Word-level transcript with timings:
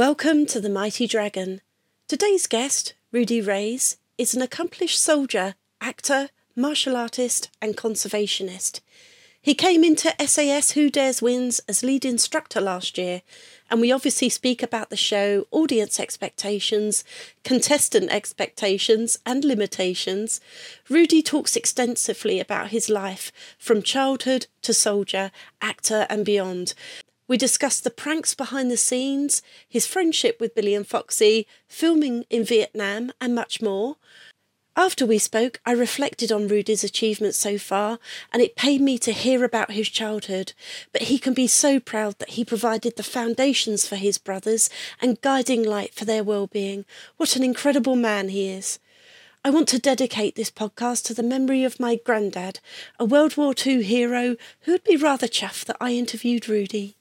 Welcome 0.00 0.46
to 0.46 0.62
the 0.62 0.70
Mighty 0.70 1.06
Dragon. 1.06 1.60
Today's 2.08 2.46
guest, 2.46 2.94
Rudy 3.12 3.42
Reyes, 3.42 3.98
is 4.16 4.34
an 4.34 4.40
accomplished 4.40 4.98
soldier, 4.98 5.56
actor, 5.78 6.30
martial 6.56 6.96
artist, 6.96 7.50
and 7.60 7.76
conservationist. 7.76 8.80
He 9.42 9.52
came 9.52 9.84
into 9.84 10.14
SAS 10.26 10.70
Who 10.70 10.88
Dares 10.88 11.20
Wins 11.20 11.60
as 11.68 11.82
lead 11.82 12.06
instructor 12.06 12.62
last 12.62 12.96
year, 12.96 13.20
and 13.70 13.78
we 13.78 13.92
obviously 13.92 14.30
speak 14.30 14.62
about 14.62 14.88
the 14.88 14.96
show, 14.96 15.44
audience 15.50 16.00
expectations, 16.00 17.04
contestant 17.44 18.10
expectations, 18.10 19.18
and 19.26 19.44
limitations. 19.44 20.40
Rudy 20.88 21.22
talks 21.22 21.56
extensively 21.56 22.40
about 22.40 22.68
his 22.68 22.88
life 22.88 23.30
from 23.58 23.82
childhood 23.82 24.46
to 24.62 24.72
soldier, 24.72 25.30
actor, 25.60 26.06
and 26.08 26.24
beyond. 26.24 26.72
We 27.30 27.36
discuss 27.36 27.78
the 27.78 27.92
pranks 27.92 28.34
behind 28.34 28.72
the 28.72 28.76
scenes, 28.76 29.40
his 29.68 29.86
friendship 29.86 30.40
with 30.40 30.56
Billy 30.56 30.74
and 30.74 30.84
Foxy, 30.84 31.46
filming 31.68 32.24
in 32.28 32.42
Vietnam, 32.42 33.12
and 33.20 33.36
much 33.36 33.62
more. 33.62 33.98
After 34.74 35.06
we 35.06 35.18
spoke, 35.18 35.60
I 35.64 35.70
reflected 35.70 36.32
on 36.32 36.48
Rudy's 36.48 36.82
achievements 36.82 37.38
so 37.38 37.56
far, 37.56 38.00
and 38.32 38.42
it 38.42 38.56
pained 38.56 38.84
me 38.84 38.98
to 38.98 39.12
hear 39.12 39.44
about 39.44 39.70
his 39.70 39.88
childhood. 39.88 40.54
But 40.90 41.02
he 41.02 41.20
can 41.20 41.32
be 41.32 41.46
so 41.46 41.78
proud 41.78 42.18
that 42.18 42.30
he 42.30 42.44
provided 42.44 42.96
the 42.96 43.04
foundations 43.04 43.86
for 43.86 43.94
his 43.94 44.18
brothers 44.18 44.68
and 45.00 45.20
guiding 45.20 45.62
light 45.62 45.94
for 45.94 46.04
their 46.04 46.24
well-being. 46.24 46.84
What 47.16 47.36
an 47.36 47.44
incredible 47.44 47.94
man 47.94 48.30
he 48.30 48.48
is. 48.48 48.80
I 49.44 49.50
want 49.50 49.68
to 49.68 49.78
dedicate 49.78 50.34
this 50.34 50.50
podcast 50.50 51.04
to 51.04 51.14
the 51.14 51.22
memory 51.22 51.62
of 51.62 51.78
my 51.78 51.94
granddad, 51.94 52.58
a 52.98 53.04
World 53.04 53.36
War 53.36 53.54
II 53.56 53.84
hero 53.84 54.34
who 54.62 54.72
would 54.72 54.82
be 54.82 54.96
rather 54.96 55.28
chuffed 55.28 55.66
that 55.66 55.76
I 55.80 55.92
interviewed 55.92 56.48
Rudy. 56.48 56.96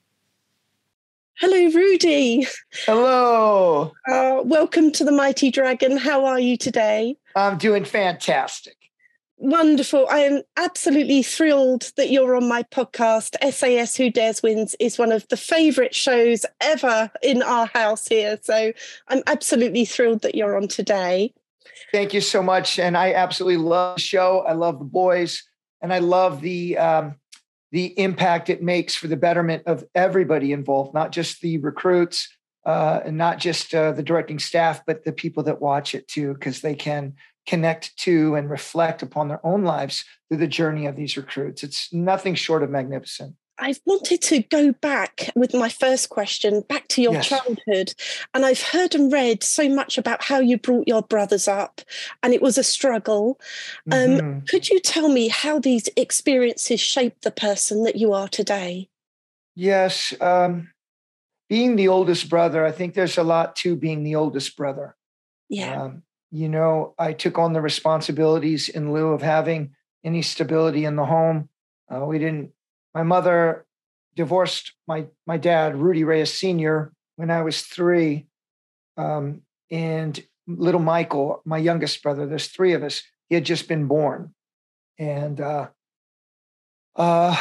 Hello, 1.39 1.69
Rudy. 1.71 2.45
Hello. 2.85 3.93
Uh, 4.05 4.41
welcome 4.43 4.91
to 4.91 5.05
the 5.05 5.11
Mighty 5.13 5.49
Dragon. 5.49 5.95
How 5.95 6.25
are 6.25 6.39
you 6.39 6.57
today? 6.57 7.15
I'm 7.33 7.57
doing 7.57 7.85
fantastic. 7.85 8.75
Wonderful. 9.37 10.05
I 10.11 10.19
am 10.19 10.41
absolutely 10.57 11.23
thrilled 11.23 11.93
that 11.95 12.11
you're 12.11 12.35
on 12.35 12.49
my 12.49 12.63
podcast. 12.63 13.37
SAS 13.53 13.95
Who 13.95 14.09
Dares 14.09 14.43
Wins 14.43 14.75
is 14.81 14.99
one 14.99 15.13
of 15.13 15.25
the 15.29 15.37
favourite 15.37 15.95
shows 15.95 16.45
ever 16.59 17.09
in 17.23 17.41
our 17.41 17.67
house 17.67 18.05
here. 18.05 18.37
So 18.41 18.73
I'm 19.07 19.23
absolutely 19.25 19.85
thrilled 19.85 20.23
that 20.23 20.35
you're 20.35 20.57
on 20.57 20.67
today. 20.67 21.33
Thank 21.93 22.13
you 22.13 22.19
so 22.19 22.43
much. 22.43 22.79
And 22.79 22.97
I 22.97 23.13
absolutely 23.13 23.63
love 23.63 23.95
the 23.95 24.01
show. 24.01 24.39
I 24.39 24.51
love 24.51 24.77
the 24.77 24.83
boys 24.83 25.41
and 25.81 25.93
I 25.93 25.99
love 25.99 26.41
the 26.41 26.77
um, 26.77 27.15
the 27.71 27.97
impact 27.99 28.49
it 28.49 28.63
makes 28.63 28.95
for 28.95 29.07
the 29.07 29.17
betterment 29.17 29.63
of 29.65 29.83
everybody 29.93 30.51
involved, 30.51 30.93
not 30.93 31.11
just 31.11 31.41
the 31.41 31.57
recruits 31.59 32.27
uh, 32.65 32.99
and 33.05 33.17
not 33.17 33.37
just 33.39 33.73
uh, 33.73 33.91
the 33.91 34.03
directing 34.03 34.39
staff, 34.39 34.81
but 34.85 35.03
the 35.03 35.11
people 35.11 35.43
that 35.43 35.61
watch 35.61 35.95
it 35.95 36.07
too, 36.07 36.33
because 36.33 36.61
they 36.61 36.75
can 36.75 37.13
connect 37.47 37.95
to 37.97 38.35
and 38.35 38.49
reflect 38.49 39.01
upon 39.01 39.27
their 39.27 39.43
own 39.45 39.63
lives 39.63 40.03
through 40.27 40.37
the 40.37 40.47
journey 40.47 40.85
of 40.85 40.95
these 40.95 41.17
recruits. 41.17 41.63
It's 41.63 41.91
nothing 41.93 42.35
short 42.35 42.63
of 42.63 42.69
magnificent. 42.69 43.35
I've 43.59 43.81
wanted 43.85 44.21
to 44.23 44.41
go 44.43 44.71
back 44.71 45.29
with 45.35 45.53
my 45.53 45.69
first 45.69 46.09
question, 46.09 46.61
back 46.61 46.87
to 46.89 47.01
your 47.01 47.13
yes. 47.13 47.27
childhood. 47.27 47.93
And 48.33 48.45
I've 48.45 48.61
heard 48.61 48.95
and 48.95 49.11
read 49.11 49.43
so 49.43 49.67
much 49.69 49.97
about 49.97 50.23
how 50.23 50.39
you 50.39 50.57
brought 50.57 50.87
your 50.87 51.01
brothers 51.01 51.47
up, 51.47 51.81
and 52.23 52.33
it 52.33 52.41
was 52.41 52.57
a 52.57 52.63
struggle. 52.63 53.39
Um, 53.91 53.99
mm-hmm. 53.99 54.39
Could 54.45 54.69
you 54.69 54.79
tell 54.79 55.09
me 55.09 55.27
how 55.27 55.59
these 55.59 55.89
experiences 55.95 56.79
shaped 56.79 57.23
the 57.23 57.31
person 57.31 57.83
that 57.83 57.95
you 57.95 58.13
are 58.13 58.27
today? 58.27 58.89
Yes. 59.55 60.13
Um, 60.21 60.71
being 61.49 61.75
the 61.75 61.87
oldest 61.87 62.29
brother, 62.29 62.65
I 62.65 62.71
think 62.71 62.93
there's 62.93 63.17
a 63.17 63.23
lot 63.23 63.55
to 63.57 63.75
being 63.75 64.03
the 64.03 64.15
oldest 64.15 64.55
brother. 64.55 64.95
Yeah. 65.49 65.83
Um, 65.83 66.03
you 66.31 66.47
know, 66.47 66.93
I 66.97 67.13
took 67.13 67.39
on 67.39 67.53
the 67.53 67.61
responsibilities 67.61 68.69
in 68.69 68.93
lieu 68.93 69.09
of 69.09 69.21
having 69.21 69.75
any 70.03 70.21
stability 70.21 70.85
in 70.85 70.95
the 70.95 71.05
home. 71.05 71.49
Uh, 71.93 72.05
we 72.05 72.19
didn't 72.19 72.51
my 72.99 73.03
mother 73.03 73.65
divorced 74.17 74.73
my 74.85 75.05
my 75.25 75.37
dad, 75.37 75.77
Rudy 75.77 76.03
Reyes 76.03 76.33
Sr., 76.33 76.91
when 77.15 77.31
I 77.31 77.43
was 77.43 77.61
three. 77.61 78.27
Um, 78.97 79.43
and 79.71 80.21
little 80.47 80.81
Michael, 80.81 81.41
my 81.45 81.59
youngest 81.59 82.03
brother, 82.03 82.25
there's 82.25 82.47
three 82.47 82.73
of 82.73 82.83
us, 82.83 83.03
he 83.29 83.35
had 83.35 83.45
just 83.45 83.69
been 83.69 83.85
born. 83.85 84.33
And 84.97 85.39
uh, 85.39 85.69
uh, 86.97 87.37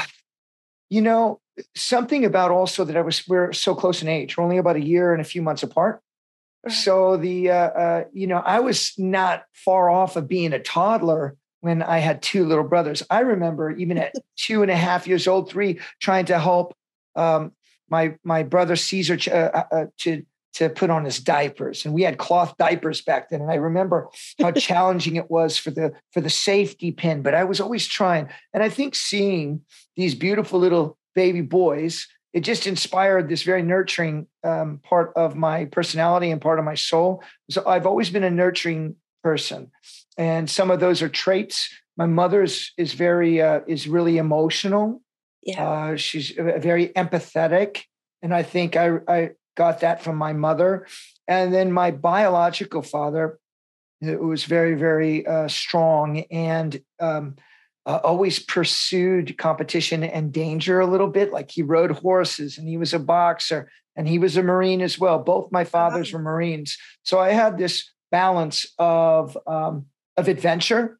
you 0.91 1.03
know, 1.03 1.41
something 1.75 2.25
about 2.25 2.53
also 2.53 2.85
that 2.85 2.97
I 2.97 3.01
was 3.01 3.27
we're 3.27 3.53
so 3.53 3.75
close 3.75 4.01
in 4.01 4.07
age, 4.07 4.37
we're 4.37 4.45
only 4.45 4.59
about 4.59 4.77
a 4.77 4.85
year 4.85 5.13
and 5.13 5.21
a 5.21 5.33
few 5.33 5.43
months 5.43 5.65
apart. 5.65 6.01
So 6.69 7.17
the 7.17 7.51
uh, 7.51 7.71
uh, 7.83 8.05
you 8.13 8.29
know, 8.29 8.39
I 8.39 8.61
was 8.61 8.93
not 8.97 9.43
far 9.53 9.91
off 9.91 10.15
of 10.15 10.29
being 10.29 10.53
a 10.53 10.61
toddler 10.61 11.37
when 11.61 11.83
I 11.83 11.99
had 11.99 12.23
two 12.23 12.45
little 12.45 12.65
brothers. 12.65 13.03
I 13.11 13.21
remember 13.21 13.71
even 13.71 13.99
at 13.99 14.15
two 14.37 14.63
and 14.63 14.71
a 14.71 14.77
half 14.77 15.07
years 15.07 15.27
old, 15.27 15.51
three, 15.51 15.81
trying 16.01 16.27
to 16.27 16.39
help 16.39 16.75
um, 17.17 17.53
my 17.91 18.17
my 18.25 18.43
brother 18.43 18.77
Caesar 18.77 19.17
ch- 19.17 19.29
uh, 19.29 19.51
uh, 19.55 19.65
uh, 19.73 19.87
to 19.99 20.25
to 20.55 20.69
put 20.69 20.91
on 20.91 21.05
his 21.05 21.21
diapers, 21.21 21.85
and 21.85 21.95
we 21.95 22.03
had 22.03 22.19
cloth 22.19 22.57
diapers 22.57 23.01
back 23.01 23.31
then. 23.31 23.41
And 23.41 23.51
I 23.51 23.57
remember 23.57 24.09
how 24.41 24.51
challenging 24.69 25.17
it 25.17 25.31
was 25.31 25.57
for 25.57 25.71
the 25.71 25.93
for 26.13 26.21
the 26.21 26.31
safety 26.31 26.93
pin, 26.93 27.23
but 27.23 27.35
I 27.35 27.45
was 27.45 27.61
always 27.61 27.87
trying. 27.87 28.29
And 28.53 28.63
I 28.63 28.69
think 28.69 28.95
seeing 28.95 29.63
these 29.97 30.15
beautiful 30.15 30.61
little 30.61 30.99
baby 31.15 31.41
boys. 31.41 32.07
It 32.35 32.41
just 32.41 32.67
inspired 32.67 33.29
this 33.29 33.43
very 33.43 33.63
nurturing 33.63 34.27
um, 34.45 34.81
part 34.85 35.13
of 35.17 35.35
my 35.35 35.65
personality 35.65 36.31
and 36.31 36.41
part 36.41 36.59
of 36.59 36.65
my 36.65 36.75
soul. 36.75 37.25
So 37.51 37.67
I've 37.67 37.87
always 37.87 38.11
been 38.11 38.23
a 38.23 38.31
nurturing 38.31 38.97
person 39.25 39.73
and 40.19 40.51
some 40.51 40.71
of 40.71 40.81
those 40.81 41.01
are 41.01 41.09
traits. 41.09 41.73
My 41.97 42.07
mother's 42.07 42.73
is 42.77 42.93
very 42.93 43.41
uh, 43.41 43.61
is 43.67 43.89
really 43.89 44.19
emotional. 44.19 45.01
Yeah, 45.43 45.67
uh, 45.67 45.97
she's 45.97 46.31
very 46.33 46.89
empathetic, 46.89 47.85
and 48.21 48.35
I 48.35 48.43
think 48.43 48.77
I 48.77 48.99
I 49.09 49.31
got 49.57 49.81
that 49.81 50.03
from 50.03 50.17
my 50.17 50.33
mother, 50.33 50.87
and 51.27 51.55
then 51.55 51.73
my 51.73 51.93
biological 51.93 52.83
father, 52.83 53.39
who 54.01 54.27
was 54.27 54.45
very 54.45 54.75
very 54.75 55.27
uh, 55.27 55.49
strong 55.49 56.25
and. 56.31 56.81
Um, 57.01 57.37
uh, 57.87 58.01
always 58.05 58.39
pursued 58.39 59.39
competition 59.39 60.05
and 60.05 60.31
danger 60.31 60.79
a 60.79 60.87
little 60.87 61.07
bit. 61.09 61.33
Like 61.33 61.51
he 61.51 61.63
rode 61.63 61.93
horses 61.93 62.59
and 62.59 62.69
he 62.69 62.77
was 62.77 62.93
a 62.93 62.99
boxer 62.99 63.71
and 63.97 64.07
he 64.07 64.19
was 64.19 64.37
a 64.37 64.43
Marine 64.43 64.83
as 64.83 64.99
well. 64.99 65.19
Both 65.19 65.51
my 65.51 65.65
fathers 65.65 66.13
were 66.13 66.19
Marines. 66.19 66.77
So 67.03 67.19
I 67.19 67.31
had 67.31 67.57
this 67.57 67.91
balance 68.11 68.75
of 68.79 69.39
um, 69.47 69.87
of 70.19 70.29
adventure 70.29 70.99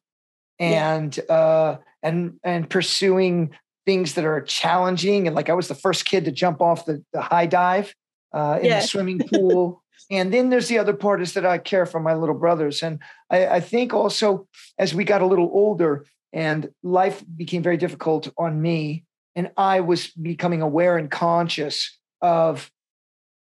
and 0.57 1.17
yeah. 1.17 1.35
uh, 1.35 1.77
and 2.01 2.39
and 2.43 2.69
pursuing 2.69 3.51
things 3.85 4.13
that 4.15 4.25
are 4.25 4.41
challenging. 4.41 5.27
And 5.27 5.35
like 5.35 5.49
I 5.49 5.53
was 5.53 5.67
the 5.67 5.75
first 5.75 6.05
kid 6.05 6.25
to 6.25 6.31
jump 6.31 6.61
off 6.61 6.85
the, 6.85 7.03
the 7.13 7.21
high 7.21 7.45
dive 7.45 7.93
uh, 8.33 8.59
in 8.59 8.67
yeah. 8.67 8.79
the 8.79 8.87
swimming 8.87 9.19
pool. 9.33 9.83
and 10.11 10.33
then 10.33 10.49
there's 10.49 10.67
the 10.67 10.77
other 10.77 10.93
part 10.93 11.21
is 11.21 11.33
that 11.33 11.45
I 11.45 11.57
care 11.57 11.85
for 11.85 11.99
my 11.99 12.13
little 12.13 12.35
brothers. 12.35 12.81
And 12.81 12.99
I, 13.29 13.47
I 13.47 13.59
think 13.59 13.93
also 13.93 14.47
as 14.77 14.93
we 14.93 15.03
got 15.03 15.21
a 15.21 15.25
little 15.25 15.49
older 15.51 16.05
and 16.31 16.69
life 16.83 17.23
became 17.35 17.63
very 17.63 17.77
difficult 17.77 18.29
on 18.37 18.61
me, 18.61 19.05
and 19.35 19.51
I 19.57 19.79
was 19.81 20.07
becoming 20.07 20.61
aware 20.61 20.97
and 20.97 21.09
conscious 21.09 21.97
of 22.21 22.71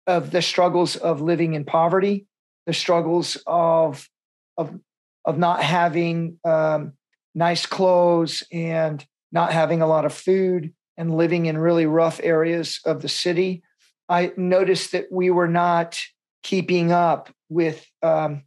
of 0.07 0.31
the 0.33 0.43
struggles 0.43 0.97
of 0.97 1.21
living 1.21 1.55
in 1.55 1.65
poverty, 1.65 2.27
the 2.67 2.73
struggles 2.73 3.37
of 3.47 4.09
of 4.57 4.79
of 5.25 5.39
not 5.39 5.63
having 5.63 6.39
um, 6.45 6.93
nice 7.35 7.67
clothes 7.67 8.43
and 8.53 9.05
not 9.31 9.53
having 9.53 9.83
a 9.83 9.87
lot 9.87 10.05
of 10.05 10.13
food 10.13 10.73
and 10.97 11.17
living 11.17 11.47
in 11.47 11.57
really 11.57 11.87
rough 11.87 12.21
areas 12.23 12.81
of 12.85 13.03
the 13.03 13.09
city, 13.09 13.63
I 14.09 14.33
noticed 14.37 14.93
that 14.93 15.07
we 15.11 15.31
were 15.31 15.49
not 15.49 15.99
keeping 16.43 16.93
up 16.93 17.31
with 17.49 17.87
um, 18.03 18.43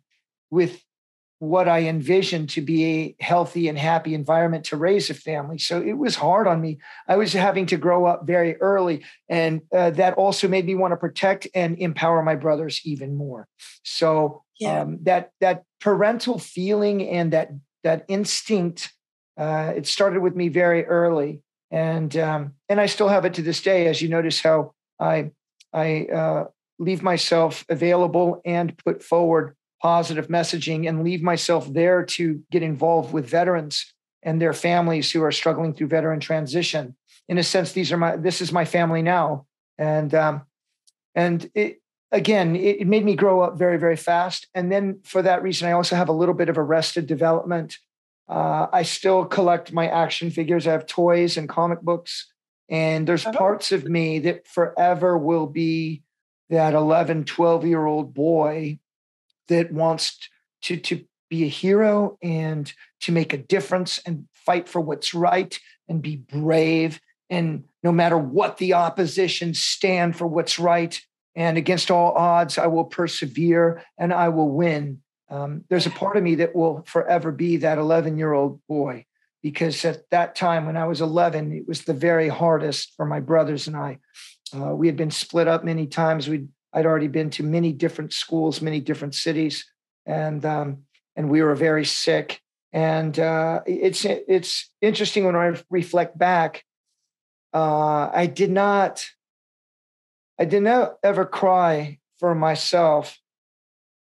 with 0.51 0.81
what 1.39 1.67
I 1.67 1.81
envisioned 1.81 2.49
to 2.51 2.61
be 2.61 2.85
a 2.85 3.15
healthy 3.23 3.67
and 3.67 3.77
happy 3.77 4.13
environment 4.13 4.65
to 4.65 4.77
raise 4.77 5.09
a 5.09 5.13
family. 5.13 5.57
So 5.57 5.81
it 5.81 5.93
was 5.93 6.15
hard 6.15 6.47
on 6.47 6.61
me. 6.61 6.79
I 7.09 7.17
was 7.17 7.33
having 7.33 7.65
to 7.67 7.77
grow 7.77 8.05
up 8.05 8.25
very 8.25 8.55
early, 8.57 9.03
and 9.27 9.61
uh, 9.75 9.89
that 9.91 10.13
also 10.13 10.47
made 10.47 10.65
me 10.65 10.75
want 10.75 10.93
to 10.93 10.97
protect 10.97 11.47
and 11.53 11.77
empower 11.77 12.23
my 12.23 12.35
brothers 12.35 12.81
even 12.85 13.17
more. 13.17 13.47
So 13.83 14.44
yeah. 14.59 14.81
um, 14.81 14.99
that 15.03 15.31
that 15.41 15.63
parental 15.79 16.39
feeling 16.39 17.07
and 17.07 17.33
that 17.33 17.51
that 17.83 18.05
instinct, 18.07 18.91
uh, 19.37 19.73
it 19.75 19.87
started 19.87 20.21
with 20.21 20.35
me 20.35 20.49
very 20.49 20.85
early, 20.85 21.41
and 21.71 22.15
um, 22.17 22.53
and 22.69 22.79
I 22.79 22.85
still 22.87 23.07
have 23.07 23.25
it 23.25 23.33
to 23.35 23.41
this 23.41 23.61
day. 23.61 23.87
As 23.87 24.01
you 24.01 24.09
notice, 24.09 24.41
how 24.41 24.73
I 24.99 25.31
I 25.73 26.05
uh, 26.05 26.45
leave 26.79 27.03
myself 27.03 27.65
available 27.69 28.41
and 28.45 28.77
put 28.77 29.03
forward 29.03 29.55
positive 29.81 30.27
messaging 30.27 30.87
and 30.87 31.03
leave 31.03 31.21
myself 31.21 31.71
there 31.71 32.03
to 32.03 32.41
get 32.51 32.63
involved 32.63 33.13
with 33.13 33.29
veterans 33.29 33.93
and 34.23 34.41
their 34.41 34.53
families 34.53 35.11
who 35.11 35.21
are 35.21 35.31
struggling 35.31 35.73
through 35.73 35.87
veteran 35.87 36.19
transition. 36.19 36.95
In 37.29 37.37
a 37.37 37.43
sense, 37.43 37.71
these 37.71 37.91
are 37.91 37.97
my 37.97 38.15
this 38.15 38.41
is 38.41 38.51
my 38.51 38.65
family 38.65 39.01
now, 39.01 39.45
and 39.77 40.13
um, 40.13 40.41
and 41.13 41.49
it, 41.55 41.81
again, 42.11 42.55
it, 42.55 42.81
it, 42.81 42.87
made 42.87 43.05
me 43.05 43.15
grow 43.15 43.41
up 43.41 43.57
very, 43.57 43.77
very 43.77 43.95
fast. 43.95 44.47
And 44.53 44.71
then 44.71 44.99
for 45.03 45.21
that 45.21 45.43
reason, 45.43 45.67
I 45.67 45.73
also 45.73 45.95
have 45.95 46.09
a 46.09 46.13
little 46.13 46.35
bit 46.35 46.49
of 46.49 46.57
arrested 46.57 47.07
development. 47.07 47.77
Uh, 48.27 48.67
I 48.71 48.83
still 48.83 49.25
collect 49.25 49.73
my 49.73 49.87
action 49.87 50.31
figures. 50.31 50.67
I 50.67 50.71
have 50.71 50.85
toys 50.85 51.37
and 51.37 51.49
comic 51.49 51.81
books. 51.81 52.31
And 52.69 53.07
there's 53.07 53.25
uh-huh. 53.25 53.37
parts 53.37 53.71
of 53.71 53.85
me 53.85 54.19
that 54.19 54.47
forever 54.47 55.17
will 55.17 55.47
be 55.47 56.03
that 56.49 56.73
11, 56.73 57.25
12 57.25 57.65
year 57.65 57.85
old 57.85 58.13
boy 58.13 58.79
that 59.47 59.71
wants 59.71 60.17
to, 60.63 60.77
to 60.77 61.05
be 61.29 61.43
a 61.43 61.47
hero 61.47 62.17
and 62.21 62.71
to 63.01 63.11
make 63.11 63.33
a 63.33 63.37
difference 63.37 63.99
and 64.05 64.27
fight 64.33 64.67
for 64.67 64.81
what's 64.81 65.13
right 65.13 65.59
and 65.87 66.01
be 66.01 66.15
brave. 66.15 66.99
And 67.29 67.65
no 67.83 67.91
matter 67.91 68.17
what 68.17 68.57
the 68.57 68.73
opposition, 68.73 69.53
stand 69.53 70.15
for 70.15 70.27
what's 70.27 70.59
right. 70.59 70.99
And 71.35 71.57
against 71.57 71.91
all 71.91 72.13
odds, 72.13 72.57
I 72.57 72.67
will 72.67 72.85
persevere 72.85 73.83
and 73.97 74.13
I 74.13 74.29
will 74.29 74.49
win. 74.49 75.01
Um, 75.29 75.63
there's 75.69 75.85
a 75.85 75.91
part 75.91 76.17
of 76.17 76.23
me 76.23 76.35
that 76.35 76.55
will 76.55 76.83
forever 76.85 77.31
be 77.31 77.57
that 77.57 77.77
11 77.77 78.17
year 78.17 78.31
old 78.31 78.61
boy 78.67 79.05
because 79.41 79.83
at 79.85 80.09
that 80.09 80.35
time 80.35 80.65
when 80.65 80.77
I 80.77 80.85
was 80.85 81.01
11, 81.01 81.51
it 81.51 81.67
was 81.67 81.83
the 81.83 81.93
very 81.93 82.29
hardest 82.29 82.93
for 82.95 83.05
my 83.05 83.19
brothers 83.19 83.67
and 83.67 83.75
I. 83.75 83.99
Uh, 84.55 84.75
we 84.75 84.87
had 84.87 84.95
been 84.95 85.11
split 85.11 85.47
up 85.47 85.63
many 85.63 85.87
times. 85.87 86.29
We'd 86.29 86.47
I'd 86.75 86.85
already 86.85 87.07
been 87.07 87.29
to 87.31 87.43
many 87.43 87.71
different 87.71 88.11
schools, 88.11 88.61
many 88.61 88.81
different 88.81 89.15
cities, 89.15 89.65
and 90.05 90.45
um, 90.45 90.79
and 91.15 91.29
we 91.29 91.41
were 91.41 91.55
very 91.55 91.85
sick. 91.85 92.41
And 92.73 93.17
uh, 93.17 93.61
it's 93.65 94.03
it's 94.03 94.69
interesting 94.81 95.25
when 95.25 95.37
I 95.37 95.55
reflect 95.69 96.17
back. 96.17 96.63
Uh, 97.53 98.09
I 98.13 98.25
did 98.25 98.51
not, 98.51 99.05
I 100.37 100.45
did 100.45 100.63
not 100.63 100.97
ever 101.03 101.25
cry 101.25 101.99
for 102.19 102.35
myself, 102.35 103.19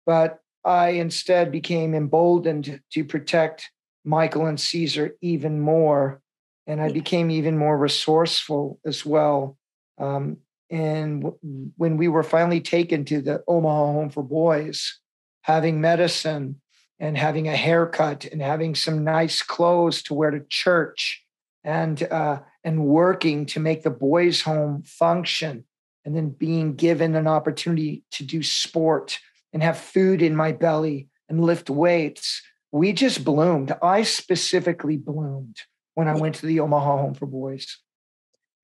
but 0.07 0.41
I 0.65 0.91
instead 0.91 1.51
became 1.51 1.95
emboldened 1.95 2.81
to 2.93 3.05
protect 3.05 3.71
Michael 4.05 4.47
and 4.47 4.61
Caesar 4.61 5.17
even 5.21 5.61
more, 5.61 6.21
and 6.67 6.81
I 6.81 6.91
became 6.91 7.31
even 7.31 7.59
more 7.59 7.77
resourceful 7.77 8.79
as 8.85 9.05
well. 9.05 9.57
Um, 9.99 10.39
and 10.71 11.23
w- 11.23 11.73
when 11.77 11.97
we 11.97 12.09
were 12.09 12.23
finally 12.23 12.61
taken 12.61 13.05
to 13.07 13.21
the 13.21 13.43
Omaha 13.47 13.93
Home 13.93 14.11
for 14.11 14.23
Boys, 14.23 14.99
having 15.43 15.81
medicine 15.81 16.61
and 16.99 17.19
having 17.19 17.49
a 17.49 17.57
haircut 17.57 18.25
and 18.27 18.41
having 18.41 18.75
some 18.75 19.05
nice 19.05 19.43
clothes 19.43 20.03
to 20.05 20.15
wear 20.15 20.31
to 20.31 20.45
church 20.49 21.25
and 21.65 22.03
uh, 22.05 22.41
and 22.65 22.85
working 22.85 23.47
to 23.47 23.61
make 23.61 23.83
the 23.83 23.91
boys' 23.91 24.43
home 24.43 24.83
function, 24.85 25.65
and 26.05 26.17
then 26.17 26.31
being 26.31 26.75
given 26.75 27.15
an 27.15 27.27
opportunity 27.27 28.05
to 28.13 28.25
do 28.25 28.43
sport 28.43 29.19
and 29.53 29.63
have 29.63 29.79
food 29.79 30.23
in 30.23 30.35
my 30.35 30.53
belly 30.53 31.09
and 31.29 31.45
lift 31.45 31.71
weights. 31.71 32.43
We 32.73 32.93
just 32.93 33.25
bloomed. 33.25 33.77
I 33.83 34.03
specifically 34.03 34.97
bloomed 34.97 35.59
when 35.95 36.09
I 36.09 36.15
went 36.17 36.37
to 36.37 36.47
the 36.47 36.61
Omaha 36.61 36.99
Home 36.99 37.15
for 37.15 37.27
Boys. 37.27 37.79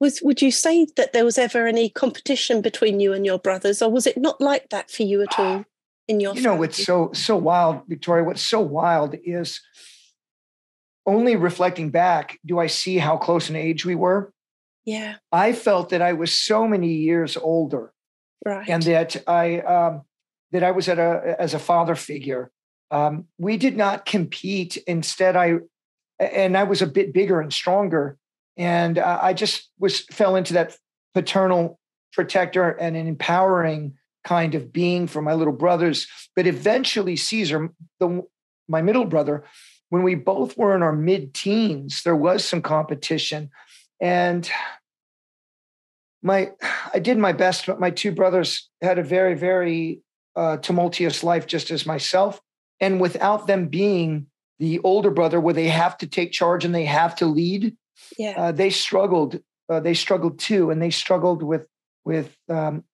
Was 0.00 0.20
would 0.22 0.40
you 0.40 0.50
say 0.52 0.86
that 0.96 1.12
there 1.12 1.24
was 1.24 1.38
ever 1.38 1.66
any 1.66 1.90
competition 1.90 2.62
between 2.62 3.00
you 3.00 3.12
and 3.12 3.26
your 3.26 3.38
brothers, 3.38 3.82
or 3.82 3.90
was 3.90 4.06
it 4.06 4.16
not 4.16 4.40
like 4.40 4.68
that 4.70 4.90
for 4.90 5.02
you 5.02 5.22
at 5.22 5.38
all 5.38 5.64
in 6.06 6.20
your? 6.20 6.34
You 6.34 6.42
know, 6.42 6.54
what's 6.54 6.82
so 6.82 7.10
so 7.12 7.36
wild, 7.36 7.82
Victoria. 7.88 8.24
What's 8.24 8.46
so 8.46 8.60
wild 8.60 9.16
is 9.24 9.60
only 11.04 11.36
reflecting 11.36 11.90
back 11.90 12.38
do 12.46 12.58
I 12.58 12.68
see 12.68 12.98
how 12.98 13.16
close 13.16 13.50
in 13.50 13.56
age 13.56 13.84
we 13.84 13.96
were. 13.96 14.32
Yeah, 14.88 15.16
I 15.32 15.52
felt 15.52 15.90
that 15.90 16.02
I 16.02 16.14
was 16.14 16.32
so 16.32 16.66
many 16.66 16.92
years 16.92 17.36
older, 17.36 17.92
right, 18.44 18.68
and 18.68 18.82
that 18.84 19.22
I 19.26 19.60
um, 19.60 20.02
that 20.52 20.62
I 20.62 20.70
was 20.70 20.88
at 20.88 20.98
a 20.98 21.36
as 21.38 21.54
a 21.54 21.58
father 21.58 21.94
figure. 21.94 22.50
Um, 22.90 23.26
we 23.36 23.56
did 23.56 23.76
not 23.76 24.06
compete. 24.06 24.76
Instead, 24.86 25.36
I 25.36 25.58
and 26.18 26.56
I 26.56 26.64
was 26.64 26.82
a 26.82 26.86
bit 26.86 27.12
bigger 27.12 27.40
and 27.40 27.52
stronger 27.52 28.18
and 28.58 28.98
uh, 28.98 29.20
I 29.22 29.32
just 29.32 29.70
was 29.78 30.00
fell 30.00 30.36
into 30.36 30.52
that 30.54 30.76
paternal 31.14 31.78
protector 32.12 32.70
and 32.70 32.96
an 32.96 33.06
empowering 33.06 33.94
kind 34.24 34.56
of 34.56 34.72
being 34.72 35.06
for 35.06 35.22
my 35.22 35.32
little 35.32 35.52
brothers. 35.52 36.08
But 36.34 36.48
eventually, 36.48 37.14
Caesar, 37.14 37.70
the, 38.00 38.24
my 38.68 38.82
middle 38.82 39.04
brother, 39.04 39.44
when 39.90 40.02
we 40.02 40.16
both 40.16 40.58
were 40.58 40.74
in 40.74 40.82
our 40.82 40.92
mid 40.92 41.32
teens, 41.32 42.02
there 42.02 42.16
was 42.16 42.44
some 42.44 42.60
competition. 42.60 43.50
And 44.00 44.48
my, 46.22 46.50
I 46.92 46.98
did 46.98 47.18
my 47.18 47.32
best, 47.32 47.66
but 47.66 47.80
my 47.80 47.90
two 47.90 48.12
brothers 48.12 48.68
had 48.80 48.98
a 48.98 49.02
very, 49.02 49.34
very 49.34 50.00
uh, 50.36 50.58
tumultuous 50.58 51.22
life, 51.24 51.46
just 51.46 51.70
as 51.70 51.86
myself. 51.86 52.40
And 52.80 53.00
without 53.00 53.46
them 53.46 53.68
being 53.68 54.26
the 54.58 54.78
older 54.80 55.10
brother, 55.10 55.40
where 55.40 55.54
they 55.54 55.68
have 55.68 55.98
to 55.98 56.06
take 56.06 56.32
charge 56.32 56.64
and 56.64 56.74
they 56.74 56.84
have 56.84 57.16
to 57.16 57.26
lead, 57.26 57.76
yeah. 58.16 58.34
Uh, 58.36 58.52
they 58.52 58.70
struggled. 58.70 59.40
Uh, 59.68 59.80
they 59.80 59.94
struggled 59.94 60.38
too, 60.38 60.70
and 60.70 60.80
they 60.80 60.90
struggled 60.90 61.42
with 61.42 61.66
with 62.04 62.36
um, 62.48 62.84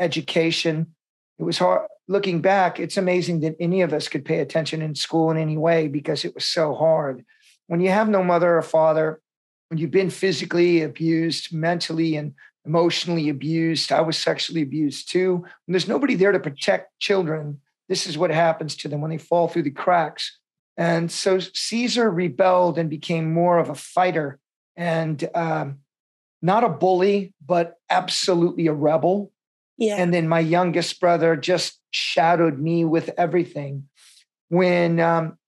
education. 0.00 0.94
It 1.38 1.44
was 1.44 1.58
hard. 1.58 1.88
Looking 2.08 2.40
back, 2.40 2.80
it's 2.80 2.96
amazing 2.96 3.40
that 3.40 3.56
any 3.60 3.82
of 3.82 3.92
us 3.92 4.08
could 4.08 4.24
pay 4.24 4.40
attention 4.40 4.82
in 4.82 4.94
school 4.94 5.30
in 5.30 5.36
any 5.36 5.56
way 5.56 5.88
because 5.88 6.24
it 6.24 6.34
was 6.34 6.46
so 6.46 6.74
hard. 6.74 7.24
When 7.68 7.80
you 7.80 7.90
have 7.90 8.08
no 8.08 8.22
mother 8.22 8.56
or 8.56 8.62
father, 8.62 9.20
when 9.72 9.78
you've 9.78 9.90
been 9.90 10.10
physically 10.10 10.82
abused, 10.82 11.50
mentally 11.50 12.14
and 12.14 12.34
emotionally 12.66 13.30
abused, 13.30 13.90
I 13.90 14.02
was 14.02 14.18
sexually 14.18 14.60
abused 14.60 15.10
too. 15.10 15.36
When 15.36 15.72
there's 15.72 15.88
nobody 15.88 16.14
there 16.14 16.30
to 16.30 16.38
protect 16.38 17.00
children, 17.00 17.58
this 17.88 18.06
is 18.06 18.18
what 18.18 18.30
happens 18.30 18.76
to 18.76 18.88
them 18.88 19.00
when 19.00 19.10
they 19.10 19.16
fall 19.16 19.48
through 19.48 19.62
the 19.62 19.70
cracks. 19.70 20.38
And 20.76 21.10
so 21.10 21.38
Caesar 21.38 22.10
rebelled 22.10 22.76
and 22.76 22.90
became 22.90 23.32
more 23.32 23.56
of 23.56 23.70
a 23.70 23.74
fighter 23.74 24.38
and 24.76 25.26
um, 25.34 25.78
not 26.42 26.64
a 26.64 26.68
bully, 26.68 27.32
but 27.42 27.78
absolutely 27.88 28.66
a 28.66 28.74
rebel. 28.74 29.32
Yeah. 29.78 29.96
And 29.96 30.12
then 30.12 30.28
my 30.28 30.40
youngest 30.40 31.00
brother 31.00 31.34
just 31.34 31.80
shadowed 31.92 32.58
me 32.58 32.84
with 32.84 33.08
everything. 33.16 33.88
When 34.50 35.00
um, 35.00 35.38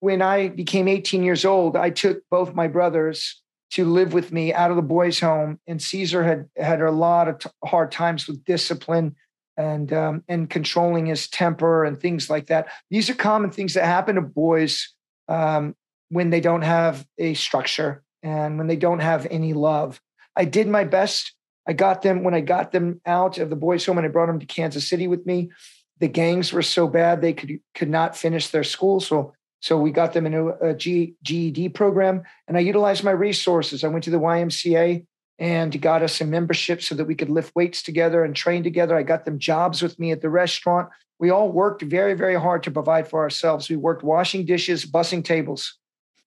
when 0.00 0.22
I 0.22 0.48
became 0.48 0.88
18 0.88 1.22
years 1.22 1.44
old, 1.44 1.76
I 1.76 1.90
took 1.90 2.22
both 2.30 2.54
my 2.54 2.66
brothers 2.66 3.41
to 3.72 3.86
live 3.86 4.12
with 4.12 4.32
me 4.32 4.52
out 4.52 4.70
of 4.70 4.76
the 4.76 4.82
boys' 4.82 5.18
home, 5.18 5.58
and 5.66 5.82
Caesar 5.82 6.22
had 6.22 6.48
had 6.56 6.80
a 6.82 6.90
lot 6.90 7.28
of 7.28 7.38
t- 7.38 7.50
hard 7.64 7.90
times 7.90 8.26
with 8.28 8.44
discipline 8.44 9.16
and 9.56 9.92
um, 9.92 10.22
and 10.28 10.48
controlling 10.48 11.06
his 11.06 11.28
temper 11.28 11.84
and 11.84 11.98
things 11.98 12.28
like 12.28 12.46
that. 12.46 12.68
These 12.90 13.08
are 13.08 13.14
common 13.14 13.50
things 13.50 13.74
that 13.74 13.84
happen 13.84 14.16
to 14.16 14.20
boys 14.20 14.94
um, 15.28 15.74
when 16.10 16.30
they 16.30 16.40
don't 16.40 16.62
have 16.62 17.06
a 17.18 17.34
structure 17.34 18.02
and 18.22 18.58
when 18.58 18.66
they 18.66 18.76
don't 18.76 19.00
have 19.00 19.26
any 19.30 19.54
love. 19.54 20.00
I 20.36 20.44
did 20.44 20.68
my 20.68 20.84
best. 20.84 21.34
I 21.66 21.72
got 21.72 22.02
them 22.02 22.24
when 22.24 22.34
I 22.34 22.40
got 22.40 22.72
them 22.72 23.00
out 23.06 23.38
of 23.38 23.48
the 23.48 23.56
boys' 23.56 23.86
home 23.86 23.96
and 23.96 24.06
I 24.06 24.10
brought 24.10 24.26
them 24.26 24.40
to 24.40 24.46
Kansas 24.46 24.88
City 24.88 25.06
with 25.06 25.24
me. 25.24 25.50
The 25.98 26.08
gangs 26.08 26.52
were 26.52 26.62
so 26.62 26.88
bad 26.88 27.22
they 27.22 27.32
could 27.32 27.60
could 27.74 27.88
not 27.90 28.16
finish 28.16 28.48
their 28.48 28.64
school. 28.64 29.00
So 29.00 29.32
so 29.62 29.78
we 29.78 29.92
got 29.92 30.12
them 30.12 30.26
into 30.26 30.48
a 30.60 30.74
G, 30.74 31.14
GED 31.22 31.68
program, 31.68 32.24
and 32.48 32.56
I 32.56 32.60
utilized 32.60 33.04
my 33.04 33.12
resources. 33.12 33.84
I 33.84 33.88
went 33.88 34.02
to 34.04 34.10
the 34.10 34.18
YMCA 34.18 35.06
and 35.38 35.80
got 35.80 36.02
us 36.02 36.20
a 36.20 36.24
membership 36.24 36.82
so 36.82 36.96
that 36.96 37.04
we 37.04 37.14
could 37.14 37.30
lift 37.30 37.54
weights 37.54 37.80
together 37.80 38.24
and 38.24 38.34
train 38.34 38.64
together. 38.64 38.96
I 38.96 39.04
got 39.04 39.24
them 39.24 39.38
jobs 39.38 39.80
with 39.80 40.00
me 40.00 40.10
at 40.10 40.20
the 40.20 40.30
restaurant. 40.30 40.88
We 41.20 41.30
all 41.30 41.52
worked 41.52 41.82
very, 41.82 42.14
very 42.14 42.34
hard 42.34 42.64
to 42.64 42.72
provide 42.72 43.06
for 43.06 43.20
ourselves. 43.20 43.70
We 43.70 43.76
worked 43.76 44.02
washing 44.02 44.44
dishes, 44.46 44.84
bussing 44.84 45.24
tables. 45.24 45.78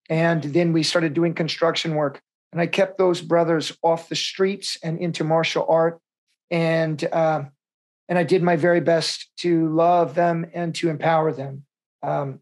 And 0.10 0.42
then 0.42 0.72
we 0.72 0.82
started 0.82 1.14
doing 1.14 1.34
construction 1.34 1.96
work. 1.96 2.22
And 2.54 2.62
I 2.62 2.68
kept 2.68 2.98
those 2.98 3.20
brothers 3.20 3.78
off 3.84 4.08
the 4.08 4.16
streets 4.16 4.78
and 4.82 4.98
into 4.98 5.26
martial 5.26 5.66
art. 5.68 6.00
And 6.50 7.04
uh, 7.12 7.44
and 8.08 8.18
I 8.18 8.24
did 8.24 8.44
my 8.44 8.56
very 8.56 8.80
best 8.80 9.30
to 9.40 9.68
love 9.74 10.16
them 10.16 10.46
and 10.54 10.74
to 10.76 10.90
empower 10.90 11.34
them. 11.34 11.66
Um, 12.02 12.40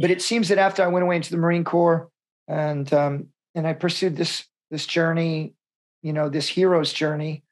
but 0.00 0.10
it 0.10 0.22
seems 0.22 0.48
that 0.48 0.58
after 0.58 0.82
I 0.82 0.88
went 0.88 1.04
away 1.04 1.16
into 1.16 1.30
the 1.30 1.36
Marine 1.36 1.64
Corps 1.64 2.08
and 2.46 2.92
um, 2.92 3.28
and 3.54 3.66
I 3.66 3.72
pursued 3.72 4.16
this 4.16 4.44
this 4.70 4.86
journey, 4.86 5.54
you 6.02 6.12
know, 6.12 6.28
this 6.28 6.48
hero's 6.48 6.92
journey 6.92 7.44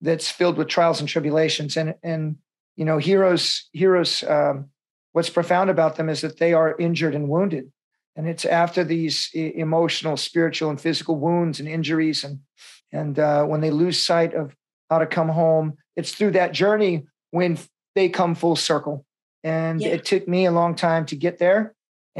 that's 0.00 0.30
filled 0.30 0.56
with 0.56 0.68
trials 0.68 1.00
and 1.00 1.08
tribulations. 1.08 1.76
And 1.76 1.94
and 2.02 2.36
you 2.76 2.84
know, 2.84 2.98
heroes 2.98 3.68
heroes. 3.72 4.22
Um, 4.24 4.70
what's 5.12 5.30
profound 5.30 5.70
about 5.70 5.96
them 5.96 6.08
is 6.08 6.20
that 6.20 6.38
they 6.38 6.52
are 6.52 6.76
injured 6.78 7.14
and 7.14 7.28
wounded 7.28 7.70
and 8.16 8.28
it's 8.28 8.44
after 8.44 8.84
these 8.84 9.30
emotional 9.34 10.16
spiritual 10.16 10.70
and 10.70 10.80
physical 10.80 11.16
wounds 11.16 11.60
and 11.60 11.68
injuries 11.68 12.24
and 12.24 12.40
and 12.92 13.18
uh, 13.18 13.44
when 13.44 13.60
they 13.60 13.70
lose 13.70 14.04
sight 14.04 14.34
of 14.34 14.54
how 14.88 14.98
to 14.98 15.06
come 15.06 15.28
home 15.28 15.76
it's 15.96 16.12
through 16.12 16.30
that 16.30 16.52
journey 16.52 17.06
when 17.30 17.58
they 17.94 18.08
come 18.08 18.34
full 18.34 18.56
circle 18.56 19.04
and 19.42 19.80
yeah. 19.80 19.88
it 19.88 20.04
took 20.04 20.26
me 20.28 20.44
a 20.44 20.50
long 20.50 20.74
time 20.74 21.06
to 21.06 21.16
get 21.16 21.38
there 21.38 21.74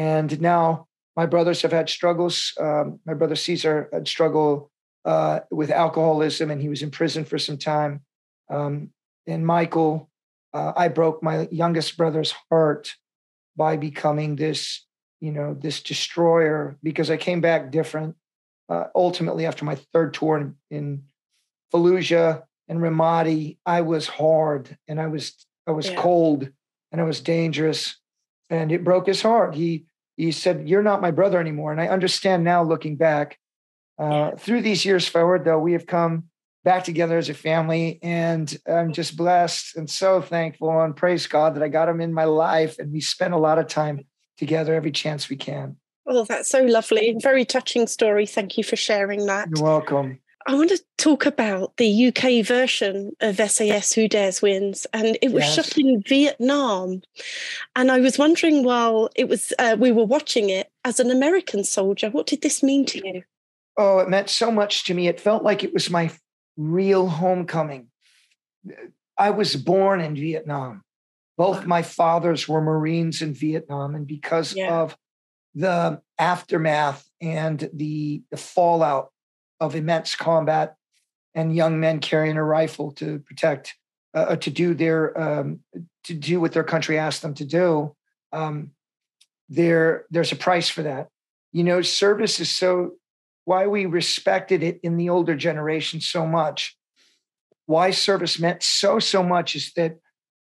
and 0.09 0.41
now 0.41 0.87
my 1.17 1.27
brothers 1.27 1.63
have 1.63 1.73
had 1.73 1.89
struggles 1.89 2.53
um, 2.61 2.99
my 3.07 3.15
brother 3.15 3.37
caesar 3.37 3.89
had 3.93 4.07
struggled 4.09 4.69
uh, 5.05 5.41
with 5.51 5.71
alcoholism 5.71 6.51
and 6.51 6.61
he 6.61 6.69
was 6.69 6.83
in 6.83 6.91
prison 6.91 7.25
for 7.25 7.39
some 7.39 7.59
time 7.59 8.03
um, 8.51 8.91
and 9.27 9.47
michael 9.47 10.11
uh, 10.53 10.73
I 10.77 10.89
broke 10.89 11.23
my 11.23 11.49
youngest 11.51 11.97
brother's 11.97 12.35
heart 12.51 12.95
by 13.57 13.77
becoming 13.77 14.37
this, 14.37 14.85
you 15.21 15.33
know, 15.33 15.55
this 15.55 15.83
destroyer 15.83 16.77
because 16.83 17.11
I 17.11 17.17
came 17.17 17.41
back 17.41 17.71
different. 17.71 18.17
Uh, 18.69 18.85
ultimately, 18.95 19.47
after 19.47 19.65
my 19.65 19.77
third 19.93 20.15
tour 20.15 20.39
in, 20.39 20.55
in 20.71 21.03
Fallujah 21.73 22.45
and 22.69 22.81
Ramadi, 22.81 23.59
I 23.67 23.81
was 23.83 24.07
hard 24.07 24.77
and 24.89 25.01
I 25.01 25.09
was 25.09 25.35
I 25.67 25.73
was 25.73 25.91
yeah. 25.91 26.01
cold 26.01 26.49
and 26.93 27.01
I 27.01 27.05
was 27.05 27.21
dangerous, 27.21 27.97
and 28.49 28.73
it 28.73 28.85
broke 28.85 29.07
his 29.07 29.23
heart. 29.23 29.55
He 29.55 29.87
he 30.25 30.33
said, 30.33 30.69
"You're 30.69 30.83
not 30.83 31.01
my 31.01 31.11
brother 31.11 31.41
anymore." 31.41 31.73
And 31.73 31.81
I 31.81 31.89
understand 31.89 32.45
now, 32.45 32.63
looking 32.63 32.97
back. 32.97 33.39
Uh, 33.99 34.35
through 34.37 34.63
these 34.63 34.85
years 34.85 35.07
forward, 35.07 35.45
though, 35.45 35.59
we 35.59 35.73
have 35.73 35.87
come 35.87 36.25
back 36.65 36.85
together 36.85 37.19
as 37.19 37.29
a 37.29 37.35
family. 37.35 37.99
And 38.03 38.57
I'm 38.67 38.93
just 38.93 39.17
blessed 39.17 39.77
and 39.77 39.89
so 39.89 40.21
thankful 40.21 40.81
and 40.81 40.97
praise 40.97 41.27
God 41.27 41.55
that 41.55 41.63
I 41.63 41.69
got 41.69 41.89
him 41.89 42.01
in 42.01 42.13
my 42.13 42.25
life. 42.25 42.79
And 42.79 42.93
we 42.93 43.01
spend 43.01 43.35
a 43.35 43.39
lot 43.39 43.59
of 43.59 43.67
time 43.67 44.07
together 44.39 44.75
every 44.75 44.93
chance 44.93 45.29
we 45.29 45.37
can. 45.37 45.77
Well, 46.07 46.25
that's 46.25 46.51
so 46.51 46.63
lovely. 46.63 47.17
Very 47.21 47.45
touching 47.45 47.87
story. 47.87 48.27
Thank 48.27 48.59
you 48.59 48.65
for 48.65 48.77
sharing 48.77 49.27
that. 49.27 49.49
You're 49.55 49.65
welcome. 49.65 50.19
I 50.47 50.55
want 50.55 50.71
to 50.71 50.83
talk 50.97 51.27
about 51.27 51.77
the 51.77 52.09
UK 52.09 52.45
version 52.45 53.13
of 53.21 53.37
SAS 53.37 53.93
Who 53.93 54.09
Dares 54.09 54.41
Wins, 54.41 54.87
and 54.93 55.19
it 55.21 55.33
was 55.33 55.45
yes. 55.45 55.55
shot 55.55 55.79
in 55.79 56.03
Vietnam. 56.07 57.03
And 57.77 57.91
I 57.91 58.01
was 58.01 58.19
wondering 58.19 58.65
while 58.65 59.11
it 59.15 59.29
was 59.29 59.53
uh, 59.59 59.77
we 59.79 59.93
were 59.93 60.05
watching 60.05 60.49
it 60.49 60.71
as 60.85 60.99
an 60.99 61.11
American 61.11 61.65
soldier, 61.65 62.11
what 62.11 62.27
did 62.27 62.43
this 62.43 62.63
mean 62.63 62.87
to 62.87 63.07
you? 63.07 63.23
Oh, 63.77 63.99
it 63.99 64.09
meant 64.09 64.31
so 64.31 64.51
much 64.51 64.85
to 64.85 64.95
me. 64.95 65.09
It 65.09 65.21
felt 65.21 65.43
like 65.43 65.63
it 65.63 65.75
was 65.75 65.91
my 65.91 66.11
real 66.57 67.09
homecoming. 67.09 67.89
I 69.19 69.31
was 69.31 69.57
born 69.57 70.01
in 70.01 70.15
Vietnam. 70.15 70.83
Both 71.37 71.67
my 71.67 71.83
fathers 71.83 72.49
were 72.49 72.61
Marines 72.61 73.23
in 73.23 73.35
Vietnam. 73.35 73.95
And 73.95 74.07
because 74.07 74.55
yeah. 74.55 74.81
of 74.81 74.97
the 75.55 76.01
aftermath 76.19 77.09
and 77.21 77.69
the, 77.73 78.23
the 78.31 78.37
fallout 78.37 79.10
of 79.61 79.75
immense 79.75 80.15
combat 80.15 80.77
and 81.35 81.55
young 81.55 81.79
men 81.79 82.01
carrying 82.01 82.37
a 82.37 82.45
rifle 82.45 82.93
to 82.93 83.21
protect, 83.21 83.75
uh, 84.15 84.37
to 84.37 84.51
do 84.51 84.75
their, 84.75 85.19
um, 85.21 85.61
to 86.05 86.15
do 86.15 86.41
what 86.41 86.53
their 86.53 86.65
country 86.65 86.99
asked 86.99 87.23
them 87.23 87.35
to 87.35 87.45
do, 87.45 87.95
um, 88.33 88.73
there, 89.49 90.07
there's 90.11 90.33
a 90.33 90.37
price 90.37 90.69
for 90.69 90.83
that. 90.83 91.09
You 91.53 91.65
know, 91.65 91.83
service 91.83 92.41
is 92.41 92.51
so 92.51 92.93
why 93.45 93.67
we 93.67 93.87
respected 93.87 94.63
it 94.63 94.81
in 94.83 94.97
the 94.97 95.09
older 95.09 95.35
generation 95.35 96.01
so 96.01 96.27
much, 96.27 96.77
why 97.67 97.91
service 97.91 98.39
meant 98.39 98.63
so, 98.63 98.99
so 98.99 99.23
much 99.23 99.57
is 99.57 99.73
that 99.75 99.99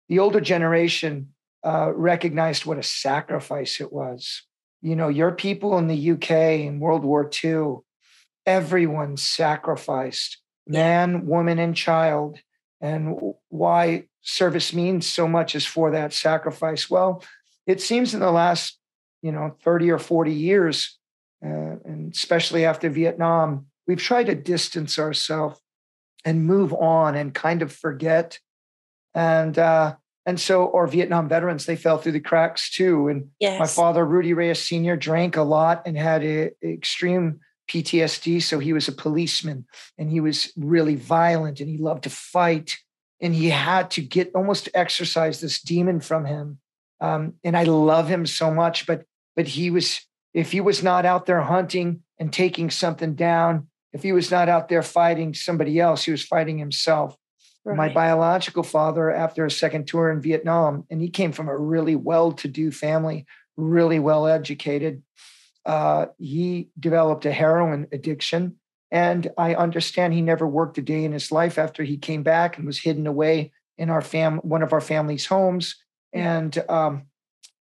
the 0.09 0.19
older 0.19 0.41
generation 0.41 1.29
uh, 1.65 1.93
recognized 1.95 2.67
what 2.67 2.79
a 2.79 2.83
sacrifice 2.83 3.81
it 3.81 3.93
was. 3.93 4.43
You 4.81 4.97
know, 4.97 5.09
your 5.09 5.33
people 5.33 5.77
in 5.79 5.89
the 5.89 6.11
UK 6.13 6.31
in 6.61 6.81
World 6.81 7.05
War 7.05 7.31
II, 7.45 7.79
everyone 8.49 9.19
sacrificed 9.19 10.39
man, 10.67 11.27
woman, 11.27 11.59
and 11.59 11.77
child. 11.77 12.39
And 12.81 13.35
why 13.49 14.05
service 14.23 14.73
means 14.73 15.07
so 15.07 15.29
much 15.29 15.55
is 15.55 15.67
for 15.67 15.91
that 15.91 16.13
sacrifice. 16.13 16.89
Well, 16.89 17.23
it 17.67 17.81
seems 17.81 18.15
in 18.15 18.21
the 18.21 18.31
last, 18.31 18.79
you 19.23 19.33
know, 19.33 19.57
30 19.63 19.91
or 19.91 19.99
40 19.99 20.33
years, 20.33 20.99
uh, 21.45 21.77
and 21.85 22.13
especially 22.15 22.65
after 22.65 22.89
Vietnam, 22.89 23.67
we've 23.87 24.01
tried 24.01 24.27
to 24.27 24.35
distance 24.35 24.99
ourselves 24.99 25.61
and 26.25 26.47
move 26.47 26.73
on 26.73 27.17
and 27.17 27.35
kind 27.35 27.63
of 27.63 27.73
forget. 27.73 28.39
And 29.15 29.59
uh, 29.59 29.97
and 30.25 30.39
so, 30.39 30.71
our 30.73 30.87
Vietnam 30.87 31.29
veterans, 31.29 31.67
they 31.67 31.77
fell 31.77 31.99
through 31.99 32.13
the 32.13 32.21
cracks 32.21 32.71
too. 32.71 33.09
And 33.09 33.31
yes. 33.41 33.59
my 33.59 33.67
father, 33.67 34.05
Rudy 34.05 34.35
Reyes 34.35 34.63
Sr., 34.63 34.97
drank 34.97 35.37
a 35.37 35.43
lot 35.43 35.83
and 35.87 35.97
had 35.97 36.23
a, 36.23 36.51
a 36.63 36.73
extreme 36.73 37.41
PTSD. 37.69 38.43
So 38.43 38.59
he 38.59 38.73
was 38.73 38.89
a 38.89 38.93
policeman 38.93 39.67
and 39.97 40.11
he 40.11 40.21
was 40.21 40.53
really 40.57 40.97
violent 40.97 41.61
and 41.61 41.69
he 41.69 41.79
loved 41.79 42.05
to 42.05 42.11
fight. 42.11 42.77
And 43.21 43.35
he 43.35 43.51
had 43.51 43.91
to 43.93 44.01
get 44.01 44.33
almost 44.35 44.69
exercise 44.75 45.41
this 45.41 45.61
demon 45.61 46.01
from 46.01 46.25
him. 46.25 46.59
Um, 47.01 47.35
and 47.45 47.57
I 47.57 47.65
love 47.65 48.09
him 48.09 48.27
so 48.27 48.53
much, 48.53 48.87
but 48.87 49.05
but 49.37 49.47
he 49.47 49.71
was 49.71 50.01
if 50.35 50.53
he 50.53 50.61
was 50.61 50.83
not 50.83 51.07
out 51.07 51.27
there 51.27 51.41
hunting 51.41 52.03
and 52.19 52.33
taking 52.33 52.71
something 52.71 53.15
down, 53.15 53.69
if 53.93 54.03
he 54.03 54.13
was 54.13 54.31
not 54.31 54.49
out 54.49 54.69
there 54.69 54.83
fighting 54.83 55.35
somebody 55.35 55.79
else, 55.81 56.05
he 56.05 56.11
was 56.11 56.25
fighting 56.25 56.59
himself. 56.59 57.17
Right. 57.65 57.77
My 57.77 57.89
biological 57.93 58.63
father, 58.63 59.11
after 59.11 59.45
a 59.45 59.51
second 59.51 59.87
tour 59.87 60.11
in 60.11 60.21
Vietnam, 60.21 60.85
and 60.91 61.01
he 61.01 61.11
came 61.11 61.33
from 61.33 61.49
a 61.49 61.57
really 61.57 61.97
well 61.97 62.33
to 62.33 62.49
do 62.49 62.71
family, 62.71 63.27
really 63.57 63.99
well 63.99 64.27
educated, 64.27 65.03
uh, 65.69 66.07
he 66.19 66.71
developed 66.81 67.25
a 67.27 67.33
heroin 67.33 67.87
addiction. 67.93 68.57
And 68.91 69.31
I 69.37 69.55
understand 69.55 70.15
he 70.15 70.23
never 70.23 70.47
worked 70.47 70.79
a 70.79 70.83
day 70.83 71.05
in 71.05 71.13
his 71.13 71.31
life 71.31 71.59
after 71.59 71.85
he 71.85 71.99
came 71.99 72.23
back 72.23 72.57
and 72.57 72.67
was 72.67 72.79
hidden 72.79 73.07
away 73.07 73.53
in 73.77 73.91
our 73.91 74.01
fam 74.01 74.39
one 74.39 74.63
of 74.63 74.73
our 74.73 74.81
family's 74.81 75.27
homes. 75.27 75.77
And 76.13 76.59
um, 76.71 77.05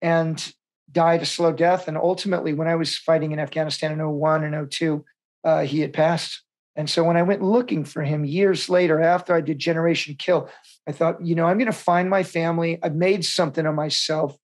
and 0.01 0.53
died 0.91 1.21
a 1.21 1.25
slow 1.25 1.51
death. 1.51 1.87
And 1.87 1.97
ultimately, 1.97 2.53
when 2.53 2.67
I 2.67 2.75
was 2.75 2.95
fighting 2.95 3.31
in 3.31 3.39
Afghanistan 3.39 3.91
in 3.91 4.07
01 4.07 4.43
and 4.43 4.71
02, 4.71 5.03
uh, 5.43 5.61
he 5.61 5.79
had 5.79 5.93
passed. 5.93 6.43
And 6.75 6.89
so 6.89 7.03
when 7.03 7.17
I 7.17 7.23
went 7.23 7.41
looking 7.41 7.85
for 7.85 8.03
him 8.03 8.23
years 8.23 8.69
later, 8.69 9.01
after 9.01 9.33
I 9.33 9.41
did 9.41 9.59
Generation 9.59 10.15
Kill, 10.17 10.49
I 10.87 10.91
thought, 10.91 11.25
you 11.25 11.35
know, 11.35 11.45
I'm 11.45 11.57
going 11.57 11.65
to 11.67 11.73
find 11.73 12.09
my 12.09 12.23
family. 12.23 12.79
I've 12.83 12.95
made 12.95 13.25
something 13.25 13.65
of 13.65 13.75
myself. 13.75 14.37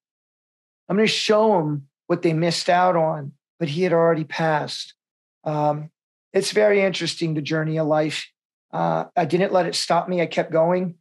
I'm 0.89 0.97
going 0.97 1.07
to 1.07 1.13
show 1.13 1.57
them 1.57 1.87
what 2.07 2.21
they 2.21 2.33
missed 2.33 2.69
out 2.69 2.95
on, 2.95 3.33
but 3.61 3.69
he 3.69 3.83
had 3.83 3.93
already 3.93 4.25
passed. 4.25 4.95
Um, 5.45 5.91
it's 6.33 6.51
very 6.51 6.81
interesting, 6.81 7.35
the 7.35 7.41
journey 7.41 7.77
of 7.77 7.87
life. 7.87 8.27
Uh, 8.73 9.05
I 9.15 9.23
didn't 9.23 9.53
let 9.53 9.67
it 9.67 9.75
stop 9.75 10.09
me. 10.09 10.21
I 10.21 10.25
kept 10.25 10.51
going 10.51 10.95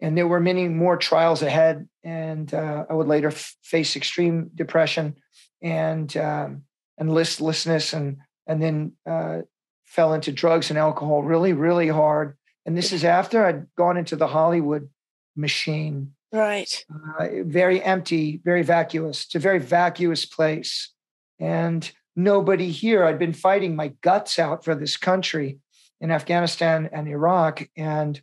and 0.00 0.16
there 0.16 0.26
were 0.26 0.40
many 0.40 0.68
more 0.68 0.96
trials 0.96 1.42
ahead. 1.42 1.88
And 2.04 2.52
uh, 2.52 2.84
I 2.88 2.94
would 2.94 3.08
later 3.08 3.28
f- 3.28 3.56
face 3.62 3.96
extreme 3.96 4.50
depression 4.54 5.16
and 5.62 6.14
um, 6.16 6.62
and 6.98 7.12
listlessness, 7.12 7.92
and 7.92 8.18
and 8.46 8.62
then 8.62 8.92
uh, 9.06 9.40
fell 9.84 10.14
into 10.14 10.32
drugs 10.32 10.70
and 10.70 10.78
alcohol 10.78 11.22
really, 11.22 11.52
really 11.52 11.88
hard. 11.88 12.36
And 12.64 12.76
this 12.76 12.92
is 12.92 13.04
after 13.04 13.44
I'd 13.44 13.66
gone 13.76 13.96
into 13.96 14.16
the 14.16 14.28
Hollywood 14.28 14.88
machine. 15.34 16.12
Right. 16.32 16.84
Uh, 17.18 17.28
very 17.44 17.82
empty, 17.82 18.40
very 18.44 18.62
vacuous. 18.62 19.24
It's 19.24 19.34
a 19.34 19.40
very 19.40 19.58
vacuous 19.58 20.26
place, 20.26 20.92
and 21.40 21.90
nobody 22.16 22.70
here. 22.70 23.04
I'd 23.04 23.18
been 23.18 23.34
fighting 23.34 23.76
my 23.76 23.88
guts 24.00 24.38
out 24.38 24.64
for 24.64 24.74
this 24.74 24.96
country 24.96 25.58
in 26.00 26.10
Afghanistan 26.10 26.88
and 26.92 27.06
Iraq, 27.06 27.68
and 27.76 28.20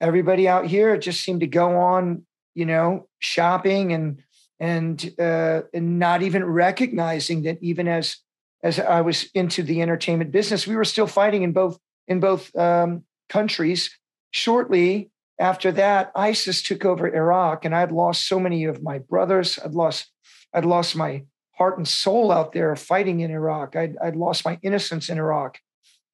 everybody 0.00 0.46
out 0.46 0.66
here 0.66 0.96
just 0.98 1.22
seemed 1.22 1.40
to 1.40 1.46
go 1.46 1.76
on, 1.76 2.24
you 2.54 2.66
know, 2.66 3.08
shopping 3.18 3.92
and 3.92 4.22
and 4.60 5.12
uh, 5.18 5.62
and 5.74 5.98
not 5.98 6.22
even 6.22 6.44
recognizing 6.44 7.42
that 7.42 7.58
even 7.60 7.88
as 7.88 8.18
as 8.62 8.78
I 8.78 9.00
was 9.00 9.28
into 9.34 9.62
the 9.62 9.82
entertainment 9.82 10.30
business, 10.30 10.66
we 10.66 10.76
were 10.76 10.84
still 10.84 11.06
fighting 11.06 11.42
in 11.42 11.52
both 11.52 11.78
in 12.06 12.20
both 12.20 12.54
um, 12.56 13.04
countries. 13.28 13.90
Shortly 14.30 15.10
after 15.38 15.72
that, 15.72 16.12
ISIS 16.14 16.62
took 16.62 16.84
over 16.84 17.12
Iraq, 17.12 17.64
and 17.64 17.74
I'd 17.74 17.92
lost 17.92 18.28
so 18.28 18.38
many 18.38 18.64
of 18.64 18.82
my 18.82 18.98
brothers. 18.98 19.58
I'd 19.58 19.74
lost 19.74 20.10
I'd 20.54 20.64
lost 20.64 20.94
my 20.94 21.24
heart 21.52 21.78
and 21.78 21.86
soul 21.86 22.32
out 22.32 22.52
there 22.52 22.74
fighting 22.76 23.20
in 23.20 23.30
Iraq. 23.30 23.76
I'd, 23.76 23.96
I'd 23.98 24.16
lost 24.16 24.44
my 24.44 24.58
innocence 24.62 25.08
in 25.08 25.18
Iraq, 25.18 25.58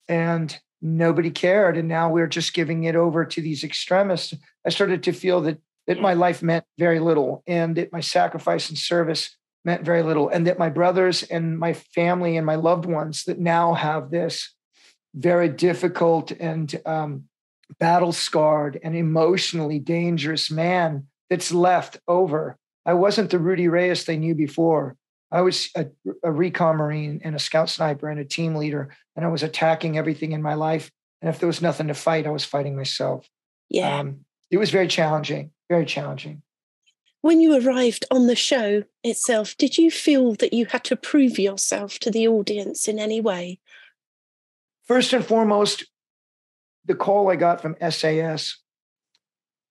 and 0.09 0.59
nobody 0.81 1.31
cared 1.31 1.77
and 1.77 1.89
now 1.89 2.09
we're 2.09 2.29
just 2.29 2.55
giving 2.55 2.85
it 2.85 2.95
over 2.95 3.25
to 3.25 3.41
these 3.41 3.65
extremists. 3.65 4.35
I 4.65 4.71
started 4.71 5.03
to 5.05 5.13
feel 5.13 5.41
that 5.43 5.59
that 5.89 6.01
my 6.01 6.13
life 6.13 6.43
meant 6.43 6.67
very 6.79 7.01
little 7.01 7.43
and 7.47 7.75
that 7.77 7.91
my 7.93 8.01
sacrifice 8.01 8.69
and 8.69 8.77
service 8.77 9.35
meant 9.65 9.83
very 9.83 10.03
little 10.03 10.29
and 10.29 10.47
that 10.47 10.59
my 10.59 10.69
brothers 10.69 11.23
and 11.23 11.59
my 11.59 11.73
family 11.73 12.37
and 12.37 12.45
my 12.45 12.57
loved 12.57 12.85
ones 12.85 13.25
that 13.25 13.39
now 13.39 13.73
have 13.73 14.11
this 14.11 14.55
very 15.15 15.49
difficult 15.49 16.31
and 16.31 16.79
um, 16.85 17.25
battle 17.81 18.13
scarred 18.13 18.79
and 18.85 18.95
emotionally 18.95 19.79
dangerous 19.79 20.51
man 20.51 21.07
that's 21.31 21.53
left 21.53 21.99
over. 22.07 22.59
I 22.85 22.93
wasn't 22.93 23.31
the 23.31 23.39
rudy 23.39 23.67
reyes 23.67 24.05
they 24.05 24.19
knew 24.19 24.35
before 24.35 24.95
I 25.31 25.43
was 25.43 25.71
a, 25.75 25.87
a 26.23 26.33
recon 26.33 26.77
marine 26.77 27.21
and 27.23 27.37
a 27.37 27.39
scout 27.39 27.69
sniper 27.69 28.09
and 28.09 28.19
a 28.19 28.25
team 28.25 28.55
leader, 28.55 28.95
and 29.15 29.25
I 29.25 29.29
was 29.29 29.43
attacking 29.43 29.99
everything 29.99 30.33
in 30.33 30.43
my 30.43 30.55
life. 30.55 30.91
And 31.21 31.29
if 31.29 31.39
there 31.39 31.47
was 31.47 31.61
nothing 31.61 31.89
to 31.89 31.95
fight, 31.95 32.27
I 32.27 32.31
was 32.31 32.45
fighting 32.45 32.77
myself. 32.77 33.29
Yeah. 33.69 33.99
Um, 33.99 34.25
it 34.51 34.57
was 34.57 34.71
very 34.71 34.89
challenging, 34.89 35.51
very 35.69 35.85
challenging. 35.85 36.43
When 37.21 37.41
you 37.41 37.61
arrived 37.61 38.07
on 38.11 38.27
the 38.27 38.37
show 38.37 38.85
itself, 39.03 39.57
did 39.57 39.77
you 39.77 39.91
feel 39.91 40.35
that 40.35 40.53
you 40.53 40.67
had 40.67 40.85
to 40.85 40.97
prove 40.97 41.39
yourself 41.39 41.99
to 42.01 42.11
the 42.11 42.29
audience 42.29 42.87
in 42.87 42.99
any 42.99 43.21
way? 43.21 43.59
First 44.87 45.13
and 45.13 45.25
foremost, 45.25 45.85
the 46.87 46.95
call 46.95 47.31
I 47.31 47.37
got 47.37 47.61
from 47.61 47.77
SAS, 47.91 48.59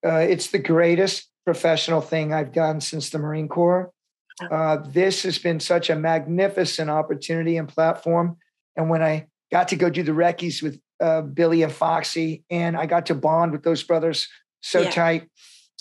uh, 0.06 0.18
it's 0.18 0.48
the 0.48 0.60
greatest 0.60 1.30
professional 1.46 2.02
thing 2.02 2.34
I've 2.34 2.52
done 2.52 2.82
since 2.82 3.10
the 3.10 3.18
Marine 3.18 3.48
Corps. 3.48 3.92
Uh, 4.40 4.78
this 4.88 5.24
has 5.24 5.38
been 5.38 5.60
such 5.60 5.90
a 5.90 5.96
magnificent 5.96 6.90
opportunity 6.90 7.58
and 7.58 7.68
platform. 7.68 8.38
And 8.76 8.90
when 8.90 9.02
I 9.02 9.28
got 9.52 9.70
to 9.70 9.76
go 9.76 9.90
do 9.90 10.04
the 10.04 10.14
recce's 10.14 10.62
with 10.62 10.80
uh, 11.00 11.22
Billy 11.22 11.64
and 11.64 11.72
Foxy, 11.72 12.44
and 12.50 12.78
I 12.78 12.86
got 12.86 13.08
to 13.08 13.16
bond 13.16 13.52
with 13.52 13.64
those 13.64 13.84
brothers 13.84 14.28
so 14.62 14.82
yeah. 14.82 14.90
tight, 14.92 15.30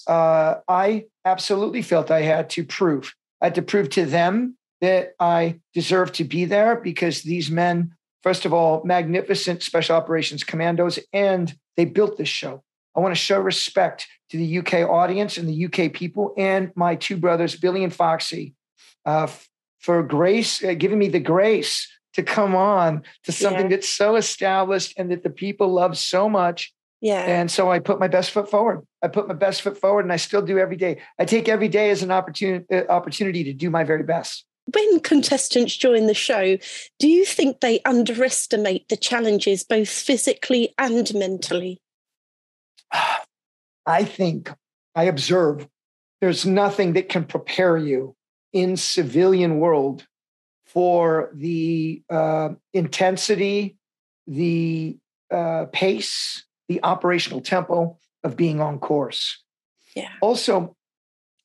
uh, 0.07 0.57
I 0.69 1.07
absolutely 1.25 1.83
felt 1.83 2.11
I 2.11 2.23
had 2.23 2.51
to 2.51 2.65
prove. 2.65 3.15
I 3.41 3.47
had 3.47 3.55
to 3.57 3.63
prove 3.63 3.91
to 3.91 4.07
them 4.07 4.57
that 4.81 5.15
I 5.19 5.61
deserve 5.75 6.13
to 6.13 6.25
be 6.25 6.45
there 6.45 6.77
because 6.77 7.23
these 7.23 7.51
men, 7.51 7.93
first 8.23 8.45
of 8.45 8.53
all, 8.53 8.83
magnificent 8.85 9.63
special 9.63 9.97
operations 9.97 10.45
commandos, 10.45 10.99
and 11.13 11.55
they 11.77 11.85
built 11.85 12.17
this 12.17 12.29
show. 12.29 12.63
I 12.97 13.01
want 13.01 13.15
to 13.15 13.21
show 13.21 13.39
respect 13.39 14.07
to 14.31 14.39
the 14.39 14.59
UK 14.59 14.89
audience 14.89 15.37
and 15.37 15.49
the 15.49 15.67
UK 15.67 15.93
people 15.93 16.33
and 16.37 16.73
my 16.75 16.97
two 16.97 17.17
brothers, 17.17 17.55
Billy 17.55 17.85
and 17.85 17.95
Foxy, 17.95 18.55
uh, 19.05 19.29
for 19.81 20.03
grace, 20.03 20.65
uh, 20.65 20.75
giving 20.75 20.99
me 20.99 21.09
the 21.09 21.21
grace 21.21 21.89
to 22.15 22.23
come 22.23 22.57
on 22.57 23.03
to 23.25 23.33
something 23.33 23.71
yeah. 23.71 23.77
that's 23.77 23.89
so 23.89 24.17
established 24.17 24.95
and 24.97 25.11
that 25.11 25.23
the 25.23 25.31
people 25.31 25.73
love 25.73 25.97
so 25.99 26.29
much. 26.29 26.73
Yeah. 27.03 27.21
And 27.21 27.51
so 27.51 27.71
I 27.71 27.79
put 27.79 28.01
my 28.01 28.09
best 28.09 28.31
foot 28.31 28.51
forward. 28.51 28.83
I 29.03 29.09
put 29.09 29.29
my 29.29 29.35
best 29.35 29.61
foot 29.61 29.77
forward 29.77 30.07
and 30.07 30.13
I 30.13 30.17
still 30.17 30.41
do 30.41 30.59
every 30.59 30.77
day. 30.77 31.03
I 31.19 31.27
take 31.27 31.49
every 31.49 31.69
day 31.69 31.91
as 31.91 32.03
an 32.03 32.11
opportunity 32.11 32.65
uh, 32.75 32.87
opportunity 32.89 33.45
to 33.45 33.53
do 33.53 33.69
my 33.69 33.85
very 33.85 34.03
best. 34.03 34.47
When 34.73 35.01
contestants 35.01 35.77
join 35.77 36.07
the 36.07 36.15
show, 36.15 36.57
do 36.99 37.07
you 37.07 37.25
think 37.25 37.61
they 37.61 37.81
underestimate 37.85 38.89
the 38.89 38.97
challenges 38.97 39.63
both 39.63 39.89
physically 39.89 40.75
and 40.79 41.13
mentally? 41.15 41.81
I 43.87 44.05
think 44.05 44.53
I 44.95 45.05
observe 45.05 45.69
there's 46.21 46.45
nothing 46.45 46.95
that 46.95 47.09
can 47.09 47.25
prepare 47.25 47.77
you 47.77 48.17
in 48.53 48.77
civilian 48.77 49.59
world 49.59 50.07
for 50.65 51.31
the 51.35 52.03
uh, 52.11 52.51
intensity, 52.73 53.77
the 54.27 54.99
uh, 55.31 55.67
pace, 55.73 56.45
the 56.69 56.81
operational 56.83 57.41
tempo 57.41 57.99
of 58.25 58.37
being 58.37 58.61
on 58.61 58.79
course. 58.79 59.43
Yeah. 59.95 60.11
Also, 60.21 60.77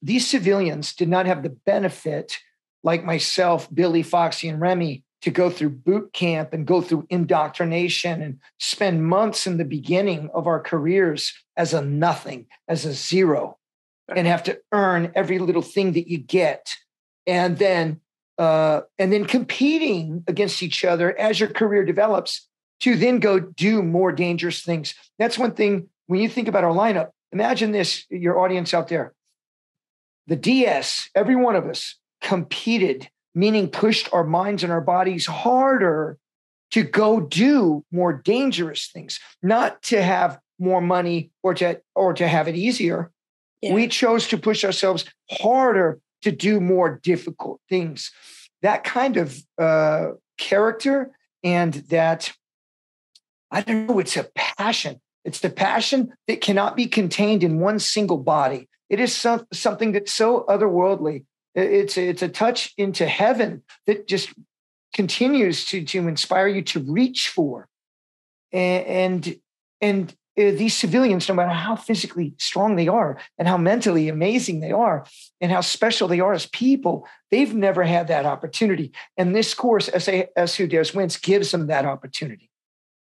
these 0.02 0.28
civilians 0.28 0.96
did 0.96 1.10
not 1.10 1.26
have 1.26 1.44
the 1.44 1.50
benefit, 1.50 2.38
like 2.84 3.04
myself, 3.04 3.74
Billy, 3.74 4.04
Foxy, 4.04 4.50
and 4.50 4.60
Remy, 4.60 5.04
to 5.22 5.30
go 5.30 5.50
through 5.50 5.70
boot 5.70 6.12
camp 6.14 6.52
and 6.52 6.66
go 6.66 6.82
through 6.82 7.06
indoctrination 7.10 8.22
and 8.22 8.40
spend 8.60 9.06
months 9.06 9.46
in 9.46 9.58
the 9.58 9.66
beginning 9.66 10.30
of 10.34 10.48
our 10.48 10.60
careers 10.60 11.34
as 11.62 11.76
a 11.76 11.82
nothing, 11.84 12.48
as 12.68 12.86
a 12.86 12.94
zero, 12.94 13.60
and 14.14 14.26
have 14.26 14.42
to 14.42 14.60
earn 14.72 15.12
every 15.14 15.38
little 15.38 15.62
thing 15.62 15.94
that 15.94 16.10
you 16.10 16.18
get. 16.18 16.76
And 17.28 17.60
then 17.60 18.02
uh, 18.40 18.82
and 18.98 19.14
then 19.14 19.26
competing 19.26 20.24
against 20.28 20.64
each 20.64 20.84
other 20.84 21.18
as 21.20 21.40
your 21.40 21.50
career 21.50 21.86
develops 21.86 22.48
to 22.80 22.96
then 22.96 23.20
go 23.20 23.40
do 23.40 23.84
more 23.84 24.12
dangerous 24.12 24.64
things. 24.64 24.96
That's 25.20 25.38
one 25.38 25.54
thing 25.54 25.90
when 26.08 26.20
you 26.20 26.28
think 26.28 26.48
about 26.48 26.64
our 26.64 26.74
lineup. 26.74 27.10
Imagine 27.32 27.72
this, 27.72 28.06
your 28.10 28.40
audience 28.40 28.74
out 28.74 28.88
there. 28.88 29.14
The 30.26 30.36
DS, 30.36 31.12
every 31.14 31.36
one 31.36 31.56
of 31.56 31.68
us 31.68 32.00
competed 32.22 33.08
meaning 33.36 33.70
pushed 33.70 34.12
our 34.12 34.24
minds 34.24 34.64
and 34.64 34.72
our 34.72 34.82
bodies 34.82 35.28
harder 35.28 36.18
to 36.72 36.84
go 36.84 37.20
do 37.20 37.86
more 37.92 38.14
dangerous 38.14 38.90
things, 38.92 39.20
not 39.44 39.82
to 39.84 40.02
have 40.02 40.40
more 40.62 40.82
money 40.82 41.32
or 41.44 41.54
to 41.56 41.82
or 41.96 42.14
to 42.14 42.28
have 42.28 42.48
it 42.48 42.56
easier. 42.56 43.12
Yeah. 43.62 43.74
We 43.74 43.88
chose 43.88 44.28
to 44.30 44.38
push 44.38 44.64
ourselves 44.64 45.06
harder 45.30 46.00
to 46.22 46.32
do 46.32 46.60
more 46.60 47.00
difficult 47.04 47.60
things. 47.70 48.12
That 48.62 48.84
kind 48.84 49.18
of 49.18 49.38
uh, 49.58 50.12
character 50.38 51.12
and 51.44 51.74
that 51.90 52.32
I 53.50 53.62
don't 53.62 53.88
know, 53.88 54.00
it's 54.00 54.18
a 54.18 54.30
passion. 54.36 55.02
It's 55.26 55.40
the 55.40 55.50
passion 55.50 56.14
that 56.28 56.42
cannot 56.42 56.76
be 56.76 56.88
contained 56.88 57.44
in 57.44 57.60
one 57.60 57.80
single 57.80 58.18
body. 58.18 58.70
It 58.90 59.00
is 59.00 59.16
some, 59.16 59.46
something 59.52 59.92
that's 59.92 60.14
so 60.14 60.46
otherworldly 60.48 61.26
it's 61.54 61.98
it's 61.98 62.22
a 62.22 62.30
touch 62.30 62.74
into 62.78 63.06
heaven 63.06 63.64
that 63.86 64.08
just 64.08 64.34
continues 64.94 65.66
to 65.66 65.84
to 65.86 66.08
inspire 66.08 66.48
you 66.48 66.62
to 66.62 66.80
reach 66.80 67.30
for, 67.30 67.68
and 68.52 68.86
and, 68.86 69.36
and 69.82 70.16
Uh, 70.38 70.52
these 70.52 70.78
civilians, 70.78 71.28
no 71.28 71.36
matter 71.36 71.52
how 71.52 71.76
physically 71.76 72.34
strong 72.38 72.76
they 72.76 72.88
are 72.88 73.18
and 73.38 73.48
how 73.48 73.58
mentally 73.58 74.08
amazing 74.08 74.62
they 74.62 74.72
are 74.72 75.06
and 75.42 75.52
how 75.52 75.60
special 75.62 76.08
they 76.08 76.22
are 76.22 76.34
as 76.34 76.46
people, 76.46 77.06
they've 77.32 77.54
never 77.54 77.84
had 77.84 78.08
that 78.08 78.26
opportunity. 78.26 78.94
And 79.18 79.36
this 79.36 79.54
course, 79.54 79.88
SAS 79.88 80.56
Who 80.56 80.68
Dares 80.68 80.94
Wins, 80.94 81.18
gives 81.18 81.52
them 81.52 81.68
that 81.68 81.86
opportunity. 81.86 82.50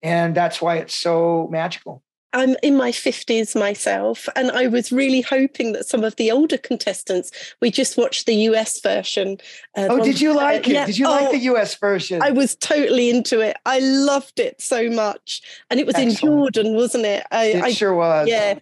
And 0.02 0.34
that's 0.34 0.62
why 0.62 0.78
it's 0.78 0.96
so 0.96 1.50
magical. 1.52 2.04
I'm 2.34 2.56
in 2.62 2.78
my 2.78 2.92
50s 2.92 3.60
myself, 3.60 4.30
and 4.36 4.52
I 4.52 4.68
was 4.68 4.92
really 4.92 5.22
hoping 5.22 5.74
that 5.74 5.88
some 5.88 6.04
of 6.04 6.16
the 6.18 6.32
older 6.32 6.58
contestants, 6.58 7.32
we 7.60 7.72
just 7.72 7.98
watched 7.98 8.28
the 8.28 8.36
US 8.36 8.80
version. 8.82 9.38
Uh, 9.76 9.88
oh, 9.90 10.04
did 10.04 10.22
you 10.22 10.36
like 10.36 10.68
uh, 10.68 10.70
it? 10.70 10.74
Yeah. 10.74 10.86
Did 10.86 10.98
you 10.98 11.08
oh, 11.08 11.12
like 11.12 11.32
the 11.32 11.40
US 11.40 11.76
version? 11.76 12.22
I 12.22 12.30
was 12.30 12.56
totally 12.56 13.10
into 13.10 13.40
it. 13.40 13.58
I 13.66 13.80
loved 13.80 14.40
it 14.40 14.62
so 14.62 14.90
much. 14.90 15.42
And 15.72 15.80
it 15.80 15.88
was 15.88 15.96
Excellent. 15.96 16.22
in 16.22 16.28
Jordan, 16.28 16.76
wasn't 16.76 17.06
it? 17.06 17.26
I, 17.32 17.46
it 17.46 17.64
I, 17.64 17.72
sure 17.72 17.96
was. 17.96 18.28
Yeah. 18.28 18.60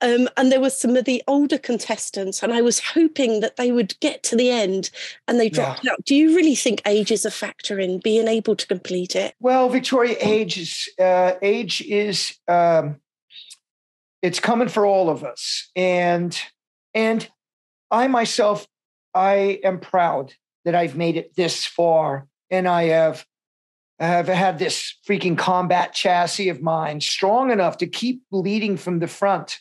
Um, 0.00 0.28
and 0.36 0.52
there 0.52 0.60
were 0.60 0.70
some 0.70 0.96
of 0.96 1.04
the 1.04 1.22
older 1.26 1.58
contestants, 1.58 2.42
and 2.42 2.52
I 2.52 2.60
was 2.60 2.78
hoping 2.80 3.40
that 3.40 3.56
they 3.56 3.72
would 3.72 3.98
get 4.00 4.22
to 4.24 4.36
the 4.36 4.50
end 4.50 4.90
and 5.26 5.40
they 5.40 5.48
dropped 5.48 5.84
yeah. 5.84 5.92
out. 5.92 6.04
Do 6.04 6.14
you 6.14 6.36
really 6.36 6.54
think 6.54 6.82
age 6.86 7.10
is 7.10 7.24
a 7.24 7.30
factor 7.30 7.80
in 7.80 7.98
being 7.98 8.28
able 8.28 8.54
to 8.54 8.66
complete 8.66 9.16
it? 9.16 9.34
Well, 9.40 9.68
Victoria, 9.68 10.16
age 10.20 10.56
is, 10.56 10.88
uh, 11.00 11.32
age 11.42 11.80
is, 11.82 12.38
um, 12.46 13.00
it's 14.22 14.40
coming 14.40 14.68
for 14.68 14.84
all 14.84 15.10
of 15.10 15.24
us. 15.24 15.70
And 15.76 16.38
and 16.94 17.28
i 17.90 18.06
myself 18.06 18.66
i 19.14 19.60
am 19.64 19.78
proud 19.80 20.34
that 20.64 20.74
i've 20.74 20.96
made 20.96 21.16
it 21.16 21.34
this 21.36 21.64
far. 21.64 22.26
And 22.50 22.66
i 22.66 22.84
have 22.84 23.24
I 24.00 24.06
have 24.06 24.28
had 24.28 24.60
this 24.60 24.96
freaking 25.08 25.36
combat 25.36 25.92
chassis 25.92 26.48
of 26.48 26.62
mine 26.62 27.00
strong 27.00 27.50
enough 27.50 27.78
to 27.78 27.86
keep 27.88 28.22
leading 28.30 28.76
from 28.76 29.00
the 29.00 29.08
front. 29.08 29.58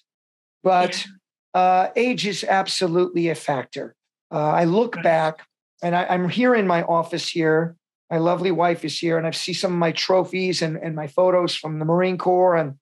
But 0.63 1.07
yeah. 1.55 1.59
uh, 1.59 1.89
age 1.95 2.27
is 2.27 2.43
absolutely 2.43 3.29
a 3.29 3.35
factor. 3.35 3.95
Uh, 4.31 4.37
i 4.37 4.65
look 4.65 5.01
back 5.01 5.45
and 5.81 5.95
I, 5.95 6.05
i'm 6.05 6.29
here 6.29 6.53
in 6.55 6.67
my 6.67 6.83
office 6.83 7.29
here. 7.29 7.75
My 8.09 8.17
lovely 8.19 8.51
wife 8.51 8.85
is 8.85 8.97
here 8.99 9.17
and 9.17 9.27
i 9.27 9.31
see 9.31 9.53
some 9.53 9.73
of 9.73 9.79
my 9.79 9.91
trophies 9.91 10.61
and, 10.61 10.77
and 10.77 10.95
my 10.95 11.07
photos 11.07 11.55
from 11.55 11.79
the 11.79 11.85
marine 11.85 12.17
corps 12.17 12.55
and 12.55 12.75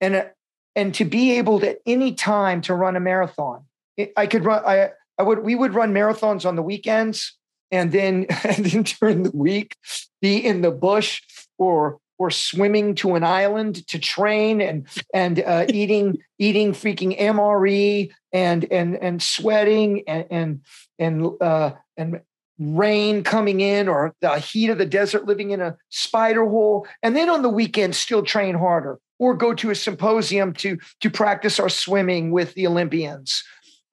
and 0.00 0.30
and 0.76 0.94
to 0.94 1.04
be 1.04 1.38
able 1.38 1.58
to 1.60 1.70
at 1.70 1.78
any 1.86 2.14
time 2.14 2.60
to 2.60 2.74
run 2.74 2.94
a 2.94 3.00
marathon. 3.00 3.64
I 4.16 4.26
could 4.26 4.44
run. 4.44 4.62
I 4.64 4.90
I 5.18 5.22
would. 5.22 5.40
We 5.40 5.54
would 5.54 5.74
run 5.74 5.94
marathons 5.94 6.44
on 6.44 6.54
the 6.54 6.62
weekends, 6.62 7.36
and 7.72 7.90
then 7.90 8.26
and 8.44 8.64
then 8.64 8.82
during 8.82 9.22
the 9.24 9.36
week, 9.36 9.76
be 10.20 10.36
in 10.36 10.60
the 10.60 10.70
bush 10.70 11.22
or 11.58 11.98
or 12.18 12.30
swimming 12.30 12.94
to 12.94 13.14
an 13.14 13.24
island 13.24 13.86
to 13.88 13.98
train 13.98 14.60
and 14.60 14.86
and 15.12 15.40
uh, 15.40 15.64
eating 15.70 16.18
eating 16.38 16.72
freaking 16.72 17.18
MRE 17.18 18.12
and 18.32 18.64
and 18.70 18.96
and 18.96 19.22
sweating 19.22 20.04
and 20.06 20.26
and 20.30 20.60
and 20.98 21.30
uh, 21.40 21.72
and 21.96 22.20
rain 22.58 23.22
coming 23.22 23.60
in 23.60 23.88
or 23.88 24.14
the 24.20 24.38
heat 24.38 24.70
of 24.70 24.78
the 24.78 24.86
desert 24.86 25.26
living 25.26 25.50
in 25.50 25.60
a 25.60 25.76
spider 25.90 26.46
hole 26.48 26.86
and 27.02 27.14
then 27.14 27.28
on 27.28 27.42
the 27.42 27.50
weekend 27.50 27.94
still 27.94 28.22
train 28.22 28.54
harder 28.54 28.98
or 29.18 29.34
go 29.34 29.54
to 29.54 29.70
a 29.70 29.74
symposium 29.74 30.52
to 30.54 30.78
to 31.00 31.10
practice 31.10 31.58
our 31.58 31.68
swimming 31.68 32.30
with 32.30 32.54
the 32.54 32.66
Olympians. 32.66 33.42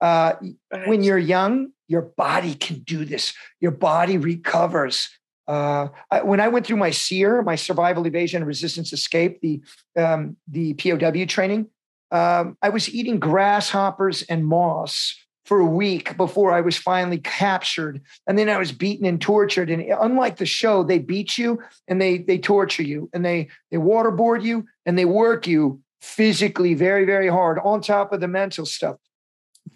Uh, 0.00 0.34
right. 0.72 0.88
When 0.88 1.02
you're 1.02 1.18
young, 1.18 1.72
your 1.88 2.02
body 2.02 2.54
can 2.54 2.80
do 2.80 3.04
this. 3.04 3.32
Your 3.60 3.70
body 3.70 4.18
recovers. 4.18 5.08
Uh, 5.46 5.88
I, 6.10 6.22
when 6.22 6.40
I 6.40 6.48
went 6.48 6.66
through 6.66 6.78
my 6.78 6.90
SERE, 6.90 7.42
my 7.42 7.56
survival, 7.56 8.06
evasion, 8.06 8.44
resistance, 8.44 8.92
escape, 8.92 9.40
the 9.40 9.62
um, 9.96 10.36
the 10.48 10.74
POW 10.74 11.24
training, 11.26 11.68
um, 12.10 12.56
I 12.62 12.70
was 12.70 12.92
eating 12.94 13.18
grasshoppers 13.18 14.22
and 14.22 14.46
moss 14.46 15.16
for 15.44 15.60
a 15.60 15.66
week 15.66 16.16
before 16.16 16.52
I 16.52 16.60
was 16.60 16.76
finally 16.76 17.18
captured. 17.18 18.00
And 18.26 18.38
then 18.38 18.48
I 18.48 18.58
was 18.58 18.72
beaten 18.72 19.06
and 19.06 19.20
tortured. 19.20 19.70
And 19.70 19.82
unlike 19.82 20.36
the 20.36 20.46
show, 20.46 20.82
they 20.82 20.98
beat 20.98 21.36
you 21.36 21.60
and 21.86 22.00
they 22.00 22.18
they 22.18 22.38
torture 22.38 22.82
you 22.82 23.10
and 23.12 23.24
they 23.24 23.48
they 23.70 23.76
waterboard 23.76 24.42
you 24.42 24.66
and 24.86 24.98
they 24.98 25.04
work 25.04 25.46
you 25.46 25.80
physically 26.00 26.74
very, 26.74 27.04
very 27.04 27.28
hard 27.28 27.58
on 27.62 27.80
top 27.80 28.12
of 28.12 28.20
the 28.20 28.28
mental 28.28 28.66
stuff. 28.66 28.96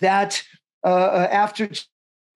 That 0.01 0.43
uh, 0.85 0.89
uh 0.89 1.29
after 1.31 1.69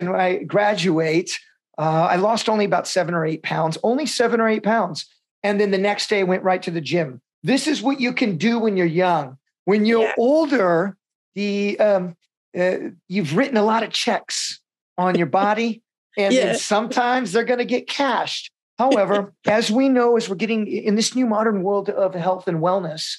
I 0.00 0.42
graduate, 0.46 1.38
uh, 1.78 2.08
I 2.10 2.16
lost 2.16 2.48
only 2.48 2.64
about 2.64 2.86
seven 2.86 3.14
or 3.14 3.24
eight 3.24 3.42
pounds, 3.42 3.78
only 3.82 4.06
seven 4.06 4.40
or 4.40 4.48
eight 4.48 4.62
pounds. 4.62 5.06
And 5.42 5.60
then 5.60 5.70
the 5.70 5.78
next 5.78 6.08
day 6.08 6.20
I 6.20 6.24
went 6.24 6.44
right 6.44 6.62
to 6.62 6.70
the 6.70 6.80
gym. 6.80 7.20
This 7.42 7.66
is 7.66 7.82
what 7.82 8.00
you 8.00 8.12
can 8.12 8.36
do 8.36 8.58
when 8.58 8.76
you're 8.76 8.86
young. 8.86 9.38
When 9.64 9.86
you're 9.86 10.02
yeah. 10.02 10.14
older, 10.18 10.96
the 11.34 11.78
um, 11.80 12.16
uh, 12.58 12.76
you've 13.08 13.36
written 13.36 13.56
a 13.56 13.64
lot 13.64 13.82
of 13.82 13.90
checks 13.90 14.60
on 14.98 15.16
your 15.16 15.26
body, 15.26 15.82
and 16.18 16.34
Yeah. 16.34 16.52
sometimes 16.54 17.32
they're 17.32 17.44
going 17.44 17.58
to 17.58 17.64
get 17.64 17.88
cashed. 17.88 18.50
However, 18.78 19.32
as 19.46 19.70
we 19.70 19.88
know, 19.88 20.16
as 20.16 20.28
we're 20.28 20.36
getting 20.36 20.66
in 20.66 20.94
this 20.94 21.14
new 21.14 21.26
modern 21.26 21.62
world 21.62 21.88
of 21.88 22.14
health 22.14 22.48
and 22.48 22.58
wellness, 22.58 23.18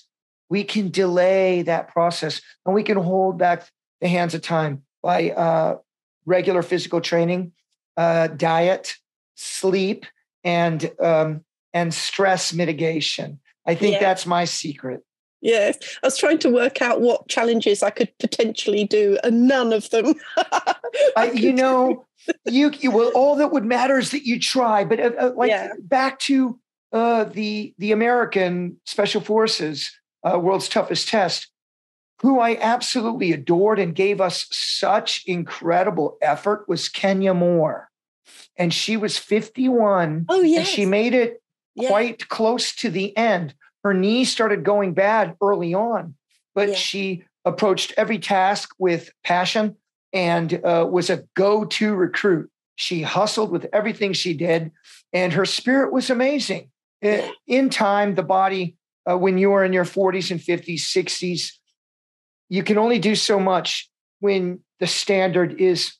we 0.49 0.63
can 0.63 0.89
delay 0.91 1.61
that 1.63 1.87
process 1.87 2.41
and 2.65 2.75
we 2.75 2.83
can 2.83 2.97
hold 2.97 3.37
back 3.37 3.67
the 4.01 4.07
hands 4.07 4.33
of 4.33 4.41
time 4.41 4.83
by 5.01 5.31
uh, 5.31 5.77
regular 6.25 6.61
physical 6.61 7.01
training, 7.01 7.53
uh, 7.97 8.27
diet, 8.27 8.95
sleep, 9.35 10.05
and 10.43 10.91
um, 10.99 11.43
and 11.73 11.93
stress 11.93 12.53
mitigation. 12.53 13.39
I 13.65 13.75
think 13.75 13.93
Yeah. 13.93 13.99
that's 14.01 14.25
my 14.25 14.45
secret. 14.45 15.01
Yes, 15.43 15.77
I 16.01 16.07
was 16.07 16.17
trying 16.17 16.39
to 16.39 16.49
work 16.49 16.81
out 16.81 17.01
what 17.01 17.27
challenges 17.27 17.83
I 17.83 17.89
could 17.89 18.17
potentially 18.17 18.85
do, 18.85 19.17
and 19.25 19.45
none 19.45 19.73
of 19.73 19.89
them. 19.89 20.13
I, 21.17 21.31
you 21.33 21.51
know, 21.51 22.05
you, 22.45 22.71
you 22.79 22.91
well, 22.91 23.11
all 23.13 23.35
that 23.35 23.51
would 23.51 23.65
matter 23.65 23.97
is 23.99 24.11
that 24.11 24.25
you 24.25 24.39
try. 24.39 24.85
But 24.85 25.01
uh, 25.01 25.11
uh, 25.19 25.31
like 25.35 25.49
Yeah. 25.49 25.73
back 25.81 26.19
to 26.19 26.57
uh, 26.93 27.25
the 27.25 27.75
the 27.77 27.91
American 27.91 28.77
Special 28.85 29.19
Forces, 29.19 29.91
uh, 30.23 30.39
World's 30.39 30.69
Toughest 30.69 31.09
Test, 31.09 31.49
who 32.21 32.39
I 32.39 32.57
absolutely 32.61 33.33
adored 33.33 33.79
and 33.79 33.93
gave 33.93 34.21
us 34.21 34.47
such 34.49 35.23
incredible 35.25 36.17
effort 36.21 36.69
was 36.69 36.87
Kenya 36.87 37.33
Moore, 37.33 37.89
and 38.55 38.73
she 38.73 38.95
was 38.95 39.17
fifty 39.17 39.67
one. 39.67 40.25
Oh 40.29 40.41
yeah, 40.41 40.63
she 40.63 40.85
made 40.85 41.13
it 41.13 41.43
yeah. 41.75 41.89
quite 41.89 42.29
close 42.29 42.73
to 42.75 42.89
the 42.89 43.15
end. 43.17 43.55
Her 43.83 43.93
knee 43.93 44.25
started 44.25 44.63
going 44.63 44.93
bad 44.93 45.35
early 45.41 45.73
on, 45.73 46.15
but 46.55 46.69
Yeah. 46.69 46.75
she 46.75 47.25
approached 47.45 47.93
every 47.97 48.19
task 48.19 48.69
with 48.79 49.11
passion 49.23 49.75
and 50.13 50.53
uh, 50.63 50.87
was 50.89 51.09
a 51.09 51.23
go 51.35 51.65
to 51.65 51.93
recruit. 51.95 52.49
She 52.75 53.01
hustled 53.01 53.51
with 53.51 53.67
everything 53.73 54.13
she 54.13 54.33
did, 54.33 54.71
and 55.11 55.33
her 55.33 55.45
spirit 55.45 55.91
was 55.91 56.09
amazing. 56.09 56.71
Yeah. 57.01 57.29
In 57.47 57.69
time, 57.69 58.15
the 58.15 58.23
body, 58.23 58.77
uh, 59.09 59.17
when 59.17 59.37
you 59.37 59.51
are 59.53 59.63
in 59.65 59.73
your 59.73 59.83
40s 59.85 60.31
and 60.31 60.39
50s, 60.39 60.79
60s, 60.81 61.51
you 62.49 62.63
can 62.63 62.77
only 62.77 62.99
do 62.99 63.15
so 63.15 63.39
much 63.39 63.89
when 64.19 64.59
the 64.79 64.87
standard 64.87 65.59
is 65.59 65.93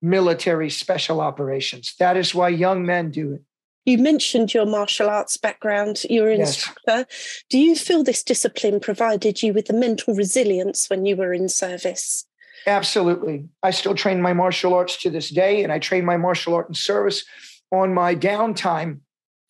military 0.00 0.70
special 0.70 1.20
operations. 1.20 1.94
That 1.98 2.16
is 2.16 2.34
why 2.34 2.50
young 2.50 2.84
men 2.86 3.10
do 3.10 3.32
it. 3.32 3.42
You 3.84 3.98
mentioned 3.98 4.54
your 4.54 4.64
martial 4.64 5.10
arts 5.10 5.36
background. 5.36 6.04
You're 6.08 6.30
an 6.30 6.38
Yes. 6.40 6.54
instructor. 6.54 7.06
Do 7.50 7.58
you 7.58 7.76
feel 7.76 8.02
this 8.02 8.22
discipline 8.22 8.80
provided 8.80 9.42
you 9.42 9.52
with 9.52 9.66
the 9.66 9.74
mental 9.74 10.14
resilience 10.14 10.88
when 10.88 11.04
you 11.04 11.16
were 11.16 11.34
in 11.34 11.48
service? 11.48 12.26
Absolutely. 12.66 13.48
I 13.62 13.70
still 13.72 13.94
train 13.94 14.22
my 14.22 14.32
martial 14.32 14.72
arts 14.72 14.96
to 15.02 15.10
this 15.10 15.28
day, 15.28 15.62
and 15.62 15.70
I 15.70 15.78
train 15.78 16.04
my 16.04 16.16
martial 16.16 16.54
art 16.54 16.68
in 16.68 16.74
service 16.74 17.24
on 17.70 17.92
my 17.92 18.14
downtime. 18.14 19.00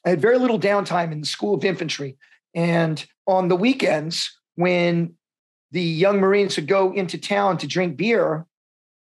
I 0.05 0.11
had 0.11 0.21
very 0.21 0.39
little 0.39 0.59
downtime 0.59 1.13
in 1.13 1.21
the 1.21 1.27
School 1.27 1.55
of 1.55 1.65
Infantry. 1.65 2.17
And 2.55 3.05
on 3.27 3.49
the 3.49 3.57
weekends, 3.57 4.37
when 4.57 5.15
the 5.71 5.83
young 5.83 6.19
Marines 6.19 6.57
would 6.57 6.67
go 6.67 6.93
into 6.93 7.19
town 7.19 7.59
to 7.59 7.67
drink 7.69 7.97
beer, 7.97 8.47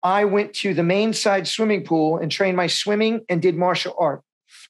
I 0.02 0.24
went 0.24 0.54
to 0.54 0.74
the 0.74 0.82
main 0.82 1.12
side 1.12 1.46
swimming 1.46 1.84
pool 1.84 2.16
and 2.18 2.30
trained 2.30 2.56
my 2.56 2.66
swimming 2.66 3.24
and 3.28 3.42
did 3.42 3.56
martial 3.56 3.94
art. 3.98 4.22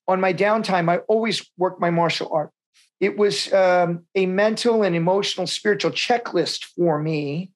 On 0.08 0.20
my 0.20 0.32
downtime, 0.32 0.90
I 0.90 0.98
always 1.06 1.48
worked 1.56 1.80
my 1.80 1.90
martial 1.90 2.32
art. 2.32 2.50
It 2.98 3.16
was 3.16 3.52
um, 3.52 4.06
a 4.14 4.26
mental 4.26 4.82
and 4.82 4.96
emotional, 4.96 5.46
spiritual 5.46 5.92
checklist 5.92 6.64
for 6.64 6.98
me 6.98 7.52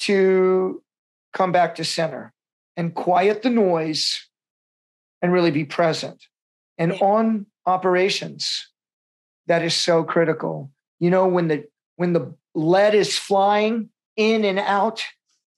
to 0.00 0.82
come 1.32 1.52
back 1.52 1.76
to 1.76 1.84
center 1.84 2.32
and 2.76 2.94
quiet 2.94 3.42
the 3.42 3.50
noise 3.50 4.28
and 5.22 5.32
really 5.32 5.50
be 5.50 5.64
present. 5.64 6.22
And 6.76 6.92
on 7.00 7.46
operations, 7.66 8.68
that 9.46 9.62
is 9.62 9.74
so 9.74 10.02
critical. 10.02 10.70
You 10.98 11.10
know, 11.10 11.26
when 11.26 11.48
the 11.48 11.64
when 11.96 12.12
the 12.12 12.34
lead 12.54 12.94
is 12.94 13.18
flying 13.18 13.90
in 14.16 14.44
and 14.44 14.58
out, 14.58 15.04